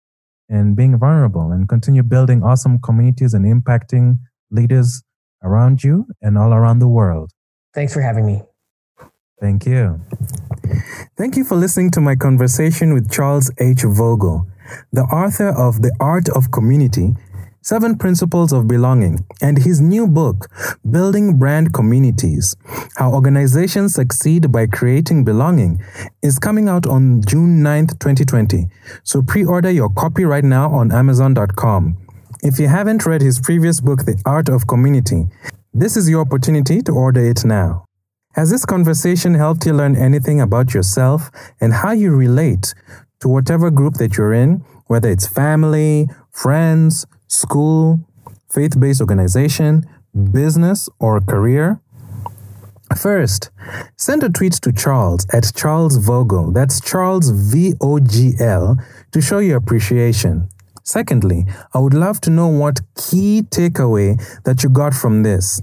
and 0.48 0.76
being 0.76 0.98
vulnerable 0.98 1.52
and 1.52 1.70
continue 1.70 2.04
building 2.04 2.44
awesome 2.44 2.80
communities 2.80 3.34
and 3.34 3.46
impacting 3.46 4.18
leaders 4.50 5.04
around 5.44 5.84
you 5.84 6.08
and 6.22 6.38
all 6.38 6.54
around 6.54 6.80
the 6.80 6.88
world. 6.88 7.32
Thanks 7.74 7.94
for 7.94 8.02
having 8.02 8.26
me. 8.26 8.42
Thank 9.40 9.66
you. 9.66 10.02
Thank 11.18 11.38
you 11.38 11.44
for 11.44 11.56
listening 11.56 11.92
to 11.92 12.02
my 12.02 12.16
conversation 12.16 12.94
with 12.94 13.10
Charles 13.10 13.52
H. 13.60 13.84
Vogl, 13.84 14.46
the 14.92 15.04
author 15.04 15.50
of 15.50 15.82
The 15.82 15.96
Art 16.00 16.28
of 16.30 16.52
Community 16.52 17.16
Seven 17.70 18.00
Principles 18.00 18.52
of 18.52 18.68
Belonging, 18.68 19.28
and 19.44 19.60
his 19.60 19.80
new 19.80 20.08
book, 20.08 20.50
Building 20.90 21.38
Brand 21.38 21.72
Communities 21.72 22.56
How 22.96 23.14
Organizations 23.14 23.94
Succeed 23.94 24.52
by 24.52 24.66
Creating 24.66 25.24
Belonging, 25.24 25.80
is 26.24 26.40
coming 26.40 26.68
out 26.68 26.88
on 26.88 27.22
June 27.22 27.62
9th, 27.62 28.00
2020. 28.00 28.66
So 29.04 29.22
pre 29.22 29.46
order 29.46 29.70
your 29.70 29.90
copy 29.90 30.26
right 30.26 30.44
now 30.44 30.72
on 30.72 30.92
Amazon.com. 30.92 31.96
If 32.42 32.58
you 32.58 32.68
haven't 32.68 33.06
read 33.06 33.22
his 33.22 33.40
previous 33.40 33.82
book, 33.82 34.04
The 34.04 34.20
Art 34.26 34.50
of 34.50 34.66
Community, 34.66 35.28
this 35.72 35.96
is 35.96 36.10
your 36.10 36.22
opportunity 36.22 36.82
to 36.82 36.92
order 36.92 37.22
it 37.22 37.46
now. 37.46 37.86
Has 38.34 38.50
this 38.50 38.66
conversation 38.66 39.36
helped 39.36 39.68
you 39.68 39.74
learn 39.74 39.96
anything 39.96 40.42
about 40.42 40.74
yourself 40.74 41.30
and 41.62 41.72
how 41.72 41.92
you 41.92 42.16
relate 42.16 42.74
to 43.20 43.28
whatever 43.28 43.70
group 43.70 43.94
that 44.00 44.18
you're 44.18 44.34
in, 44.34 44.66
whether 44.88 45.08
it's 45.12 45.28
family, 45.28 46.08
friends, 46.32 47.06
school, 47.30 48.02
faith 48.52 48.78
based 48.78 49.00
organization, 49.00 49.86
business, 50.34 50.90
or 51.00 51.22
career? 51.22 51.80
First, 52.98 53.52
send 53.96 54.24
a 54.24 54.30
tweet 54.30 54.54
to 54.54 54.74
Charles 54.74 55.26
at 55.32 55.52
Charles 55.56 56.00
Vogl, 56.00 56.54
that's 56.54 56.82
Charles 56.82 57.30
V 57.30 57.74
O 57.80 58.00
G 58.00 58.34
L, 58.40 58.78
to 59.12 59.22
show 59.22 59.38
your 59.38 59.58
appreciation. 59.58 60.50
Secondly, 60.84 61.46
I 61.76 61.80
would 61.80 61.94
love 61.94 62.20
to 62.22 62.32
know 62.32 62.48
what 62.48 62.82
key 62.96 63.44
takeaway 63.44 64.18
that 64.44 64.64
you 64.64 64.70
got 64.70 64.96
from 64.96 65.22
this. 65.22 65.62